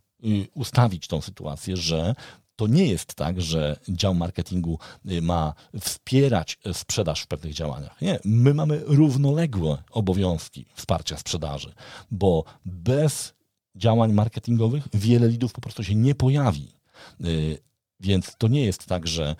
ustawić 0.53 1.07
tą 1.07 1.21
sytuację, 1.21 1.77
że 1.77 2.15
to 2.55 2.67
nie 2.67 2.87
jest 2.87 3.13
tak, 3.15 3.41
że 3.41 3.79
dział 3.89 4.15
marketingu 4.15 4.79
y, 5.11 5.21
ma 5.21 5.53
wspierać 5.79 6.57
y, 6.67 6.73
sprzedaż 6.73 7.21
w 7.21 7.27
pewnych 7.27 7.53
działaniach. 7.53 8.01
Nie, 8.01 8.19
my 8.25 8.53
mamy 8.53 8.81
równoległe 8.85 9.83
obowiązki 9.91 10.65
wsparcia 10.75 11.17
sprzedaży, 11.17 11.73
bo 12.11 12.43
bez 12.65 13.33
działań 13.75 14.13
marketingowych 14.13 14.87
wiele 14.93 15.27
lidów 15.27 15.53
po 15.53 15.61
prostu 15.61 15.83
się 15.83 15.95
nie 15.95 16.15
pojawi. 16.15 16.73
Więc 17.99 18.35
to 18.37 18.47
nie 18.47 18.65
jest 18.65 18.85
tak, 18.85 19.07
że 19.07 19.35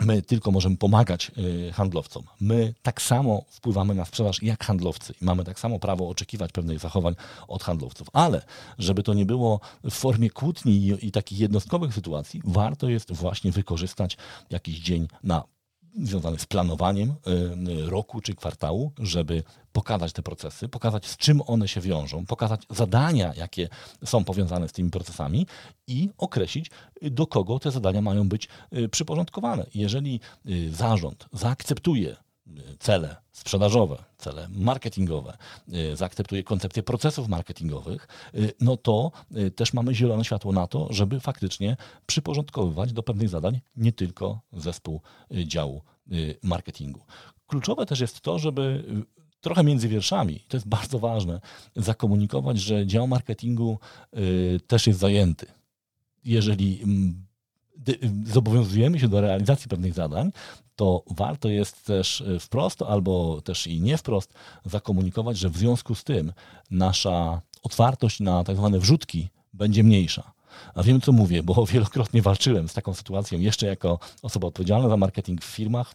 my 0.00 0.22
tylko 0.22 0.50
możemy 0.50 0.76
pomagać 0.76 1.30
y, 1.38 1.72
handlowcom. 1.72 2.22
My 2.40 2.74
tak 2.82 3.02
samo 3.02 3.44
wpływamy 3.48 3.94
na 3.94 4.04
sprzedaż 4.04 4.42
jak 4.42 4.64
handlowcy 4.64 5.14
i 5.22 5.24
mamy 5.24 5.44
tak 5.44 5.60
samo 5.60 5.78
prawo 5.78 6.08
oczekiwać 6.08 6.52
pewnych 6.52 6.78
zachowań 6.78 7.14
od 7.48 7.62
handlowców. 7.62 8.08
Ale 8.12 8.42
żeby 8.78 9.02
to 9.02 9.14
nie 9.14 9.26
było 9.26 9.60
w 9.84 9.90
formie 9.90 10.30
kłótni 10.30 10.72
i, 10.72 11.06
i 11.06 11.12
takich 11.12 11.38
jednostkowych 11.38 11.94
sytuacji, 11.94 12.40
warto 12.44 12.88
jest 12.88 13.12
właśnie 13.12 13.52
wykorzystać 13.52 14.16
jakiś 14.50 14.78
dzień 14.78 15.08
na 15.22 15.44
związany 16.02 16.38
z 16.38 16.46
planowaniem 16.46 17.10
y, 17.10 17.90
roku 17.90 18.20
czy 18.20 18.34
kwartału, 18.34 18.92
żeby 18.98 19.42
pokazać 19.72 20.12
te 20.12 20.22
procesy, 20.22 20.68
pokazać 20.68 21.06
z 21.06 21.16
czym 21.16 21.42
one 21.46 21.68
się 21.68 21.80
wiążą, 21.80 22.26
pokazać 22.26 22.62
zadania, 22.70 23.34
jakie 23.36 23.68
są 24.04 24.24
powiązane 24.24 24.68
z 24.68 24.72
tymi 24.72 24.90
procesami 24.90 25.46
i 25.86 26.10
określić, 26.18 26.70
do 27.02 27.26
kogo 27.26 27.58
te 27.58 27.70
zadania 27.70 28.00
mają 28.00 28.28
być 28.28 28.48
y, 28.72 28.88
przyporządkowane. 28.88 29.66
Jeżeli 29.74 30.20
y, 30.48 30.70
zarząd 30.72 31.26
zaakceptuje 31.32 32.16
cele 32.78 33.16
sprzedażowe, 33.32 34.04
cele 34.18 34.48
marketingowe, 34.50 35.36
zaakceptuje 35.94 36.42
koncepcję 36.42 36.82
procesów 36.82 37.28
marketingowych, 37.28 38.08
no 38.60 38.76
to 38.76 39.12
też 39.56 39.72
mamy 39.72 39.94
zielone 39.94 40.24
światło 40.24 40.52
na 40.52 40.66
to, 40.66 40.92
żeby 40.92 41.20
faktycznie 41.20 41.76
przyporządkowywać 42.06 42.92
do 42.92 43.02
pewnych 43.02 43.28
zadań 43.28 43.60
nie 43.76 43.92
tylko 43.92 44.40
zespół 44.52 45.00
działu 45.30 45.82
marketingu. 46.42 47.00
Kluczowe 47.46 47.86
też 47.86 48.00
jest 48.00 48.20
to, 48.20 48.38
żeby 48.38 48.84
trochę 49.40 49.64
między 49.64 49.88
wierszami, 49.88 50.44
to 50.48 50.56
jest 50.56 50.68
bardzo 50.68 50.98
ważne, 50.98 51.40
zakomunikować, 51.76 52.60
że 52.60 52.86
dział 52.86 53.08
marketingu 53.08 53.78
też 54.66 54.86
jest 54.86 54.98
zajęty. 54.98 55.46
Jeżeli 56.24 56.82
zobowiązujemy 58.26 59.00
się 59.00 59.08
do 59.08 59.20
realizacji 59.20 59.68
pewnych 59.68 59.94
zadań, 59.94 60.32
to 60.78 61.02
warto 61.10 61.48
jest 61.48 61.86
też 61.86 62.20
e, 62.20 62.38
wprost 62.40 62.82
albo 62.82 63.40
też 63.40 63.66
i 63.66 63.80
nie 63.80 63.96
wprost 63.96 64.34
zakomunikować, 64.64 65.38
że 65.38 65.50
w 65.50 65.56
związku 65.56 65.94
z 65.94 66.04
tym 66.04 66.32
nasza 66.70 67.40
otwartość 67.62 68.20
na 68.20 68.44
tak 68.44 68.56
zwane 68.56 68.78
wrzutki 68.78 69.28
będzie 69.52 69.84
mniejsza. 69.84 70.32
A 70.74 70.82
wiem, 70.82 71.00
co 71.00 71.12
mówię, 71.12 71.42
bo 71.42 71.66
wielokrotnie 71.72 72.22
walczyłem 72.22 72.68
z 72.68 72.74
taką 72.74 72.94
sytuacją 72.94 73.40
jeszcze 73.40 73.66
jako 73.66 73.98
osoba 74.22 74.48
odpowiedzialna 74.48 74.88
za 74.88 74.96
marketing 74.96 75.44
w 75.44 75.44
firmach, 75.44 75.94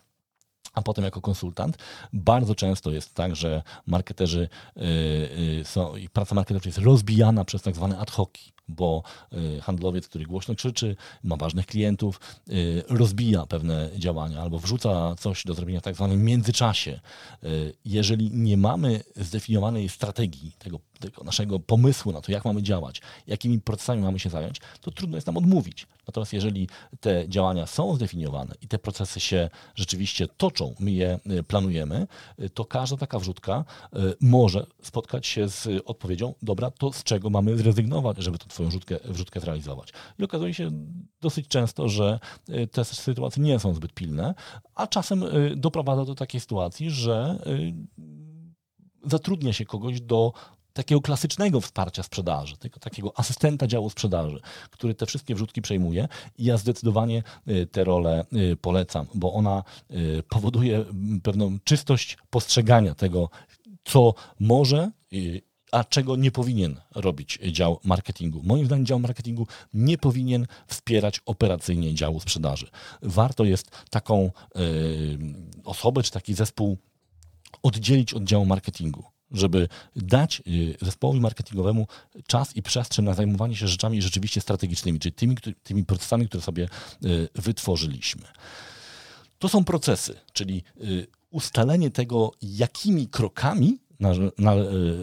a 0.74 0.82
potem 0.82 1.04
jako 1.06 1.22
konsultant. 1.22 1.78
Bardzo 2.14 2.56
często 2.56 2.92
jest 2.92 3.14
tak, 3.14 3.36
że 3.36 3.64
marketerzy 3.88 4.50
yy, 4.76 5.64
są, 5.64 5.96
i 5.96 6.10
praca 6.10 6.36
marketerów 6.36 6.66
jest 6.66 6.78
rozbijana 6.78 7.46
przez 7.46 7.62
tak 7.62 7.76
zwane 7.76 7.98
ad 7.98 8.12
hoci 8.12 8.54
bo 8.68 9.03
y, 9.34 9.61
handlowiec, 9.61 10.07
który 10.07 10.26
głośno 10.26 10.55
krzyczy, 10.55 10.95
ma 11.24 11.36
ważnych 11.36 11.66
klientów, 11.66 12.20
y, 12.49 12.84
rozbija 12.89 13.45
pewne 13.45 13.89
działania 13.97 14.41
albo 14.41 14.59
wrzuca 14.59 15.16
coś 15.16 15.43
do 15.45 15.53
zrobienia 15.53 15.80
w 15.80 15.84
tak 15.84 15.95
zwanym 15.95 16.24
międzyczasie. 16.24 16.99
Y, 17.43 17.74
jeżeli 17.86 18.32
nie 18.32 18.57
mamy 18.57 19.03
zdefiniowanej 19.16 19.89
strategii 19.89 20.51
tego, 20.59 20.80
tego 20.99 21.24
naszego 21.24 21.59
pomysłu 21.59 22.11
na 22.11 22.22
to, 22.22 22.32
jak 22.32 22.45
mamy 22.45 22.64
działać, 22.64 23.01
jakimi 23.28 23.61
procesami 23.61 24.01
mamy 24.01 24.20
się 24.20 24.30
zająć, 24.30 24.61
to 24.82 24.91
trudno 24.91 25.18
jest 25.18 25.28
nam 25.28 25.38
odmówić. 25.38 25.88
Natomiast 26.07 26.34
jeżeli 26.34 26.68
te 26.99 27.30
działania 27.30 27.66
są 27.66 27.95
zdefiniowane 27.95 28.55
i 28.61 28.68
te 28.68 28.80
procesy 28.80 29.20
się 29.20 29.49
rzeczywiście 29.76 30.28
toczą, 30.28 30.76
my 30.80 30.91
je 30.91 31.20
planujemy, 31.47 32.07
to 32.53 32.66
każda 32.66 32.97
taka 32.97 33.20
wrzutka 33.20 33.66
może 34.22 34.66
spotkać 34.82 35.28
się 35.28 35.49
z 35.49 35.68
odpowiedzią, 35.86 36.34
dobra, 36.41 36.72
to 36.72 36.93
z 36.93 37.03
czego 37.03 37.30
mamy 37.30 37.57
zrezygnować, 37.57 38.18
żeby 38.18 38.38
to 38.38 38.47
swoją 38.54 38.70
wrzutkę, 38.70 38.99
wrzutkę 39.06 39.39
zrealizować. 39.39 39.89
I 40.20 40.24
okazuje 40.24 40.54
się 40.54 40.72
dosyć 41.22 41.47
często, 41.47 41.89
że 41.89 42.20
y, 42.49 42.68
te 42.68 42.86
sytuacje 42.86 43.43
nie 43.43 43.60
są 43.60 43.74
zbyt 43.74 43.93
pilne, 43.93 44.36
a 44.76 44.88
czasem 44.88 45.24
y, 45.24 45.56
doprowadza 45.56 46.06
do 46.06 46.16
takiej 46.16 46.41
sytuacji, 46.41 46.89
że 46.89 47.39
y, 47.47 47.74
zatrudnia 49.06 49.54
się 49.54 49.66
kogoś 49.66 50.01
do 50.01 50.34
takiego 50.74 51.01
klasycznego 51.01 51.62
wsparcia 51.62 52.04
sprzedaży, 52.04 52.58
tego 52.58 52.80
takiego 52.80 53.20
asystenta 53.20 53.68
działu 53.68 53.89
sprzedaży, 53.89 54.41
który 54.70 54.95
te 54.95 55.06
wszystkie 55.06 55.36
wrzutki 55.36 55.62
przejmuje 55.62 56.08
i 56.38 56.43
ja 56.43 56.58
zdecydowanie 56.58 57.24
tę 57.72 57.84
rolę 57.84 58.26
polecam, 58.62 59.06
bo 59.16 59.34
ona 59.34 59.64
powoduje 60.30 60.86
pewną 61.24 61.58
czystość 61.64 62.18
postrzegania 62.30 62.95
tego, 62.95 63.30
co 63.84 64.14
może 64.39 64.91
a 65.74 65.84
czego 65.84 66.16
nie 66.16 66.32
powinien 66.32 66.80
robić 66.96 67.40
dział 67.52 67.80
marketingu. 67.84 68.42
Moim 68.44 68.66
zdaniem 68.66 68.86
dział 68.86 69.00
marketingu 69.00 69.48
nie 69.74 69.98
powinien 69.98 70.48
wspierać 70.68 71.22
operacyjnie 71.26 71.94
działu 71.94 72.20
sprzedaży. 72.20 72.68
Warto 73.02 73.44
jest 73.44 73.72
taką 73.90 74.32
y, 74.56 75.18
osobę 75.64 76.04
czy 76.04 76.12
taki 76.12 76.34
zespół 76.34 76.78
oddzielić 77.64 78.14
od 78.14 78.24
działu 78.24 78.46
marketingu 78.46 79.04
żeby 79.32 79.70
dać 79.96 80.40
e, 80.40 80.86
zespołowi 80.86 81.20
marketingowemu 81.20 81.88
czas 82.28 82.56
i 82.56 82.62
przestrzeń 82.62 83.06
na 83.06 83.14
zajmowanie 83.14 83.56
się 83.56 83.68
rzeczami 83.68 84.02
rzeczywiście 84.02 84.42
strategicznymi, 84.42 85.00
czyli 85.00 85.14
tymi, 85.14 85.38
tymi 85.64 85.86
procesami, 85.86 86.28
które 86.28 86.44
sobie 86.44 86.64
e, 86.64 87.08
wytworzyliśmy. 87.36 88.22
To 89.40 89.50
są 89.50 89.64
procesy, 89.64 90.16
czyli 90.34 90.64
ustalenie 91.34 91.92
tego, 91.92 92.32
jakimi 92.42 93.08
krokami 93.08 93.80
na, 94.00 94.12
na, 94.38 94.56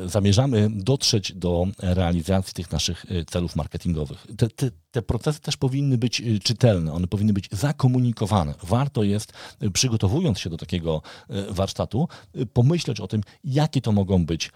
zamierzamy 0.07 0.69
dotrzeć 0.71 1.33
do 1.33 1.67
realizacji 1.79 2.55
tych 2.55 2.73
naszych 2.73 3.07
e, 3.11 3.25
celów 3.25 3.57
marketingowych. 3.57 4.27
Te, 4.37 4.49
te, 4.49 4.71
te, 4.91 5.03
procesy 5.03 5.41
też 5.41 5.57
powinny 5.57 5.99
być 5.99 6.21
e, 6.21 6.39
czytelne, 6.39 6.93
one 6.93 7.07
powinny 7.07 7.33
być 7.33 7.49
zakomunikowane. 7.53 8.55
Warto 8.63 9.03
jest, 9.03 9.33
przygotowując 9.73 10.39
się 10.39 10.51
do 10.51 10.57
takiego 10.57 11.03
warsztatu, 11.49 12.09
pomyśleć 12.53 13.01
o 13.01 13.09
tym, 13.09 13.21
jakie 13.45 13.81
to 13.81 13.93
mogą 13.93 14.27
być 14.27 14.53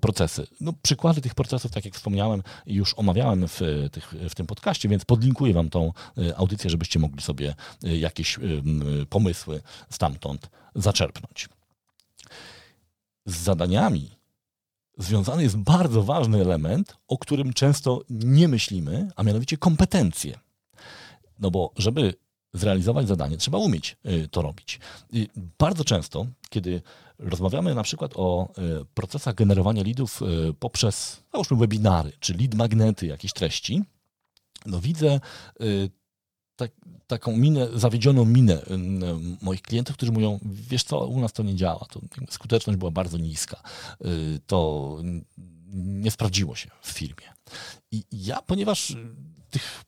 procesy. 0.00 0.46
No, 0.60 0.72
przykłady 0.82 1.20
tych 1.20 1.34
procesów, 1.34 1.72
tak 1.72 1.84
jak 1.84 1.94
wspomniałem, 1.94 2.42
już 2.66 2.94
omawiałem 2.94 3.48
w, 3.48 3.60
tych, 3.92 4.14
w 4.30 4.34
tym 4.34 4.46
podcaście, 4.46 4.88
więc 4.88 5.04
podlinkuję 5.04 5.54
Wam 5.54 5.70
tą 5.70 5.92
audycję, 6.36 6.70
żebyście 6.70 6.98
mogli 6.98 7.22
sobie 7.22 7.54
jakieś 7.82 8.38
pomysły 9.10 9.62
stamtąd 9.90 10.50
zaczerpnąć 10.74 11.48
z 13.26 13.36
zadaniami 13.36 14.10
związany 14.98 15.42
jest 15.42 15.56
bardzo 15.56 16.02
ważny 16.02 16.40
element, 16.40 16.96
o 17.08 17.18
którym 17.18 17.52
często 17.52 18.02
nie 18.10 18.48
myślimy, 18.48 19.08
a 19.16 19.22
mianowicie 19.22 19.56
kompetencje. 19.56 20.38
No 21.38 21.50
bo 21.50 21.72
żeby 21.76 22.14
zrealizować 22.52 23.08
zadanie, 23.08 23.36
trzeba 23.36 23.58
umieć 23.58 23.96
y, 24.06 24.28
to 24.28 24.42
robić. 24.42 24.80
Bardzo 25.58 25.84
często, 25.84 26.26
kiedy 26.50 26.82
rozmawiamy 27.18 27.74
na 27.74 27.82
przykład 27.82 28.12
o 28.14 28.48
y, 28.82 28.84
procesach 28.94 29.34
generowania 29.34 29.82
lidów 29.82 30.22
y, 30.22 30.54
poprzez, 30.54 31.22
załóżmy, 31.32 31.56
webinary, 31.56 32.12
czy 32.20 32.34
lead 32.34 32.54
magnety, 32.54 33.06
jakieś 33.06 33.32
treści, 33.32 33.82
no 34.66 34.80
widzę 34.80 35.20
tak, 36.56 36.70
taką 37.06 37.36
minę, 37.36 37.68
zawiedzioną 37.74 38.24
minę 38.24 38.62
moich 39.42 39.62
klientów, 39.62 39.96
którzy 39.96 40.12
mówią, 40.12 40.38
wiesz 40.42 40.84
co, 40.84 41.06
u 41.06 41.20
nas 41.20 41.32
to 41.32 41.42
nie 41.42 41.54
działa, 41.54 41.86
to 41.90 42.00
skuteczność 42.30 42.78
była 42.78 42.90
bardzo 42.90 43.18
niska, 43.18 43.62
y, 44.04 44.40
to 44.46 44.98
nie 45.74 46.10
sprawdziło 46.10 46.54
się 46.54 46.70
w 46.82 46.90
firmie. 46.90 47.34
I 47.90 48.04
ja, 48.12 48.42
ponieważ 48.42 48.96
tych 49.50 49.84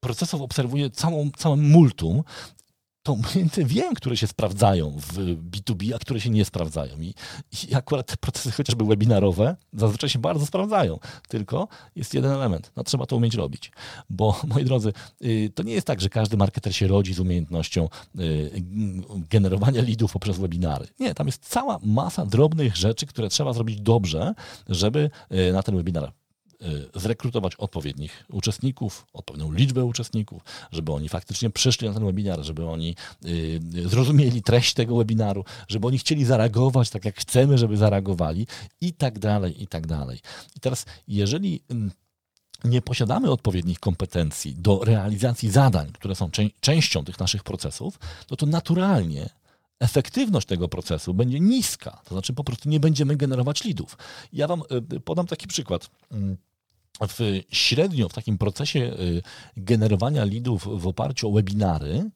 procesów 0.00 0.40
obserwuję 0.40 0.90
całą, 0.90 1.30
całym 1.30 1.70
multum, 1.70 2.22
to 3.02 3.16
wiem, 3.56 3.94
które 3.94 4.16
się 4.16 4.26
sprawdzają 4.26 4.90
w 4.90 5.18
B2B, 5.50 5.94
a 5.94 5.98
które 5.98 6.20
się 6.20 6.30
nie 6.30 6.44
sprawdzają. 6.44 7.00
I, 7.00 7.14
I, 7.68 7.74
akurat 7.74 8.06
te 8.06 8.16
procesy, 8.16 8.50
chociażby 8.50 8.84
webinarowe, 8.84 9.56
zazwyczaj 9.72 10.10
się 10.10 10.18
bardzo 10.18 10.46
sprawdzają. 10.46 10.98
Tylko 11.28 11.68
jest 11.96 12.14
jeden 12.14 12.32
element. 12.32 12.72
No, 12.76 12.84
trzeba 12.84 13.06
to 13.06 13.16
umieć 13.16 13.34
robić. 13.34 13.72
Bo, 14.10 14.40
moi 14.54 14.64
drodzy, 14.64 14.92
y, 15.24 15.52
to 15.54 15.62
nie 15.62 15.72
jest 15.72 15.86
tak, 15.86 16.00
że 16.00 16.08
każdy 16.08 16.36
marketer 16.36 16.76
się 16.76 16.86
rodzi 16.86 17.14
z 17.14 17.20
umiejętnością 17.20 17.88
y, 18.18 18.50
generowania 19.30 19.82
lidów 19.82 20.12
poprzez 20.12 20.38
webinary. 20.38 20.86
Nie, 21.00 21.14
tam 21.14 21.26
jest 21.26 21.48
cała 21.48 21.78
masa 21.82 22.26
drobnych 22.26 22.76
rzeczy, 22.76 23.06
które 23.06 23.28
trzeba 23.28 23.52
zrobić 23.52 23.80
dobrze, 23.80 24.34
żeby 24.68 25.10
y, 25.32 25.52
na 25.52 25.62
ten 25.62 25.76
webinar 25.76 26.12
zrekrutować 26.94 27.56
odpowiednich 27.56 28.24
uczestników, 28.32 29.06
odpowiednią 29.12 29.52
liczbę 29.52 29.84
uczestników, 29.84 30.42
żeby 30.72 30.92
oni 30.92 31.08
faktycznie 31.08 31.50
przyszli 31.50 31.88
na 31.88 31.94
ten 31.94 32.04
webinar, 32.04 32.42
żeby 32.42 32.66
oni 32.66 32.96
y, 33.24 33.60
zrozumieli 33.88 34.42
treść 34.42 34.74
tego 34.74 34.96
webinaru, 34.96 35.44
żeby 35.68 35.86
oni 35.86 35.98
chcieli 35.98 36.24
zareagować 36.24 36.90
tak, 36.90 37.04
jak 37.04 37.16
chcemy, 37.16 37.58
żeby 37.58 37.76
zareagowali 37.76 38.46
i 38.80 38.92
tak 38.92 39.18
dalej, 39.18 39.62
i 39.62 39.66
tak 39.66 39.86
dalej. 39.86 40.20
I 40.56 40.60
teraz, 40.60 40.86
jeżeli 41.08 41.62
mm, 41.68 41.90
nie 42.64 42.82
posiadamy 42.82 43.30
odpowiednich 43.30 43.80
kompetencji 43.80 44.54
do 44.54 44.84
realizacji 44.84 45.50
zadań, 45.50 45.92
które 45.92 46.14
są 46.14 46.30
częścią 46.60 47.04
tych 47.04 47.20
naszych 47.20 47.44
procesów, 47.44 47.98
no 48.30 48.36
to 48.36 48.46
naturalnie 48.46 49.30
efektywność 49.80 50.46
tego 50.46 50.68
procesu 50.68 51.14
będzie 51.14 51.40
niska. 51.40 52.00
To 52.04 52.14
znaczy 52.14 52.32
po 52.32 52.44
prostu 52.44 52.68
nie 52.68 52.80
będziemy 52.80 53.16
generować 53.16 53.64
lidów. 53.64 53.98
Ja 54.32 54.46
Wam 54.46 54.62
y, 54.92 55.00
podam 55.00 55.26
taki 55.26 55.46
przykład. 55.46 55.90
W 57.08 57.40
średnio 57.50 58.08
w 58.08 58.12
takim 58.12 58.38
procesie 58.38 58.80
y, 58.80 59.22
generowania 59.56 60.24
lidów 60.24 60.82
w 60.82 60.86
oparciu 60.86 61.28
o 61.28 61.32
webinary, 61.32 62.10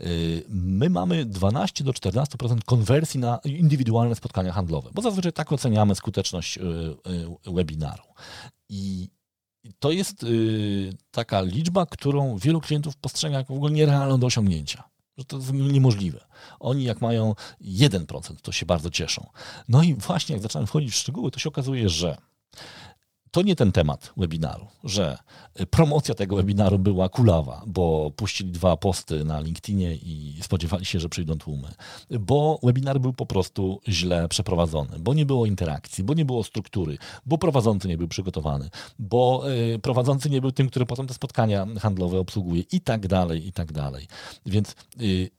y, 0.00 0.44
my 0.48 0.90
mamy 0.90 1.24
12 1.24 1.84
do 1.84 1.92
14% 1.92 2.64
konwersji 2.64 3.20
na 3.20 3.40
indywidualne 3.44 4.14
spotkania 4.14 4.52
handlowe, 4.52 4.90
bo 4.94 5.02
zazwyczaj 5.02 5.32
tak 5.32 5.52
oceniamy 5.52 5.94
skuteczność 5.94 6.58
y, 6.58 7.52
webinaru. 7.52 8.02
I 8.68 9.08
to 9.78 9.90
jest 9.90 10.26
taka 11.10 11.40
liczba, 11.40 11.86
którą 11.86 12.38
wielu 12.38 12.60
klientów 12.60 12.96
postrzega 12.96 13.38
jako 13.38 13.54
w 13.54 13.56
ogóle 13.56 13.72
nierealną 13.72 14.18
do 14.20 14.26
osiągnięcia. 14.26 14.84
Że 15.18 15.24
to 15.24 15.36
jest 15.36 15.52
niemożliwe. 15.52 16.24
Oni 16.60 16.84
jak 16.84 17.00
mają 17.00 17.34
1%, 17.60 18.40
to 18.42 18.52
się 18.52 18.66
bardzo 18.66 18.90
cieszą. 18.90 19.26
No 19.68 19.82
i 19.82 19.94
właśnie 19.94 20.32
jak 20.32 20.42
zacząłem 20.42 20.66
wchodzić 20.66 20.90
w 20.90 20.94
szczegóły, 20.94 21.30
to 21.30 21.38
się 21.38 21.48
okazuje, 21.48 21.88
że 21.88 22.16
to 23.30 23.42
nie 23.42 23.56
ten 23.56 23.72
temat 23.72 24.12
webinaru, 24.16 24.66
że 24.84 25.18
promocja 25.70 26.14
tego 26.14 26.36
webinaru 26.36 26.78
była 26.78 27.08
kulawa, 27.08 27.62
bo 27.66 28.10
puścili 28.16 28.50
dwa 28.50 28.76
posty 28.76 29.24
na 29.24 29.40
LinkedInie 29.40 29.94
i 29.94 30.38
spodziewali 30.42 30.84
się, 30.84 31.00
że 31.00 31.08
przyjdą 31.08 31.38
tłumy, 31.38 31.68
bo 32.20 32.60
webinar 32.62 33.00
był 33.00 33.12
po 33.12 33.26
prostu 33.26 33.80
źle 33.88 34.28
przeprowadzony, 34.28 34.98
bo 34.98 35.14
nie 35.14 35.26
było 35.26 35.46
interakcji, 35.46 36.04
bo 36.04 36.14
nie 36.14 36.24
było 36.24 36.44
struktury, 36.44 36.98
bo 37.26 37.38
prowadzący 37.38 37.88
nie 37.88 37.98
był 37.98 38.08
przygotowany, 38.08 38.70
bo 38.98 39.44
y, 39.74 39.78
prowadzący 39.78 40.30
nie 40.30 40.40
był 40.40 40.52
tym, 40.52 40.68
który 40.68 40.86
potem 40.86 41.06
te 41.06 41.14
spotkania 41.14 41.66
handlowe 41.80 42.18
obsługuje 42.18 42.62
i 42.72 42.80
tak 42.80 43.08
dalej, 43.08 43.46
i 43.46 43.52
tak 43.52 43.72
dalej. 43.72 44.06
Więc 44.46 44.74
y, 45.00 45.30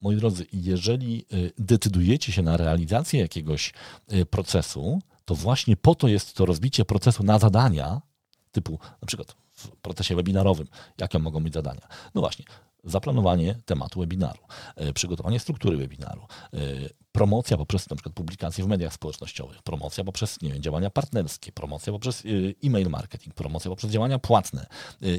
moi 0.00 0.16
drodzy, 0.16 0.46
jeżeli 0.52 1.24
y, 1.32 1.52
decydujecie 1.58 2.32
się 2.32 2.42
na 2.42 2.56
realizację 2.56 3.20
jakiegoś 3.20 3.72
procesu, 4.30 5.00
to 5.28 5.34
właśnie 5.34 5.76
po 5.76 5.94
to 5.94 6.08
jest 6.08 6.34
to 6.34 6.46
rozbicie 6.46 6.84
procesu 6.84 7.22
na 7.22 7.38
zadania, 7.38 8.00
typu 8.52 8.78
na 9.02 9.06
przykład 9.06 9.36
w 9.52 9.68
procesie 9.68 10.16
webinarowym, 10.16 10.66
jakie 11.00 11.18
mogą 11.18 11.44
być 11.44 11.54
zadania. 11.54 11.88
No 12.14 12.20
właśnie, 12.20 12.44
zaplanowanie 12.84 13.54
tematu 13.64 14.00
webinaru, 14.00 14.40
e, 14.76 14.92
przygotowanie 14.92 15.40
struktury 15.40 15.76
webinaru, 15.76 16.22
e, 16.54 16.58
promocja 17.12 17.56
poprzez 17.56 17.90
na 17.90 17.96
przykład 17.96 18.14
publikacje 18.14 18.64
w 18.64 18.68
mediach 18.68 18.92
społecznościowych, 18.92 19.62
promocja 19.62 20.04
poprzez 20.04 20.42
nie 20.42 20.52
wiem, 20.52 20.62
działania 20.62 20.90
partnerskie, 20.90 21.52
promocja 21.52 21.92
poprzez 21.92 22.24
e, 22.24 22.28
e-mail 22.66 22.88
marketing, 22.90 23.34
promocja 23.34 23.70
poprzez 23.70 23.90
działania 23.90 24.18
płatne 24.18 24.66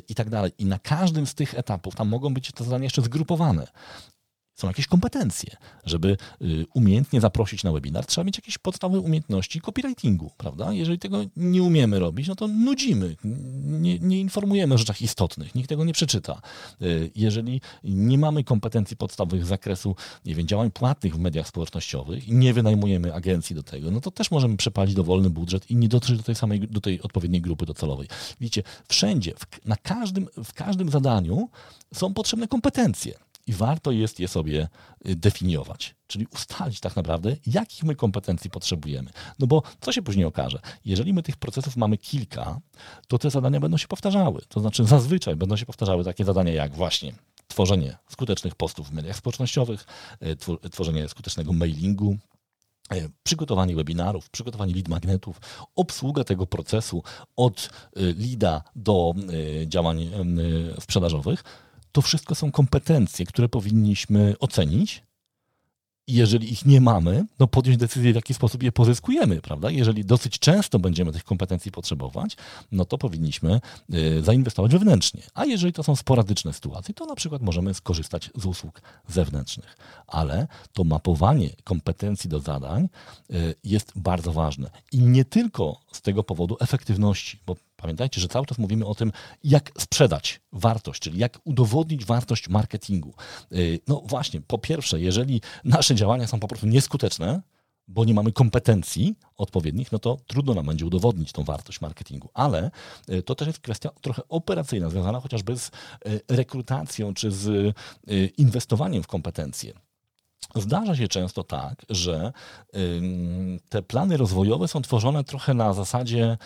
i 0.09 0.15
tak 0.15 0.29
dalej. 0.29 0.51
I 0.57 0.65
na 0.65 0.79
każdym 0.79 1.27
z 1.27 1.35
tych 1.35 1.53
etapów 1.53 1.95
tam 1.95 2.07
mogą 2.07 2.33
być 2.33 2.51
te 2.51 2.63
zadania 2.63 2.83
jeszcze 2.83 3.01
zgrupowane 3.01 3.67
są 4.59 4.67
jakieś 4.67 4.87
kompetencje. 4.87 5.57
Żeby 5.85 6.17
y, 6.41 6.65
umiejętnie 6.73 7.21
zaprosić 7.21 7.63
na 7.63 7.71
webinar, 7.71 8.05
trzeba 8.05 8.25
mieć 8.25 8.37
jakieś 8.37 8.57
podstawowe 8.57 8.99
umiejętności 8.99 9.61
copywritingu, 9.61 10.31
prawda? 10.37 10.73
Jeżeli 10.73 10.99
tego 10.99 11.23
nie 11.37 11.63
umiemy 11.63 11.99
robić, 11.99 12.27
no 12.27 12.35
to 12.35 12.47
nudzimy, 12.47 13.15
nie, 13.63 13.99
nie 13.99 14.19
informujemy 14.19 14.75
o 14.75 14.77
rzeczach 14.77 15.01
istotnych, 15.01 15.55
nikt 15.55 15.69
tego 15.69 15.85
nie 15.85 15.93
przeczyta. 15.93 16.41
Y, 16.81 17.11
jeżeli 17.15 17.61
nie 17.83 18.17
mamy 18.17 18.43
kompetencji 18.43 18.97
podstawowych 18.97 19.45
z 19.45 19.47
zakresu, 19.47 19.95
nie 20.25 20.35
wiem, 20.35 20.47
działań 20.47 20.71
płatnych 20.71 21.15
w 21.15 21.19
mediach 21.19 21.47
społecznościowych 21.47 22.27
i 22.27 22.33
nie 22.33 22.53
wynajmujemy 22.53 23.13
agencji 23.13 23.55
do 23.55 23.63
tego, 23.63 23.91
no 23.91 24.01
to 24.01 24.11
też 24.11 24.31
możemy 24.31 24.57
przepalić 24.57 24.95
dowolny 24.95 25.29
budżet 25.29 25.71
i 25.71 25.75
nie 25.75 25.87
dotrzeć 25.87 26.17
do 26.17 26.23
tej 26.23 26.35
samej, 26.35 26.59
do 26.59 26.81
tej 26.81 27.01
odpowiedniej 27.01 27.41
grupy 27.41 27.65
docelowej. 27.65 28.07
Widzicie, 28.39 28.63
wszędzie, 28.87 29.33
w, 29.37 29.65
na 29.65 29.75
każdym, 29.75 30.27
w 30.43 30.53
każdym 30.53 30.89
zadaniu 30.89 31.49
są 31.93 32.13
potrzebne 32.13 32.47
kompetencje 32.47 33.28
i 33.49 33.53
warto 33.53 33.91
jest 33.91 34.19
je 34.19 34.27
sobie 34.27 34.67
y, 35.07 35.15
definiować, 35.15 35.95
czyli 36.07 36.27
ustalić 36.33 36.79
tak 36.79 36.95
naprawdę, 36.95 37.35
jakich 37.47 37.83
my 37.83 37.95
kompetencji 37.95 38.49
potrzebujemy. 38.49 39.11
No 39.39 39.47
bo 39.47 39.63
co 39.81 39.91
się 39.91 40.01
później 40.01 40.25
okaże? 40.25 40.59
Jeżeli 40.85 41.13
my 41.13 41.23
tych 41.23 41.37
procesów 41.37 41.77
mamy 41.77 41.97
kilka, 41.97 42.59
to 43.07 43.17
te 43.17 43.29
zadania 43.29 43.59
będą 43.59 43.77
się 43.77 43.87
powtarzały. 43.87 44.41
To 44.47 44.59
znaczy 44.59 44.85
zazwyczaj 44.85 45.35
będą 45.35 45.57
się 45.57 45.65
powtarzały 45.65 46.03
takie 46.03 46.25
zadania 46.25 46.53
jak 46.53 46.75
właśnie 46.75 47.13
tworzenie 47.47 47.97
skutecznych 48.09 48.55
postów 48.55 48.89
w 48.89 48.93
mediach 48.93 49.15
społecznościowych, 49.15 49.85
y, 50.65 50.69
tworzenie 50.69 51.07
skutecznego 51.07 51.53
mailingu, 51.53 52.17
E, 52.93 53.09
przygotowanie 53.23 53.75
webinarów, 53.75 54.29
przygotowanie 54.29 54.73
lead 54.73 54.87
magnetów, 54.87 55.41
obsługa 55.75 56.23
tego 56.23 56.47
procesu 56.47 57.03
od 57.35 57.69
leada 57.95 58.63
do 58.75 59.13
działań 59.65 60.09
sprzedażowych, 60.79 61.43
to 61.91 62.01
wszystko 62.01 62.35
są 62.35 62.51
kompetencje, 62.51 63.25
które 63.25 63.49
powinniśmy 63.49 64.35
ocenić 64.39 65.03
jeżeli 66.09 66.53
ich 66.53 66.65
nie 66.65 66.81
mamy, 66.81 67.25
no 67.39 67.47
podjąć 67.47 67.77
decyzję, 67.77 68.11
w 68.11 68.15
jaki 68.15 68.33
sposób 68.33 68.63
je 68.63 68.71
pozyskujemy, 68.71 69.41
prawda? 69.41 69.71
Jeżeli 69.71 70.05
dosyć 70.05 70.39
często 70.39 70.79
będziemy 70.79 71.11
tych 71.11 71.23
kompetencji 71.23 71.71
potrzebować, 71.71 72.37
no 72.71 72.85
to 72.85 72.97
powinniśmy 72.97 73.61
y, 73.93 74.23
zainwestować 74.23 74.71
wewnętrznie. 74.71 75.21
A 75.33 75.45
jeżeli 75.45 75.73
to 75.73 75.83
są 75.83 75.95
sporadyczne 75.95 76.53
sytuacje, 76.53 76.93
to 76.93 77.05
na 77.05 77.15
przykład 77.15 77.41
możemy 77.41 77.73
skorzystać 77.73 78.29
z 78.35 78.45
usług 78.45 78.81
zewnętrznych. 79.07 79.77
Ale 80.07 80.47
to 80.73 80.83
mapowanie 80.83 81.49
kompetencji 81.63 82.29
do 82.29 82.39
zadań 82.39 82.89
y, 83.31 83.55
jest 83.63 83.91
bardzo 83.95 84.31
ważne. 84.33 84.71
I 84.91 84.99
nie 84.99 85.25
tylko 85.25 85.79
z 85.91 86.01
tego 86.01 86.23
powodu 86.23 86.57
efektywności, 86.59 87.39
bo 87.45 87.55
Pamiętajcie, 87.81 88.21
że 88.21 88.27
cały 88.27 88.45
czas 88.45 88.57
mówimy 88.57 88.85
o 88.85 88.95
tym, 88.95 89.11
jak 89.43 89.71
sprzedać 89.77 90.41
wartość, 90.51 91.01
czyli 91.01 91.19
jak 91.19 91.39
udowodnić 91.43 92.05
wartość 92.05 92.49
marketingu. 92.49 93.13
Y, 93.53 93.79
no 93.87 94.01
właśnie, 94.05 94.41
po 94.41 94.57
pierwsze, 94.57 94.99
jeżeli 94.99 95.41
nasze 95.63 95.95
działania 95.95 96.27
są 96.27 96.39
po 96.39 96.47
prostu 96.47 96.67
nieskuteczne, 96.67 97.41
bo 97.87 98.05
nie 98.05 98.13
mamy 98.13 98.31
kompetencji 98.31 99.15
odpowiednich, 99.37 99.91
no 99.91 99.99
to 99.99 100.17
trudno 100.27 100.53
nam 100.53 100.65
będzie 100.65 100.85
udowodnić 100.85 101.31
tą 101.31 101.43
wartość 101.43 101.81
marketingu. 101.81 102.29
Ale 102.33 102.71
y, 103.09 103.23
to 103.23 103.35
też 103.35 103.47
jest 103.47 103.59
kwestia 103.59 103.89
trochę 104.01 104.21
operacyjna, 104.29 104.89
związana 104.89 105.19
chociażby 105.19 105.57
z 105.57 105.67
y, 105.67 105.71
rekrutacją 106.29 107.13
czy 107.13 107.31
z 107.31 107.75
inwestowaniem 108.37 109.03
w 109.03 109.07
kompetencje. 109.07 109.73
Zdarza 110.55 110.95
się 110.95 111.07
często 111.07 111.43
tak, 111.43 111.85
że 111.89 112.31
te 113.69 113.81
plany 113.81 114.17
rozwojowe 114.17 114.67
są 114.67 114.81
tworzone 114.81 115.23
trochę 115.23 115.53
na 115.53 115.73
zasadzie 115.73 116.37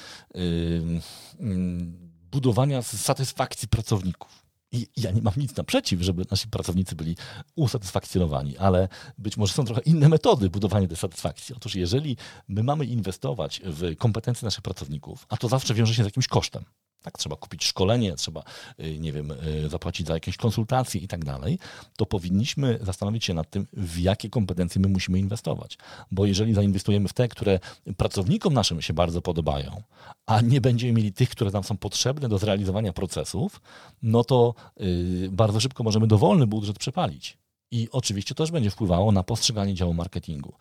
budowania 2.32 2.82
satysfakcji 2.82 3.68
pracowników. 3.68 4.44
I 4.72 4.88
ja 4.98 5.12
nie 5.12 5.22
mam 5.22 5.34
nic 5.38 5.56
naprzeciw, 5.56 6.02
żeby 6.02 6.26
nasi 6.32 6.48
pracownicy 6.48 6.96
byli 6.96 7.16
usatysfakcjonowani, 7.56 8.58
ale 8.58 8.88
być 9.18 9.38
może 9.38 9.54
są 9.54 9.66
trochę 9.66 9.82
inne 9.82 10.10
metody 10.10 10.50
budowania 10.50 10.88
tej 10.88 10.98
satysfakcji. 10.98 11.56
Otóż 11.56 11.76
jeżeli 11.76 12.18
my 12.48 12.64
mamy 12.64 12.86
inwestować 12.86 13.62
w 13.66 13.98
kompetencje 13.98 14.46
naszych 14.46 14.62
pracowników, 14.62 15.26
a 15.30 15.38
to 15.38 15.48
zawsze 15.48 15.74
wiąże 15.74 15.94
się 15.94 16.04
z 16.04 16.06
jakimś 16.06 16.28
kosztem, 16.28 16.64
tak, 17.04 17.18
trzeba 17.18 17.36
kupić 17.36 17.66
szkolenie, 17.66 18.16
trzeba, 18.16 18.44
y, 18.80 19.00
nie 19.00 19.12
wiem, 19.12 19.32
y, 19.32 19.70
zapłacić 19.70 20.08
za 20.08 20.14
jakieś 20.14 20.38
konsultacje 20.38 21.02
i 21.02 21.08
tak 21.08 21.26
dalej, 21.26 21.60
to 21.98 22.06
powinniśmy 22.06 22.80
zastanowić 22.82 23.26
się 23.26 23.34
nad 23.34 23.50
tym, 23.50 23.68
w 23.74 24.00
jakie 24.00 24.30
kompetencje 24.30 24.82
my 24.82 24.88
musimy 24.88 25.20
inwestować. 25.20 25.78
Bo 26.12 26.26
jeżeli 26.26 26.54
zainwestujemy 26.54 27.08
w 27.08 27.14
te, 27.14 27.28
które 27.28 27.60
pracownikom 27.98 28.54
naszym 28.54 28.82
się 28.82 28.94
bardzo 28.94 29.22
podobają, 29.22 29.82
a 30.26 30.42
nie 30.42 30.62
będziemy 30.62 30.94
mieli 30.94 31.14
tych, 31.14 31.30
które 31.30 31.52
nam 31.52 31.64
są 31.64 31.78
potrzebne 31.78 32.30
do 32.30 32.38
zrealizowania 32.38 32.94
procesów, 32.94 33.62
no 34.04 34.24
to 34.24 34.54
yy, 34.78 35.30
bardzo 35.32 35.60
szybko 35.60 35.84
możemy 35.84 36.08
dowolny 36.08 36.48
budżet 36.48 36.80
przepalić. 36.80 37.38
I 37.72 37.88
oczywiście 37.92 38.36
też 38.36 38.52
będzie 38.52 38.70
wpływało 38.70 39.12
na 39.12 39.24
postrzeganie 39.24 39.74
działu 39.74 39.94
marketingu. 39.94 40.54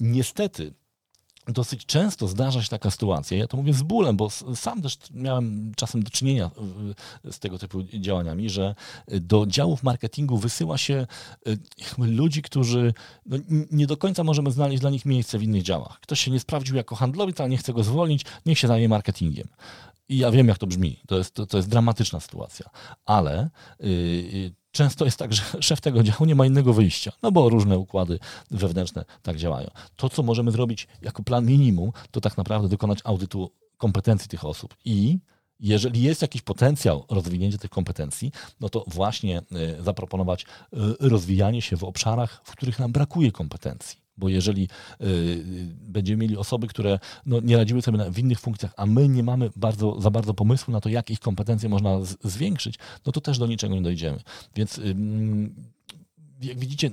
Niestety, 0.00 0.74
dosyć 1.48 1.86
często 1.86 2.28
zdarza 2.28 2.62
się 2.62 2.68
taka 2.68 2.90
sytuacja, 2.90 3.38
ja 3.38 3.46
to 3.46 3.56
mówię 3.56 3.72
z 3.72 3.82
bólem, 3.82 4.16
bo 4.16 4.30
sam 4.54 4.82
też 4.82 4.98
miałem 5.10 5.72
czasem 5.76 6.02
do 6.02 6.10
czynienia 6.10 6.50
z 7.30 7.38
tego 7.38 7.58
typu 7.58 7.82
działaniami, 7.82 8.50
że 8.50 8.74
do 9.08 9.46
działów 9.46 9.82
marketingu 9.82 10.38
wysyła 10.38 10.78
się 10.78 11.06
e, 11.46 11.56
ludzi, 11.98 12.42
którzy 12.42 12.94
no, 13.26 13.36
nie 13.70 13.86
do 13.86 13.96
końca 13.96 14.24
możemy 14.24 14.50
znaleźć 14.50 14.80
dla 14.80 14.90
nich 14.90 15.04
miejsce 15.04 15.38
w 15.38 15.42
innych 15.42 15.62
działach. 15.62 16.00
Ktoś 16.00 16.20
się 16.20 16.30
nie 16.30 16.40
sprawdził 16.40 16.76
jako 16.76 16.96
handlowiec, 16.96 17.40
ale 17.40 17.48
nie 17.48 17.56
chce 17.56 17.72
go 17.72 17.84
zwolnić, 17.84 18.24
niech 18.46 18.58
się 18.58 18.68
zajmie 18.68 18.88
marketingiem. 18.88 19.48
I 20.08 20.18
ja 20.18 20.30
wiem, 20.30 20.48
jak 20.48 20.58
to 20.58 20.66
brzmi. 20.66 21.00
To 21.06 21.18
jest, 21.18 21.34
to, 21.34 21.46
to 21.46 21.56
jest 21.56 21.68
dramatyczna 21.68 22.20
sytuacja. 22.20 22.70
Ale 23.06 23.50
yy, 23.80 24.54
często 24.74 25.04
jest 25.04 25.18
tak, 25.18 25.32
że 25.32 25.42
szef 25.60 25.80
tego 25.80 26.02
działu 26.02 26.24
nie 26.24 26.34
ma 26.34 26.46
innego 26.46 26.72
wyjścia, 26.72 27.12
no 27.22 27.32
bo 27.32 27.48
różne 27.48 27.78
układy 27.78 28.18
wewnętrzne 28.50 29.04
tak 29.22 29.36
działają. 29.36 29.70
To, 29.96 30.08
co 30.08 30.22
możemy 30.22 30.50
zrobić 30.50 30.88
jako 31.02 31.22
plan 31.22 31.46
minimum, 31.46 31.92
to 32.10 32.20
tak 32.20 32.36
naprawdę 32.36 32.68
dokonać 32.68 32.98
audytu 33.04 33.50
kompetencji 33.76 34.28
tych 34.28 34.44
osób 34.44 34.76
i 34.84 35.18
jeżeli 35.60 36.02
jest 36.02 36.22
jakiś 36.22 36.42
potencjał 36.42 37.04
rozwinięcia 37.10 37.58
tych 37.58 37.70
kompetencji, 37.70 38.32
no 38.60 38.68
to 38.68 38.84
właśnie 38.86 39.38
e, 39.38 39.82
zaproponować 39.82 40.42
e, 40.42 40.46
rozwijanie 41.00 41.62
się 41.62 41.76
w 41.76 41.84
obszarach, 41.84 42.40
w 42.44 42.52
których 42.52 42.78
nam 42.78 42.92
brakuje 42.92 43.32
kompetencji. 43.32 44.03
Bo 44.16 44.28
jeżeli 44.28 44.68
y, 45.00 45.44
będziemy 45.88 46.22
mieli 46.22 46.36
osoby, 46.36 46.66
które 46.66 46.98
no, 47.26 47.40
nie 47.40 47.56
radziły 47.56 47.82
sobie 47.82 48.10
w 48.10 48.18
innych 48.18 48.40
funkcjach, 48.40 48.74
a 48.76 48.86
my 48.86 49.08
nie 49.08 49.22
mamy 49.22 49.50
bardzo, 49.56 50.00
za 50.00 50.10
bardzo 50.10 50.34
pomysłu 50.34 50.72
na 50.72 50.80
to, 50.80 50.88
jak 50.88 51.10
ich 51.10 51.20
kompetencje 51.20 51.68
można 51.68 52.04
z, 52.04 52.16
zwiększyć, 52.24 52.78
no 53.06 53.12
to 53.12 53.20
też 53.20 53.38
do 53.38 53.46
niczego 53.46 53.74
nie 53.74 53.82
dojdziemy. 53.82 54.18
Więc 54.56 54.78
y, 54.78 54.94
jak 56.42 56.58
widzicie, 56.58 56.90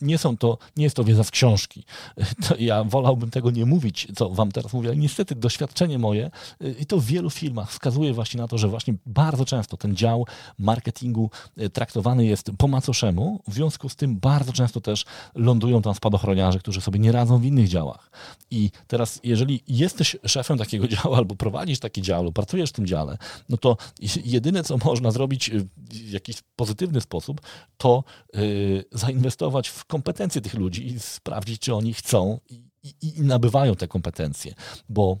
nie 0.00 0.18
są 0.18 0.36
to, 0.36 0.58
nie 0.76 0.84
jest 0.84 0.96
to 0.96 1.04
wiedza 1.04 1.24
z 1.24 1.30
książki. 1.30 1.84
To 2.48 2.56
ja 2.58 2.84
wolałbym 2.84 3.30
tego 3.30 3.50
nie 3.50 3.66
mówić, 3.66 4.08
co 4.16 4.30
wam 4.30 4.52
teraz 4.52 4.72
mówię, 4.72 4.88
ale 4.88 4.96
niestety 4.96 5.34
doświadczenie 5.34 5.98
moje 5.98 6.30
y, 6.62 6.76
i 6.80 6.86
to 6.86 6.98
w 6.98 7.04
wielu 7.04 7.30
filmach 7.30 7.70
wskazuje 7.70 8.12
właśnie 8.12 8.40
na 8.40 8.48
to, 8.48 8.58
że 8.58 8.68
właśnie 8.68 8.94
bardzo 9.06 9.44
często 9.44 9.76
ten 9.76 9.96
dział 9.96 10.26
marketingu 10.58 11.30
y, 11.60 11.70
traktowany 11.70 12.26
jest 12.26 12.50
po 12.58 12.68
macoszemu, 12.68 13.40
w 13.48 13.54
związku 13.54 13.88
z 13.88 13.96
tym 13.96 14.18
bardzo 14.18 14.52
często 14.52 14.80
też 14.80 15.04
lądują 15.34 15.82
tam 15.82 15.94
spadochroniarze, 15.94 16.58
którzy 16.58 16.80
sobie 16.80 16.98
nie 16.98 17.12
radzą 17.12 17.38
w 17.38 17.44
innych 17.44 17.68
działach. 17.68 18.10
I 18.50 18.70
teraz, 18.86 19.20
jeżeli 19.24 19.62
jesteś 19.68 20.16
szefem 20.26 20.58
takiego 20.58 20.88
działu, 20.94 21.14
albo 21.14 21.36
prowadzisz 21.36 21.78
taki 21.78 22.02
dział, 22.02 22.18
albo 22.18 22.32
pracujesz 22.32 22.70
w 22.70 22.72
tym 22.72 22.86
dziale, 22.86 23.18
no 23.48 23.56
to 23.56 23.76
jedyne, 24.24 24.64
co 24.64 24.78
można 24.84 25.10
zrobić 25.10 25.48
y, 25.48 25.66
w 25.90 26.10
jakiś 26.10 26.36
pozytywny 26.56 27.00
sposób, 27.00 27.40
to 27.76 28.04
yy, 28.34 28.67
zainwestować 28.92 29.68
w 29.68 29.84
kompetencje 29.84 30.40
tych 30.40 30.54
ludzi 30.54 30.86
i 30.86 31.00
sprawdzić, 31.00 31.60
czy 31.60 31.74
oni 31.74 31.94
chcą 31.94 32.40
i, 32.48 32.64
i, 32.82 33.18
i 33.18 33.22
nabywają 33.22 33.74
te 33.74 33.88
kompetencje, 33.88 34.54
bo 34.88 35.18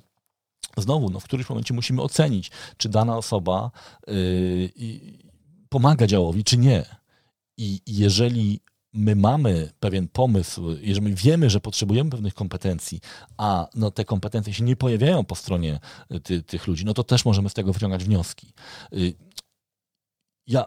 znowu, 0.76 1.10
no, 1.10 1.20
w 1.20 1.24
którymś 1.24 1.48
momencie 1.48 1.74
musimy 1.74 2.02
ocenić, 2.02 2.50
czy 2.76 2.88
dana 2.88 3.16
osoba 3.16 3.70
yy, 4.06 4.70
pomaga 5.68 6.06
działowi, 6.06 6.44
czy 6.44 6.56
nie. 6.56 6.84
I 7.56 7.80
jeżeli 7.86 8.60
my 8.92 9.16
mamy 9.16 9.70
pewien 9.80 10.08
pomysł, 10.08 10.76
jeżeli 10.80 11.14
wiemy, 11.14 11.50
że 11.50 11.60
potrzebujemy 11.60 12.10
pewnych 12.10 12.34
kompetencji, 12.34 13.00
a 13.36 13.68
no, 13.74 13.90
te 13.90 14.04
kompetencje 14.04 14.54
się 14.54 14.64
nie 14.64 14.76
pojawiają 14.76 15.24
po 15.24 15.34
stronie 15.34 15.80
ty, 16.22 16.42
tych 16.42 16.66
ludzi, 16.66 16.84
no 16.84 16.94
to 16.94 17.04
też 17.04 17.24
możemy 17.24 17.48
z 17.48 17.54
tego 17.54 17.72
wyciągać 17.72 18.04
wnioski. 18.04 18.52
Yy, 18.92 19.12
ja 20.46 20.64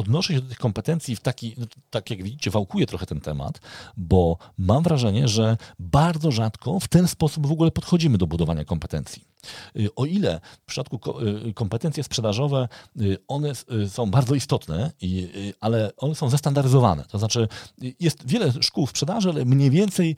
odnoszę 0.00 0.34
się 0.34 0.40
do 0.40 0.48
tych 0.48 0.58
kompetencji 0.58 1.16
w 1.16 1.20
taki, 1.20 1.54
no, 1.58 1.66
tak 1.90 2.10
jak 2.10 2.22
widzicie, 2.22 2.50
wałkuję 2.50 2.86
trochę 2.86 3.06
ten 3.06 3.20
temat, 3.20 3.60
bo 3.96 4.38
mam 4.58 4.82
wrażenie, 4.82 5.28
że 5.28 5.56
bardzo 5.78 6.30
rzadko 6.30 6.80
w 6.80 6.88
ten 6.88 7.08
sposób 7.08 7.46
w 7.46 7.52
ogóle 7.52 7.70
podchodzimy 7.70 8.18
do 8.18 8.26
budowania 8.26 8.64
kompetencji. 8.64 9.24
Y, 9.76 9.94
o 9.94 10.06
ile 10.06 10.40
w 10.62 10.66
przypadku 10.66 11.20
y, 11.48 11.54
kompetencje 11.54 12.04
sprzedażowe, 12.04 12.68
y, 13.00 13.18
one 13.28 13.52
są 13.88 14.10
bardzo 14.10 14.34
istotne, 14.34 14.92
ale 15.60 15.92
one 15.96 16.14
są 16.14 16.30
zestandaryzowane. 16.30 17.04
To 17.04 17.18
znaczy, 17.18 17.48
jest 18.00 18.26
wiele 18.26 18.52
szkół 18.60 18.86
sprzedaży, 18.86 19.28
ale 19.28 19.44
mniej 19.44 19.70
więcej 19.70 20.16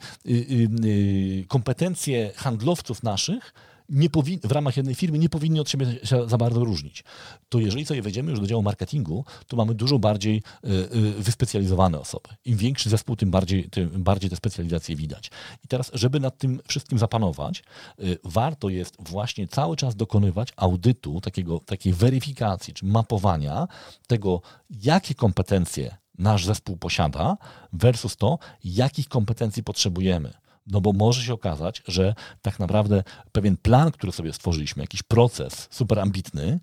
kompetencje 1.47 2.31
handlowców 2.35 3.03
naszych 3.03 3.53
nie 3.89 4.09
powin, 4.09 4.39
w 4.43 4.51
ramach 4.51 4.77
jednej 4.77 4.95
firmy 4.95 5.19
nie 5.19 5.29
powinni 5.29 5.59
od 5.59 5.69
siebie 5.69 5.85
się 6.03 6.29
za 6.29 6.37
bardzo 6.37 6.65
różnić. 6.65 7.03
To 7.49 7.59
jeżeli 7.59 7.85
sobie 7.85 8.01
wejdziemy 8.01 8.31
już 8.31 8.39
do 8.39 8.47
działu 8.47 8.63
marketingu, 8.63 9.25
to 9.47 9.57
mamy 9.57 9.75
dużo 9.75 9.99
bardziej 9.99 10.43
y, 10.65 10.69
y, 10.69 11.11
wyspecjalizowane 11.11 11.99
osoby. 11.99 12.29
Im 12.45 12.57
większy 12.57 12.89
zespół, 12.89 13.15
tym 13.15 13.31
bardziej, 13.31 13.69
tym 13.69 14.03
bardziej 14.03 14.29
te 14.29 14.35
specjalizacje 14.35 14.95
widać. 14.95 15.31
I 15.65 15.67
teraz, 15.67 15.91
żeby 15.93 16.19
nad 16.19 16.37
tym 16.37 16.59
wszystkim 16.67 16.99
zapanować, 16.99 17.63
y, 17.99 18.17
warto 18.23 18.69
jest 18.69 18.95
właśnie 18.99 19.47
cały 19.47 19.75
czas 19.75 19.95
dokonywać 19.95 20.49
audytu, 20.55 21.21
takiego, 21.21 21.59
takiej 21.59 21.93
weryfikacji, 21.93 22.73
czy 22.73 22.85
mapowania 22.85 23.67
tego, 24.07 24.41
jakie 24.69 25.15
kompetencje 25.15 25.97
nasz 26.17 26.45
zespół 26.45 26.77
posiada 26.77 27.37
versus 27.73 28.17
to, 28.17 28.39
jakich 28.63 29.07
kompetencji 29.07 29.63
potrzebujemy. 29.63 30.42
No 30.67 30.81
bo 30.81 30.93
może 30.93 31.21
się 31.21 31.33
okazać, 31.33 31.83
że 31.87 32.15
tak 32.41 32.59
naprawdę 32.59 33.03
pewien 33.31 33.57
plan, 33.57 33.91
który 33.91 34.11
sobie 34.11 34.33
stworzyliśmy, 34.33 34.83
jakiś 34.83 35.03
proces 35.03 35.67
super 35.71 35.99
ambitny, 35.99 36.59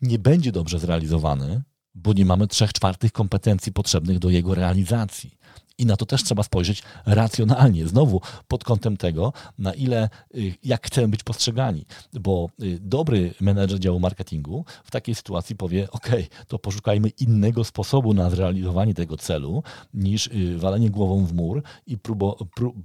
nie 0.00 0.18
będzie 0.18 0.52
dobrze 0.52 0.78
zrealizowany, 0.78 1.62
bo 2.02 2.12
nie 2.12 2.24
mamy 2.24 2.46
trzech 2.46 2.72
czwartych 2.72 3.12
kompetencji 3.12 3.72
potrzebnych 3.72 4.18
do 4.18 4.30
jego 4.30 4.54
realizacji. 4.54 5.38
I 5.78 5.86
na 5.86 5.96
to 5.96 6.06
też 6.06 6.24
trzeba 6.24 6.42
spojrzeć 6.42 6.82
racjonalnie, 7.06 7.88
znowu 7.88 8.20
pod 8.48 8.64
kątem 8.64 8.96
tego, 8.96 9.32
na 9.58 9.74
ile, 9.74 10.08
y, 10.34 10.54
jak 10.64 10.86
chcemy 10.86 11.08
być 11.08 11.22
postrzegani. 11.22 11.86
Bo 12.12 12.48
y, 12.62 12.78
dobry 12.80 13.34
menedżer 13.40 13.78
działu 13.78 14.00
marketingu 14.00 14.64
w 14.84 14.90
takiej 14.90 15.14
sytuacji 15.14 15.56
powie: 15.56 15.90
OK, 15.90 16.08
to 16.48 16.58
poszukajmy 16.58 17.08
innego 17.08 17.64
sposobu 17.64 18.14
na 18.14 18.30
zrealizowanie 18.30 18.94
tego 18.94 19.16
celu 19.16 19.62
niż 19.94 20.26
y, 20.26 20.58
walenie 20.58 20.90
głową 20.90 21.26
w 21.26 21.32
mur 21.32 21.62
i 21.86 21.98
próbo, 21.98 22.38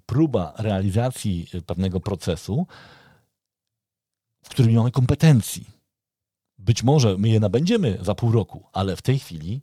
próba 0.06 0.54
realizacji 0.58 1.48
pewnego 1.66 2.00
procesu, 2.00 2.68
w 4.44 4.50
którym 4.50 4.72
nie 4.72 4.78
mamy 4.78 4.92
kompetencji. 4.92 5.73
Być 6.58 6.84
może 6.84 7.18
my 7.18 7.30
je 7.30 7.40
nabędziemy 7.40 7.98
za 8.02 8.16
pół 8.16 8.32
roku, 8.32 8.66
ale 8.74 8.96
w 8.96 9.02
tej 9.02 9.20
chwili 9.20 9.62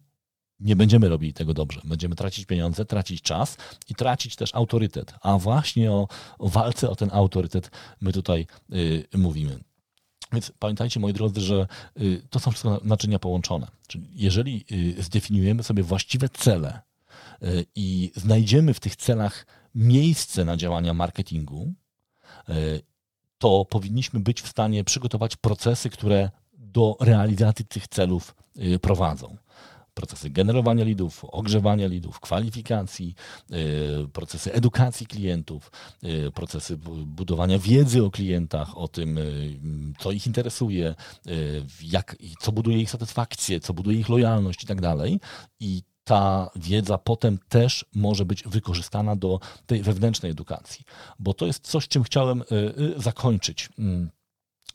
nie 0.60 0.76
będziemy 0.76 1.08
robili 1.08 1.32
tego 1.32 1.54
dobrze. 1.54 1.80
Będziemy 1.84 2.14
tracić 2.14 2.46
pieniądze, 2.46 2.84
tracić 2.84 3.22
czas 3.22 3.56
i 3.88 3.94
tracić 3.94 4.36
też 4.36 4.54
autorytet. 4.54 5.14
A 5.20 5.38
właśnie 5.38 5.92
o, 5.92 6.08
o 6.38 6.48
walce 6.48 6.90
o 6.90 6.96
ten 6.96 7.08
autorytet 7.12 7.70
my 8.00 8.12
tutaj 8.12 8.46
y, 8.72 9.04
mówimy. 9.14 9.60
Więc 10.32 10.52
pamiętajcie, 10.58 11.00
moi 11.00 11.12
drodzy, 11.12 11.40
że 11.40 11.66
y, 12.00 12.22
to 12.30 12.40
są 12.40 12.50
wszystko 12.50 12.80
naczynia 12.84 13.18
połączone. 13.18 13.66
Czyli 13.86 14.08
jeżeli 14.12 14.64
y, 14.98 15.02
zdefiniujemy 15.02 15.62
sobie 15.62 15.82
właściwe 15.82 16.28
cele 16.28 16.80
y, 17.42 17.66
i 17.74 18.12
znajdziemy 18.16 18.74
w 18.74 18.80
tych 18.80 18.96
celach 18.96 19.46
miejsce 19.74 20.44
na 20.44 20.56
działania 20.56 20.94
marketingu, 20.94 21.72
y, 22.48 22.52
to 23.38 23.64
powinniśmy 23.64 24.20
być 24.20 24.42
w 24.42 24.48
stanie 24.48 24.84
przygotować 24.84 25.36
procesy, 25.36 25.90
które 25.90 26.30
do 26.72 26.96
realizacji 27.00 27.64
tych 27.64 27.88
celów 27.88 28.34
y, 28.56 28.78
prowadzą 28.78 29.36
procesy 29.94 30.30
generowania 30.30 30.84
lidów, 30.84 31.24
ogrzewania 31.24 31.86
lidów, 31.86 32.20
kwalifikacji, 32.20 33.14
y, 34.04 34.08
procesy 34.12 34.52
edukacji 34.52 35.06
klientów, 35.06 35.70
y, 36.04 36.30
procesy 36.30 36.76
budowania 37.06 37.58
wiedzy 37.58 38.04
o 38.04 38.10
klientach, 38.10 38.78
o 38.78 38.88
tym, 38.88 39.18
co 39.98 40.12
ich 40.12 40.26
interesuje, 40.26 40.94
jak, 41.82 42.16
co 42.40 42.52
buduje 42.52 42.78
ich 42.78 42.90
satysfakcję, 42.90 43.60
co 43.60 43.74
buduje 43.74 43.98
ich 43.98 44.08
lojalność 44.08 44.64
i 44.64 44.66
tak 44.66 44.80
dalej. 44.80 45.20
I 45.60 45.82
ta 46.04 46.50
wiedza 46.56 46.98
potem 46.98 47.38
też 47.48 47.84
może 47.94 48.24
być 48.24 48.42
wykorzystana 48.42 49.16
do 49.16 49.40
tej 49.66 49.82
wewnętrznej 49.82 50.32
edukacji, 50.32 50.84
bo 51.18 51.34
to 51.34 51.46
jest 51.46 51.68
coś, 51.68 51.88
czym 51.88 52.02
chciałem 52.02 52.42
zakończyć. 52.96 53.68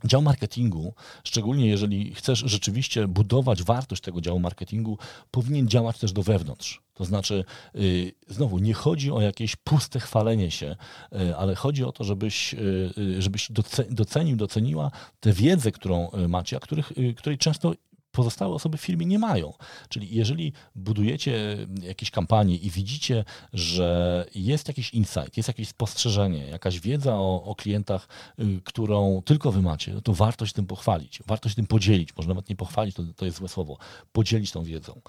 Dział 0.04 0.22
marketingu, 0.22 0.94
szczególnie 1.24 1.68
jeżeli 1.68 2.14
chcesz 2.14 2.40
rzeczywiście 2.40 3.08
budować 3.08 3.64
wartość 3.64 4.02
tego 4.02 4.22
działu 4.22 4.40
marketingu, 4.40 4.98
powinien 5.32 5.68
działać 5.68 6.00
też 6.00 6.14
do 6.14 6.24
wewnątrz. 6.24 6.82
To 6.94 7.06
znaczy, 7.06 7.46
yy, 7.74 8.12
znowu, 8.28 8.60
nie 8.60 8.74
chodzi 8.74 9.12
o 9.12 9.22
jakieś 9.22 9.56
puste 9.56 10.00
chwalenie 10.00 10.52
się, 10.52 10.76
yy, 11.12 11.38
ale 11.38 11.56
chodzi 11.56 11.84
o 11.84 11.92
to, 11.92 12.04
żebyś, 12.04 12.54
yy, 12.54 13.22
żebyś 13.22 13.52
docenił, 13.90 14.36
doceniła 14.38 14.92
tę 15.20 15.34
wiedzę, 15.34 15.72
którą 15.72 16.12
y, 16.12 16.28
macie, 16.28 16.58
a 16.58 16.60
których, 16.60 16.92
y, 16.98 17.14
której 17.14 17.38
często 17.38 17.74
pozostałe 18.16 18.54
osoby 18.54 18.78
w 18.78 18.82
firmie 18.82 19.06
nie 19.06 19.20
mają. 19.20 19.54
Czyli 19.90 20.16
jeżeli 20.16 20.54
budujecie 20.76 21.58
jakieś 21.82 22.12
kampanie 22.12 22.56
i 22.56 22.70
widzicie, 22.70 23.26
że 23.54 24.26
jest 24.36 24.68
jakiś 24.68 24.94
insight, 24.94 25.38
jest 25.38 25.48
jakieś 25.48 25.68
spostrzeżenie, 25.68 26.48
jakaś 26.48 26.80
wiedza 26.80 27.16
o, 27.16 27.44
o 27.44 27.56
klientach, 27.56 28.08
y, 28.40 28.62
którą 28.64 29.22
tylko 29.26 29.52
wy 29.52 29.62
macie, 29.62 30.02
to 30.02 30.14
warto 30.14 30.46
się 30.46 30.54
tym 30.54 30.66
pochwalić, 30.66 31.20
warto 31.28 31.50
się 31.50 31.56
tym 31.56 31.68
podzielić, 31.68 32.16
może 32.18 32.30
nawet 32.30 32.50
nie 32.50 32.56
pochwalić, 32.56 32.96
to, 32.96 33.04
to 33.16 33.26
jest 33.26 33.38
złe 33.38 33.48
słowo, 33.48 33.78
podzielić 34.12 34.52
tą 34.52 34.64
wiedzą. 34.64 35.02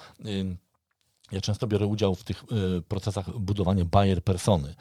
Ja 1.33 1.41
często 1.41 1.67
biorę 1.67 1.87
udział 1.87 2.15
w 2.15 2.25
tych 2.25 2.45
y, 2.79 2.83
procesach 2.83 3.39
budowania 3.39 3.85
buyer 3.85 4.25
persony 4.25 4.75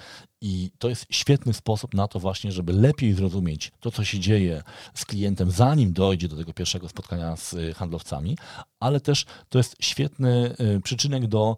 i 0.45 0.71
to 0.79 0.89
jest 0.89 1.05
świetny 1.09 1.53
sposób 1.53 1.93
na 1.93 2.07
to 2.07 2.19
właśnie, 2.19 2.51
żeby 2.51 2.73
lepiej 2.73 3.13
zrozumieć 3.13 3.71
to, 3.79 3.91
co 3.91 4.03
się 4.03 4.19
dzieje 4.19 4.63
z 4.93 5.05
klientem, 5.05 5.51
zanim 5.51 5.93
dojdzie 5.93 6.27
do 6.27 6.35
tego 6.37 6.53
pierwszego 6.53 6.89
spotkania 6.89 7.35
z 7.35 7.53
y, 7.53 7.73
handlowcami, 7.73 8.37
ale 8.79 8.99
też 8.99 9.25
to 9.49 9.57
jest 9.57 9.75
świetny 9.79 10.55
y, 10.77 10.81
przyczynek 10.81 11.27
do 11.27 11.57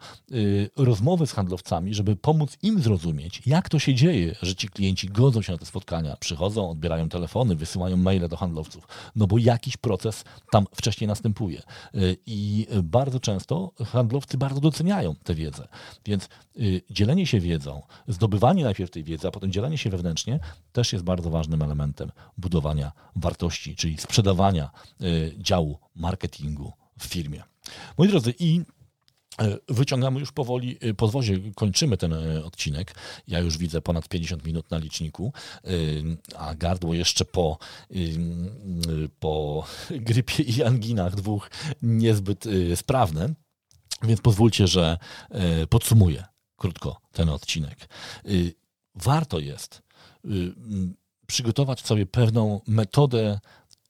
rozmowy 0.75 1.27
z 1.27 1.31
handlowcami, 1.31 1.93
żeby 1.93 2.15
pomóc 2.15 2.57
im 2.61 2.81
zrozumieć, 2.81 3.41
jak 3.45 3.69
to 3.69 3.79
się 3.79 3.95
dzieje, 3.95 4.35
że 4.41 4.55
ci 4.55 4.69
klienci 4.69 5.07
godzą 5.07 5.41
się 5.41 5.51
na 5.51 5.57
te 5.57 5.65
spotkania, 5.65 6.17
przychodzą, 6.17 6.69
odbierają 6.69 7.09
telefony, 7.09 7.55
wysyłają 7.55 7.97
maile 7.97 8.27
do 8.27 8.37
handlowców, 8.37 8.87
no 9.15 9.27
bo 9.27 9.37
jakiś 9.37 9.77
proces 9.77 10.23
tam 10.51 10.65
wcześniej 10.75 11.07
następuje. 11.07 11.61
I 12.25 12.67
bardzo 12.83 13.19
często 13.19 13.71
handlowcy 13.85 14.37
bardzo 14.37 14.61
doceniają 14.61 15.15
tę 15.15 15.35
wiedzę. 15.35 15.67
Więc 16.05 16.29
y, 16.59 16.81
dzielenie 16.89 17.27
się 17.27 17.39
wiedzą, 17.39 17.81
zdobywanie 18.07 18.63
najpierw 18.63 18.76
tej 18.85 19.03
wiedzy, 19.03 19.27
a 19.27 19.31
potem 19.31 19.51
dzielenie 19.51 19.77
się 19.77 19.89
wewnętrznie 19.89 20.39
też 20.71 20.93
jest 20.93 21.05
bardzo 21.05 21.29
ważnym 21.29 21.61
elementem 21.61 22.11
budowania 22.37 22.91
wartości, 23.15 23.75
czyli 23.75 23.97
sprzedawania 23.97 24.69
y, 25.01 25.35
działu 25.37 25.79
marketingu 25.95 26.73
w 26.99 27.05
firmie. 27.05 27.43
Moi 27.97 28.07
drodzy, 28.07 28.33
i 28.39 28.61
e, 29.39 29.57
Wyciągamy 29.69 30.19
już 30.19 30.31
powoli 30.31 30.77
y, 30.83 30.93
podwozie, 30.93 31.39
kończymy 31.55 31.97
ten 31.97 32.13
odcinek. 32.43 32.95
Ja 33.27 33.39
już 33.39 33.57
widzę 33.57 33.81
ponad 33.81 34.09
50 34.09 34.45
minut 34.45 34.71
na 34.71 34.77
liczniku, 34.77 35.33
a 36.35 36.55
gardło 36.55 36.93
jeszcze 36.93 37.25
po, 37.25 37.57
po 39.19 39.65
grypie 40.07 40.43
i 40.43 40.63
anginach 40.63 41.15
dwóch 41.15 41.49
niezbyt 41.81 42.45
sprawne. 42.75 43.33
Więc 44.03 44.21
pozwólcie, 44.21 44.67
że 44.67 44.97
podsumuję 45.69 46.23
krótko 46.57 47.01
ten 47.11 47.29
odcinek. 47.29 47.89
Warto 49.03 49.39
jest 49.39 49.81
e, 50.25 50.29
przygotować 51.27 51.81
sobie 51.81 52.05
pewną 52.05 52.61
metodę 52.67 53.39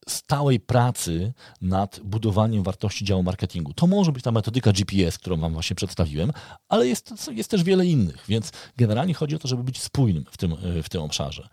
stałej 0.10 0.60
pracy 0.60 1.34
nad 1.62 2.00
budowaniem 2.04 2.64
wartości 2.64 3.06
działu 3.06 3.24
marketingu. 3.24 3.74
To 3.74 3.88
może 3.88 4.12
być 4.12 4.24
ta 4.24 4.32
metodyka 4.32 4.72
GPS, 4.72 5.18
którą 5.18 5.38
Wam 5.38 5.54
właśnie 5.54 5.76
przedstawiłem, 5.76 6.32
ale 6.70 6.88
jest, 6.88 7.14
jest 7.32 7.52
też 7.52 7.64
wiele 7.64 7.86
innych, 7.86 8.24
więc 8.28 8.52
generalnie 8.78 9.14
chodzi 9.14 9.36
o 9.36 9.40
to, 9.40 9.48
żeby 9.48 9.64
być 9.64 9.82
spójnym 9.82 10.26
w 10.32 10.38
tym, 10.38 10.56
w 10.84 10.90
tym 10.90 11.02
obszarze. 11.02 11.50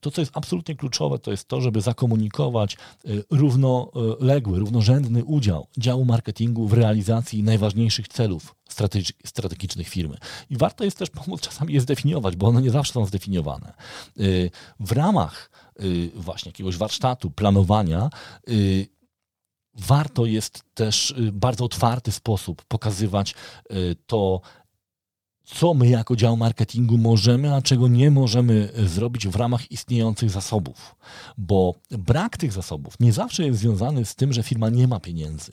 To, 0.00 0.10
co 0.10 0.20
jest 0.20 0.32
absolutnie 0.34 0.76
kluczowe, 0.76 1.18
to 1.18 1.30
jest 1.30 1.48
to, 1.48 1.60
żeby 1.60 1.80
zakomunikować 1.80 2.76
równoległy, 3.30 4.58
równorzędny 4.58 5.24
udział 5.24 5.66
działu 5.78 6.04
marketingu 6.04 6.68
w 6.68 6.72
realizacji 6.72 7.42
najważniejszych 7.42 8.08
celów 8.08 8.54
strategicznych 9.24 9.88
firmy. 9.88 10.16
I 10.50 10.56
warto 10.56 10.84
jest 10.84 10.98
też 10.98 11.10
pomóc 11.10 11.40
czasami 11.40 11.74
je 11.74 11.80
zdefiniować, 11.80 12.36
bo 12.36 12.46
one 12.46 12.62
nie 12.62 12.70
zawsze 12.70 12.92
są 12.92 13.06
zdefiniowane. 13.06 13.72
W 14.80 14.92
ramach 14.92 15.50
Y, 15.82 16.10
właśnie 16.14 16.48
jakiegoś 16.48 16.76
warsztatu, 16.76 17.30
planowania, 17.30 18.10
y, 18.48 18.86
warto 19.74 20.26
jest 20.26 20.62
też 20.74 21.10
y, 21.10 21.32
bardzo 21.32 21.64
otwarty 21.64 22.12
sposób 22.12 22.64
pokazywać 22.64 23.34
to, 24.06 24.40
co 25.54 25.74
my 25.74 25.88
jako 25.88 26.16
dział 26.16 26.36
marketingu 26.36 26.98
możemy, 26.98 27.54
a 27.54 27.62
czego 27.62 27.88
nie 27.88 28.10
możemy 28.10 28.72
zrobić 28.86 29.28
w 29.28 29.36
ramach 29.36 29.70
istniejących 29.70 30.30
zasobów. 30.30 30.96
Bo 31.38 31.74
brak 31.90 32.36
tych 32.36 32.52
zasobów 32.52 32.94
nie 33.00 33.12
zawsze 33.12 33.46
jest 33.46 33.58
związany 33.58 34.04
z 34.04 34.14
tym, 34.14 34.32
że 34.32 34.42
firma 34.42 34.68
nie 34.68 34.88
ma 34.88 35.00
pieniędzy. 35.00 35.52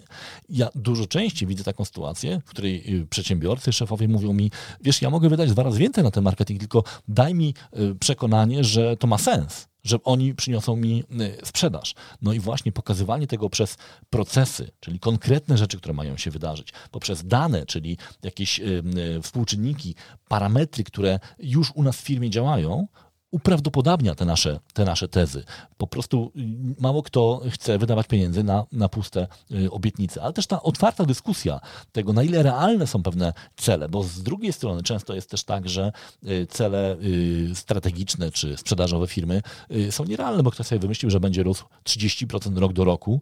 Ja 0.50 0.70
dużo 0.76 1.08
częściej 1.08 1.48
widzę 1.48 1.64
taką 1.64 1.86
sytuację, 1.86 2.42
w 2.46 2.50
której 2.50 3.06
przedsiębiorcy, 3.10 3.74
szefowie 3.74 4.08
mówią 4.08 4.34
mi, 4.34 4.52
wiesz, 4.82 5.02
ja 5.02 5.10
mogę 5.10 5.30
wydać 5.30 5.50
dwa 5.50 5.64
razy 5.64 5.80
więcej 5.80 6.04
na 6.04 6.12
ten 6.12 6.24
marketing, 6.24 6.60
tylko 6.60 6.84
daj 7.08 7.34
mi 7.34 7.54
przekonanie, 8.00 8.64
że 8.64 8.98
to 8.98 9.08
ma 9.08 9.18
sens 9.18 9.68
że 9.86 10.04
oni 10.04 10.36
przyniosą 10.36 10.76
mi 10.76 11.04
y, 11.22 11.46
sprzedaż. 11.46 11.96
No 12.22 12.34
i 12.34 12.40
właśnie 12.40 12.72
pokazywanie 12.72 13.28
tego 13.28 13.50
przez 13.50 13.78
procesy, 14.10 14.72
czyli 14.80 15.00
konkretne 15.00 15.58
rzeczy, 15.58 15.78
które 15.78 15.94
mają 15.94 16.18
się 16.18 16.32
wydarzyć, 16.32 16.70
poprzez 16.92 17.28
dane, 17.28 17.66
czyli 17.66 17.98
jakieś 18.24 18.60
y, 18.60 18.84
y, 19.18 19.22
współczynniki, 19.22 19.96
parametry, 20.28 20.84
które 20.84 21.20
już 21.40 21.72
u 21.76 21.84
nas 21.84 21.98
w 21.98 22.02
firmie 22.02 22.30
działają, 22.30 22.88
uprawdopodobnia 23.36 24.16
te 24.16 24.26
nasze, 24.26 24.60
te 24.74 24.86
nasze 24.86 25.08
tezy. 25.08 25.44
Po 25.78 25.88
prostu 25.88 26.32
mało 26.80 27.04
kto 27.04 27.42
chce 27.50 27.78
wydawać 27.78 28.08
pieniędzy 28.08 28.44
na, 28.44 28.66
na 28.72 28.90
puste 28.90 29.28
y, 29.52 29.72
obietnice, 29.72 30.22
ale 30.22 30.34
też 30.34 30.48
ta 30.48 30.64
otwarta 30.64 31.06
dyskusja 31.06 31.60
tego, 31.92 32.14
na 32.14 32.24
ile 32.24 32.44
realne 32.44 32.88
są 32.88 33.04
pewne 33.04 33.34
cele, 33.58 33.90
bo 33.90 34.04
z 34.04 34.24
drugiej 34.24 34.54
strony 34.54 34.84
często 34.84 35.16
jest 35.16 35.30
też 35.30 35.44
tak, 35.44 35.70
że 35.70 35.92
y, 36.24 36.48
cele 36.50 36.98
y, 36.98 37.56
strategiczne 37.56 38.32
czy 38.32 38.58
sprzedażowe 38.58 39.08
firmy 39.08 39.42
są 39.90 40.06
nierealne, 40.06 40.44
bo 40.44 40.52
ktoś 40.52 40.68
sobie 40.68 40.80
wymyślił, 40.80 41.10
że 41.10 41.20
będzie 41.20 41.44
rósł 41.44 41.66
30% 41.84 42.58
rok 42.58 42.74
do 42.74 42.84
roku 42.84 43.22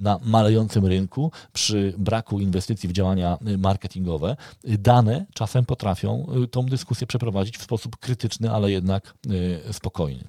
na 0.00 0.18
malejącym 0.22 0.86
rynku, 0.86 1.32
przy 1.52 1.94
braku 1.98 2.40
inwestycji 2.40 2.88
w 2.88 2.92
działania 2.92 3.38
marketingowe, 3.58 4.36
dane 4.64 5.26
czasem 5.34 5.64
potrafią 5.64 6.26
y, 6.44 6.48
tą 6.48 6.66
dyskusję 6.66 7.06
przeprowadzić 7.06 7.58
w 7.58 7.62
sposób 7.62 7.96
krytyczny, 7.96 8.50
ale 8.50 8.70
jednak 8.70 9.14
y, 9.26 9.72
spokojny 9.72 10.24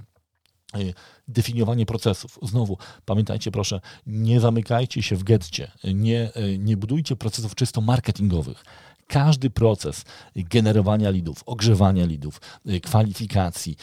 y, 0.78 0.94
definiowanie 1.28 1.86
procesów. 1.86 2.40
Znowu, 2.42 2.78
pamiętajcie 3.06 3.52
proszę, 3.52 3.82
nie 4.06 4.40
zamykajcie 4.40 5.04
się 5.04 5.16
w 5.16 5.24
getcie, 5.24 5.72
nie, 5.94 6.32
nie 6.60 6.78
budujcie 6.78 7.16
procesów 7.16 7.56
czysto 7.56 7.82
marketingowych. 7.82 8.64
Każdy 9.12 9.50
proces 9.50 10.06
generowania 10.36 11.10
lidów, 11.10 11.44
ogrzewania 11.46 12.06
lidów, 12.06 12.42
kwalifikacji 12.84 13.76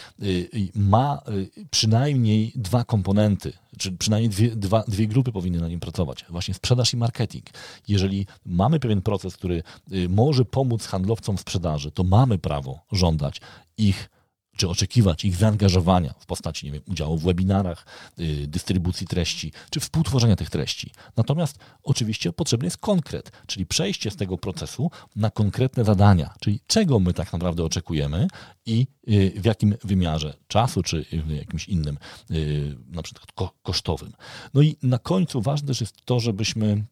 ma 0.74 1.22
przynajmniej 1.70 2.52
dwa 2.54 2.84
komponenty, 2.84 3.52
czy 3.78 3.92
przynajmniej 3.92 4.30
dwie, 4.30 4.56
dwa, 4.56 4.84
dwie 4.88 5.06
grupy 5.06 5.32
powinny 5.32 5.60
na 5.60 5.68
nim 5.68 5.80
pracować. 5.80 6.24
Właśnie 6.30 6.54
sprzedaż 6.54 6.94
i 6.94 6.96
marketing. 6.96 7.46
Jeżeli 7.88 8.26
mamy 8.46 8.80
pewien 8.80 9.02
proces, 9.02 9.36
który 9.36 9.62
może 10.08 10.44
pomóc 10.44 10.86
handlowcom 10.86 11.36
w 11.36 11.40
sprzedaży, 11.40 11.90
to 11.90 12.04
mamy 12.04 12.38
prawo 12.38 12.80
żądać 12.92 13.40
ich 13.78 14.10
czy 14.58 14.68
oczekiwać 14.68 15.24
ich 15.24 15.36
zaangażowania 15.36 16.14
w 16.18 16.26
postaci 16.26 16.66
nie 16.66 16.72
wiem, 16.72 16.82
udziału 16.86 17.18
w 17.18 17.22
webinarach, 17.22 17.86
yy, 18.18 18.46
dystrybucji 18.46 19.06
treści, 19.06 19.52
czy 19.70 19.80
współtworzenia 19.80 20.36
tych 20.36 20.50
treści. 20.50 20.90
Natomiast 21.16 21.58
oczywiście 21.82 22.32
potrzebny 22.32 22.66
jest 22.66 22.76
konkret, 22.76 23.32
czyli 23.46 23.66
przejście 23.66 24.10
z 24.10 24.16
tego 24.16 24.38
procesu 24.38 24.90
na 25.16 25.30
konkretne 25.30 25.84
zadania, 25.84 26.34
czyli 26.40 26.60
czego 26.66 27.00
my 27.00 27.14
tak 27.14 27.32
naprawdę 27.32 27.64
oczekujemy 27.64 28.28
i 28.66 28.86
yy, 29.06 29.30
w 29.30 29.44
jakim 29.44 29.74
wymiarze 29.84 30.34
czasu, 30.48 30.82
czy 30.82 31.04
w 31.12 31.30
jakimś 31.30 31.68
innym, 31.68 31.98
yy, 32.30 32.78
na 32.88 33.02
przykład 33.02 33.32
ko 33.32 33.54
kosztowym. 33.62 34.12
No 34.54 34.62
i 34.62 34.76
na 34.82 34.98
końcu 34.98 35.42
ważne 35.42 35.72
jest 35.80 36.04
to, 36.04 36.20
żebyśmy 36.20 36.84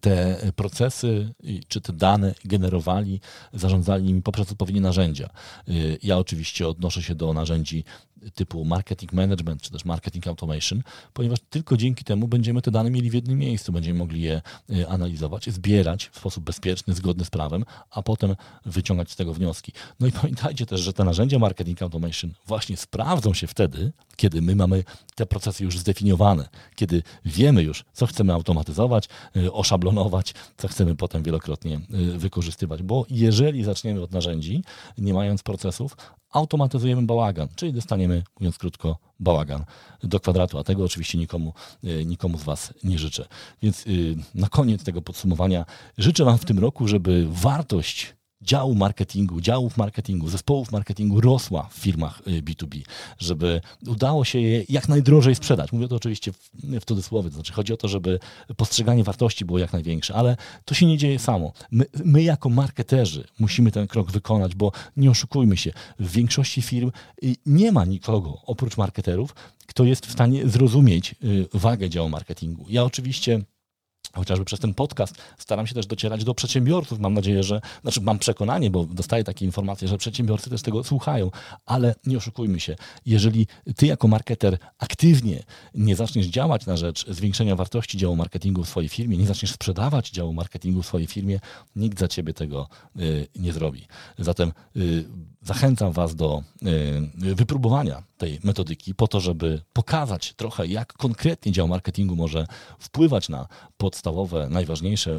te 0.00 0.38
procesy 0.56 1.34
czy 1.68 1.80
te 1.80 1.92
dane 1.92 2.34
generowali, 2.44 3.20
zarządzali 3.52 4.04
nimi 4.04 4.22
poprzez 4.22 4.52
odpowiednie 4.52 4.80
narzędzia. 4.80 5.30
Y, 5.68 5.98
ja 6.02 6.18
oczywiście 6.18 6.68
odnoszę 6.68 7.02
się 7.02 7.14
do 7.14 7.32
narzędzi 7.32 7.84
typu 8.34 8.64
marketing 8.64 9.12
management 9.12 9.62
czy 9.62 9.70
też 9.70 9.84
marketing 9.84 10.26
automation, 10.26 10.82
ponieważ 11.12 11.38
tylko 11.50 11.76
dzięki 11.76 12.04
temu 12.04 12.28
będziemy 12.28 12.62
te 12.62 12.70
dane 12.70 12.90
mieli 12.90 13.10
w 13.10 13.14
jednym 13.14 13.38
miejscu, 13.38 13.72
będziemy 13.72 13.98
mogli 13.98 14.22
je 14.22 14.42
y, 14.70 14.88
analizować, 14.88 15.50
zbierać 15.50 16.10
w 16.12 16.18
sposób 16.18 16.44
bezpieczny, 16.44 16.94
zgodny 16.94 17.24
z 17.24 17.30
prawem, 17.30 17.64
a 17.90 18.02
potem 18.02 18.36
wyciągać 18.66 19.10
z 19.10 19.16
tego 19.16 19.34
wnioski. 19.34 19.72
No 20.00 20.06
i 20.06 20.12
pamiętajcie 20.12 20.66
też, 20.66 20.80
że 20.80 20.92
te 20.92 21.04
narzędzia 21.04 21.38
marketing 21.38 21.82
automation 21.82 22.34
właśnie 22.46 22.76
sprawdzą 22.76 23.34
się 23.34 23.46
wtedy, 23.46 23.92
kiedy 24.16 24.42
my 24.42 24.56
mamy 24.56 24.84
te 25.14 25.26
procesy 25.26 25.64
już 25.64 25.78
zdefiniowane, 25.78 26.48
kiedy 26.74 27.02
wiemy 27.24 27.62
już, 27.62 27.84
co 27.92 28.06
chcemy 28.06 28.32
automatyzować, 28.32 29.08
y, 29.36 29.52
oszablonować, 29.52 30.34
co 30.56 30.68
chcemy 30.68 30.96
potem 30.96 31.22
wielokrotnie 31.22 31.80
wykorzystywać, 32.16 32.82
bo 32.82 33.06
jeżeli 33.10 33.64
zaczniemy 33.64 34.02
od 34.02 34.12
narzędzi, 34.12 34.62
nie 34.98 35.14
mając 35.14 35.42
procesów, 35.42 35.96
automatyzujemy 36.32 37.02
bałagan, 37.02 37.48
czyli 37.54 37.72
dostaniemy, 37.72 38.22
mówiąc 38.40 38.58
krótko, 38.58 38.98
bałagan 39.20 39.64
do 40.02 40.20
kwadratu, 40.20 40.58
a 40.58 40.64
tego 40.64 40.84
oczywiście 40.84 41.18
nikomu, 41.18 41.52
e, 41.84 42.04
nikomu 42.04 42.38
z 42.38 42.42
Was 42.42 42.74
nie 42.84 42.98
życzę. 42.98 43.28
Więc 43.62 43.86
y, 43.86 44.16
na 44.34 44.48
koniec 44.48 44.84
tego 44.84 45.02
podsumowania 45.02 45.64
życzę 45.98 46.24
Wam 46.24 46.38
w 46.38 46.44
tym 46.44 46.58
roku, 46.58 46.88
żeby 46.88 47.26
wartość 47.30 48.14
działu 48.42 48.74
marketingu, 48.74 49.40
działów 49.40 49.76
marketingu, 49.76 50.28
zespołów 50.28 50.72
marketingu 50.72 51.20
rosła 51.20 51.68
w 51.72 51.74
firmach 51.74 52.22
B2B, 52.22 52.76
y, 52.76 52.82
żeby 53.18 53.60
udało 53.86 54.24
się 54.24 54.40
je 54.40 54.64
jak 54.68 54.88
najdrożej 54.88 55.34
sprzedać. 55.34 55.72
Mówię 55.72 55.88
to 55.88 55.96
oczywiście 55.96 56.32
w, 56.32 56.50
w 56.80 56.84
cudzysłowie, 56.84 57.28
to 57.28 57.34
znaczy 57.34 57.52
chodzi 57.52 57.72
o 57.72 57.76
to, 57.76 57.88
żeby 57.88 58.18
postrzeganie 58.56 59.04
wartości 59.04 59.44
było 59.44 59.58
jak 59.58 59.72
największe, 59.72 60.14
ale 60.14 60.36
to 60.64 60.74
się 60.74 60.86
nie 60.86 60.98
dzieje 60.98 61.18
samo. 61.18 61.52
My, 61.70 61.84
my 62.04 62.22
jako 62.22 62.48
marketerzy 62.48 63.24
musimy 63.38 63.72
ten 63.72 63.86
krok 63.86 64.10
wykonać, 64.10 64.54
bo 64.54 64.72
nie 64.96 65.10
oszukujmy 65.10 65.56
się, 65.56 65.72
w 65.98 66.12
większości 66.12 66.62
firm 66.62 66.92
y, 67.24 67.34
nie 67.46 67.72
ma 67.72 67.84
nikogo 67.84 68.38
oprócz 68.46 68.76
marketerów, 68.76 69.34
kto 69.66 69.84
jest 69.84 70.06
w 70.06 70.12
stanie 70.12 70.48
zrozumieć 70.48 71.14
y, 71.24 71.48
wagę 71.54 71.90
działu 71.90 72.08
marketingu. 72.08 72.66
Ja 72.68 72.84
oczywiście 72.84 73.40
chociażby 74.14 74.44
przez 74.44 74.60
ten 74.60 74.74
podcast 74.74 75.14
staram 75.38 75.66
się 75.66 75.74
też 75.74 75.86
docierać 75.86 76.24
do 76.24 76.34
przedsiębiorców. 76.34 76.98
Mam 76.98 77.14
nadzieję, 77.14 77.42
że, 77.42 77.60
znaczy 77.82 78.00
mam 78.00 78.18
przekonanie, 78.18 78.70
bo 78.70 78.84
dostaję 78.84 79.24
takie 79.24 79.44
informacje, 79.44 79.88
że 79.88 79.98
przedsiębiorcy 79.98 80.50
też 80.50 80.62
tego 80.62 80.84
słuchają, 80.84 81.30
ale 81.66 81.94
nie 82.06 82.16
oszukujmy 82.16 82.60
się, 82.60 82.76
jeżeli 83.06 83.46
ty 83.76 83.86
jako 83.86 84.08
marketer 84.08 84.58
aktywnie 84.78 85.42
nie 85.74 85.96
zaczniesz 85.96 86.26
działać 86.26 86.66
na 86.66 86.76
rzecz 86.76 87.06
zwiększenia 87.08 87.56
wartości 87.56 87.98
działu 87.98 88.16
marketingu 88.16 88.64
w 88.64 88.68
swojej 88.68 88.88
firmie, 88.88 89.16
nie 89.16 89.26
zaczniesz 89.26 89.52
sprzedawać 89.52 90.10
działu 90.10 90.32
marketingu 90.32 90.82
w 90.82 90.86
swojej 90.86 91.06
firmie, 91.06 91.40
nikt 91.76 91.98
za 91.98 92.08
ciebie 92.08 92.34
tego 92.34 92.68
y, 93.00 93.26
nie 93.36 93.52
zrobi. 93.52 93.86
Zatem 94.18 94.52
y, 94.76 95.04
zachęcam 95.42 95.92
was 95.92 96.14
do 96.14 96.42
y, 97.22 97.34
wypróbowania 97.34 98.02
tej 98.18 98.40
metodyki 98.44 98.94
po 98.94 99.08
to, 99.08 99.20
żeby 99.20 99.62
pokazać 99.72 100.34
trochę, 100.36 100.66
jak 100.66 100.92
konkretnie 100.92 101.52
dział 101.52 101.68
marketingu 101.68 102.16
może 102.16 102.46
wpływać 102.78 103.28
na 103.28 103.48
podstawowe, 104.02 104.48
najważniejsze 104.50 105.10
y, 105.10 105.18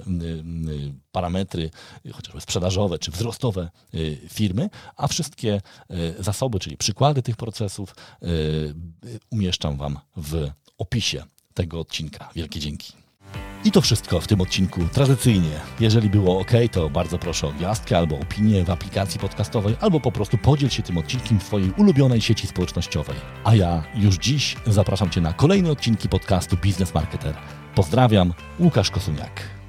y, 0.72 0.94
parametry, 1.12 1.70
chociażby 2.14 2.42
sprzedażowe 2.42 3.00
czy 3.00 3.12
wzrostowe 3.12 3.70
y, 3.94 4.20
firmy, 4.30 4.70
a 4.98 5.08
wszystkie 5.08 5.62
zasoby, 6.20 6.60
czyli 6.60 6.78
przykłady 6.78 7.22
tych 7.22 7.36
procesów 7.36 7.96
umieszczam 9.30 9.78
Wam 9.78 10.00
w 10.18 10.50
opisie 10.78 11.24
tego 11.54 11.80
odcinka. 11.80 12.30
Wielkie 12.36 12.60
dzięki. 12.60 12.94
I 13.66 13.72
to 13.72 13.82
wszystko 13.82 14.20
w 14.20 14.28
tym 14.28 14.42
odcinku. 14.42 14.82
Tradycyjnie, 14.94 15.60
jeżeli 15.80 16.10
było 16.10 16.40
ok, 16.40 16.52
to 16.72 16.90
bardzo 16.90 17.18
proszę 17.18 17.48
o 17.48 17.52
gwiazdkę 17.52 17.98
albo 17.98 18.20
opinię 18.20 18.64
w 18.64 18.70
aplikacji 18.70 19.20
podcastowej, 19.20 19.76
albo 19.82 20.00
po 20.00 20.12
prostu 20.12 20.38
podziel 20.38 20.70
się 20.70 20.84
tym 20.84 20.98
odcinkiem 20.98 21.40
w 21.40 21.44
swojej 21.44 21.72
ulubionej 21.78 22.22
sieci 22.22 22.48
społecznościowej. 22.48 23.16
A 23.44 23.56
ja 23.56 23.84
już 23.96 24.18
dziś 24.18 24.56
zapraszam 24.68 25.10
Cię 25.10 25.22
na 25.22 25.34
kolejne 25.34 25.72
odcinki 25.72 26.10
podcastu 26.10 26.58
Biznes 26.58 26.94
Marketer. 26.94 27.36
Pozdrawiam, 27.76 28.34
Łukasz 28.60 28.92
Kosuniak. 28.92 29.63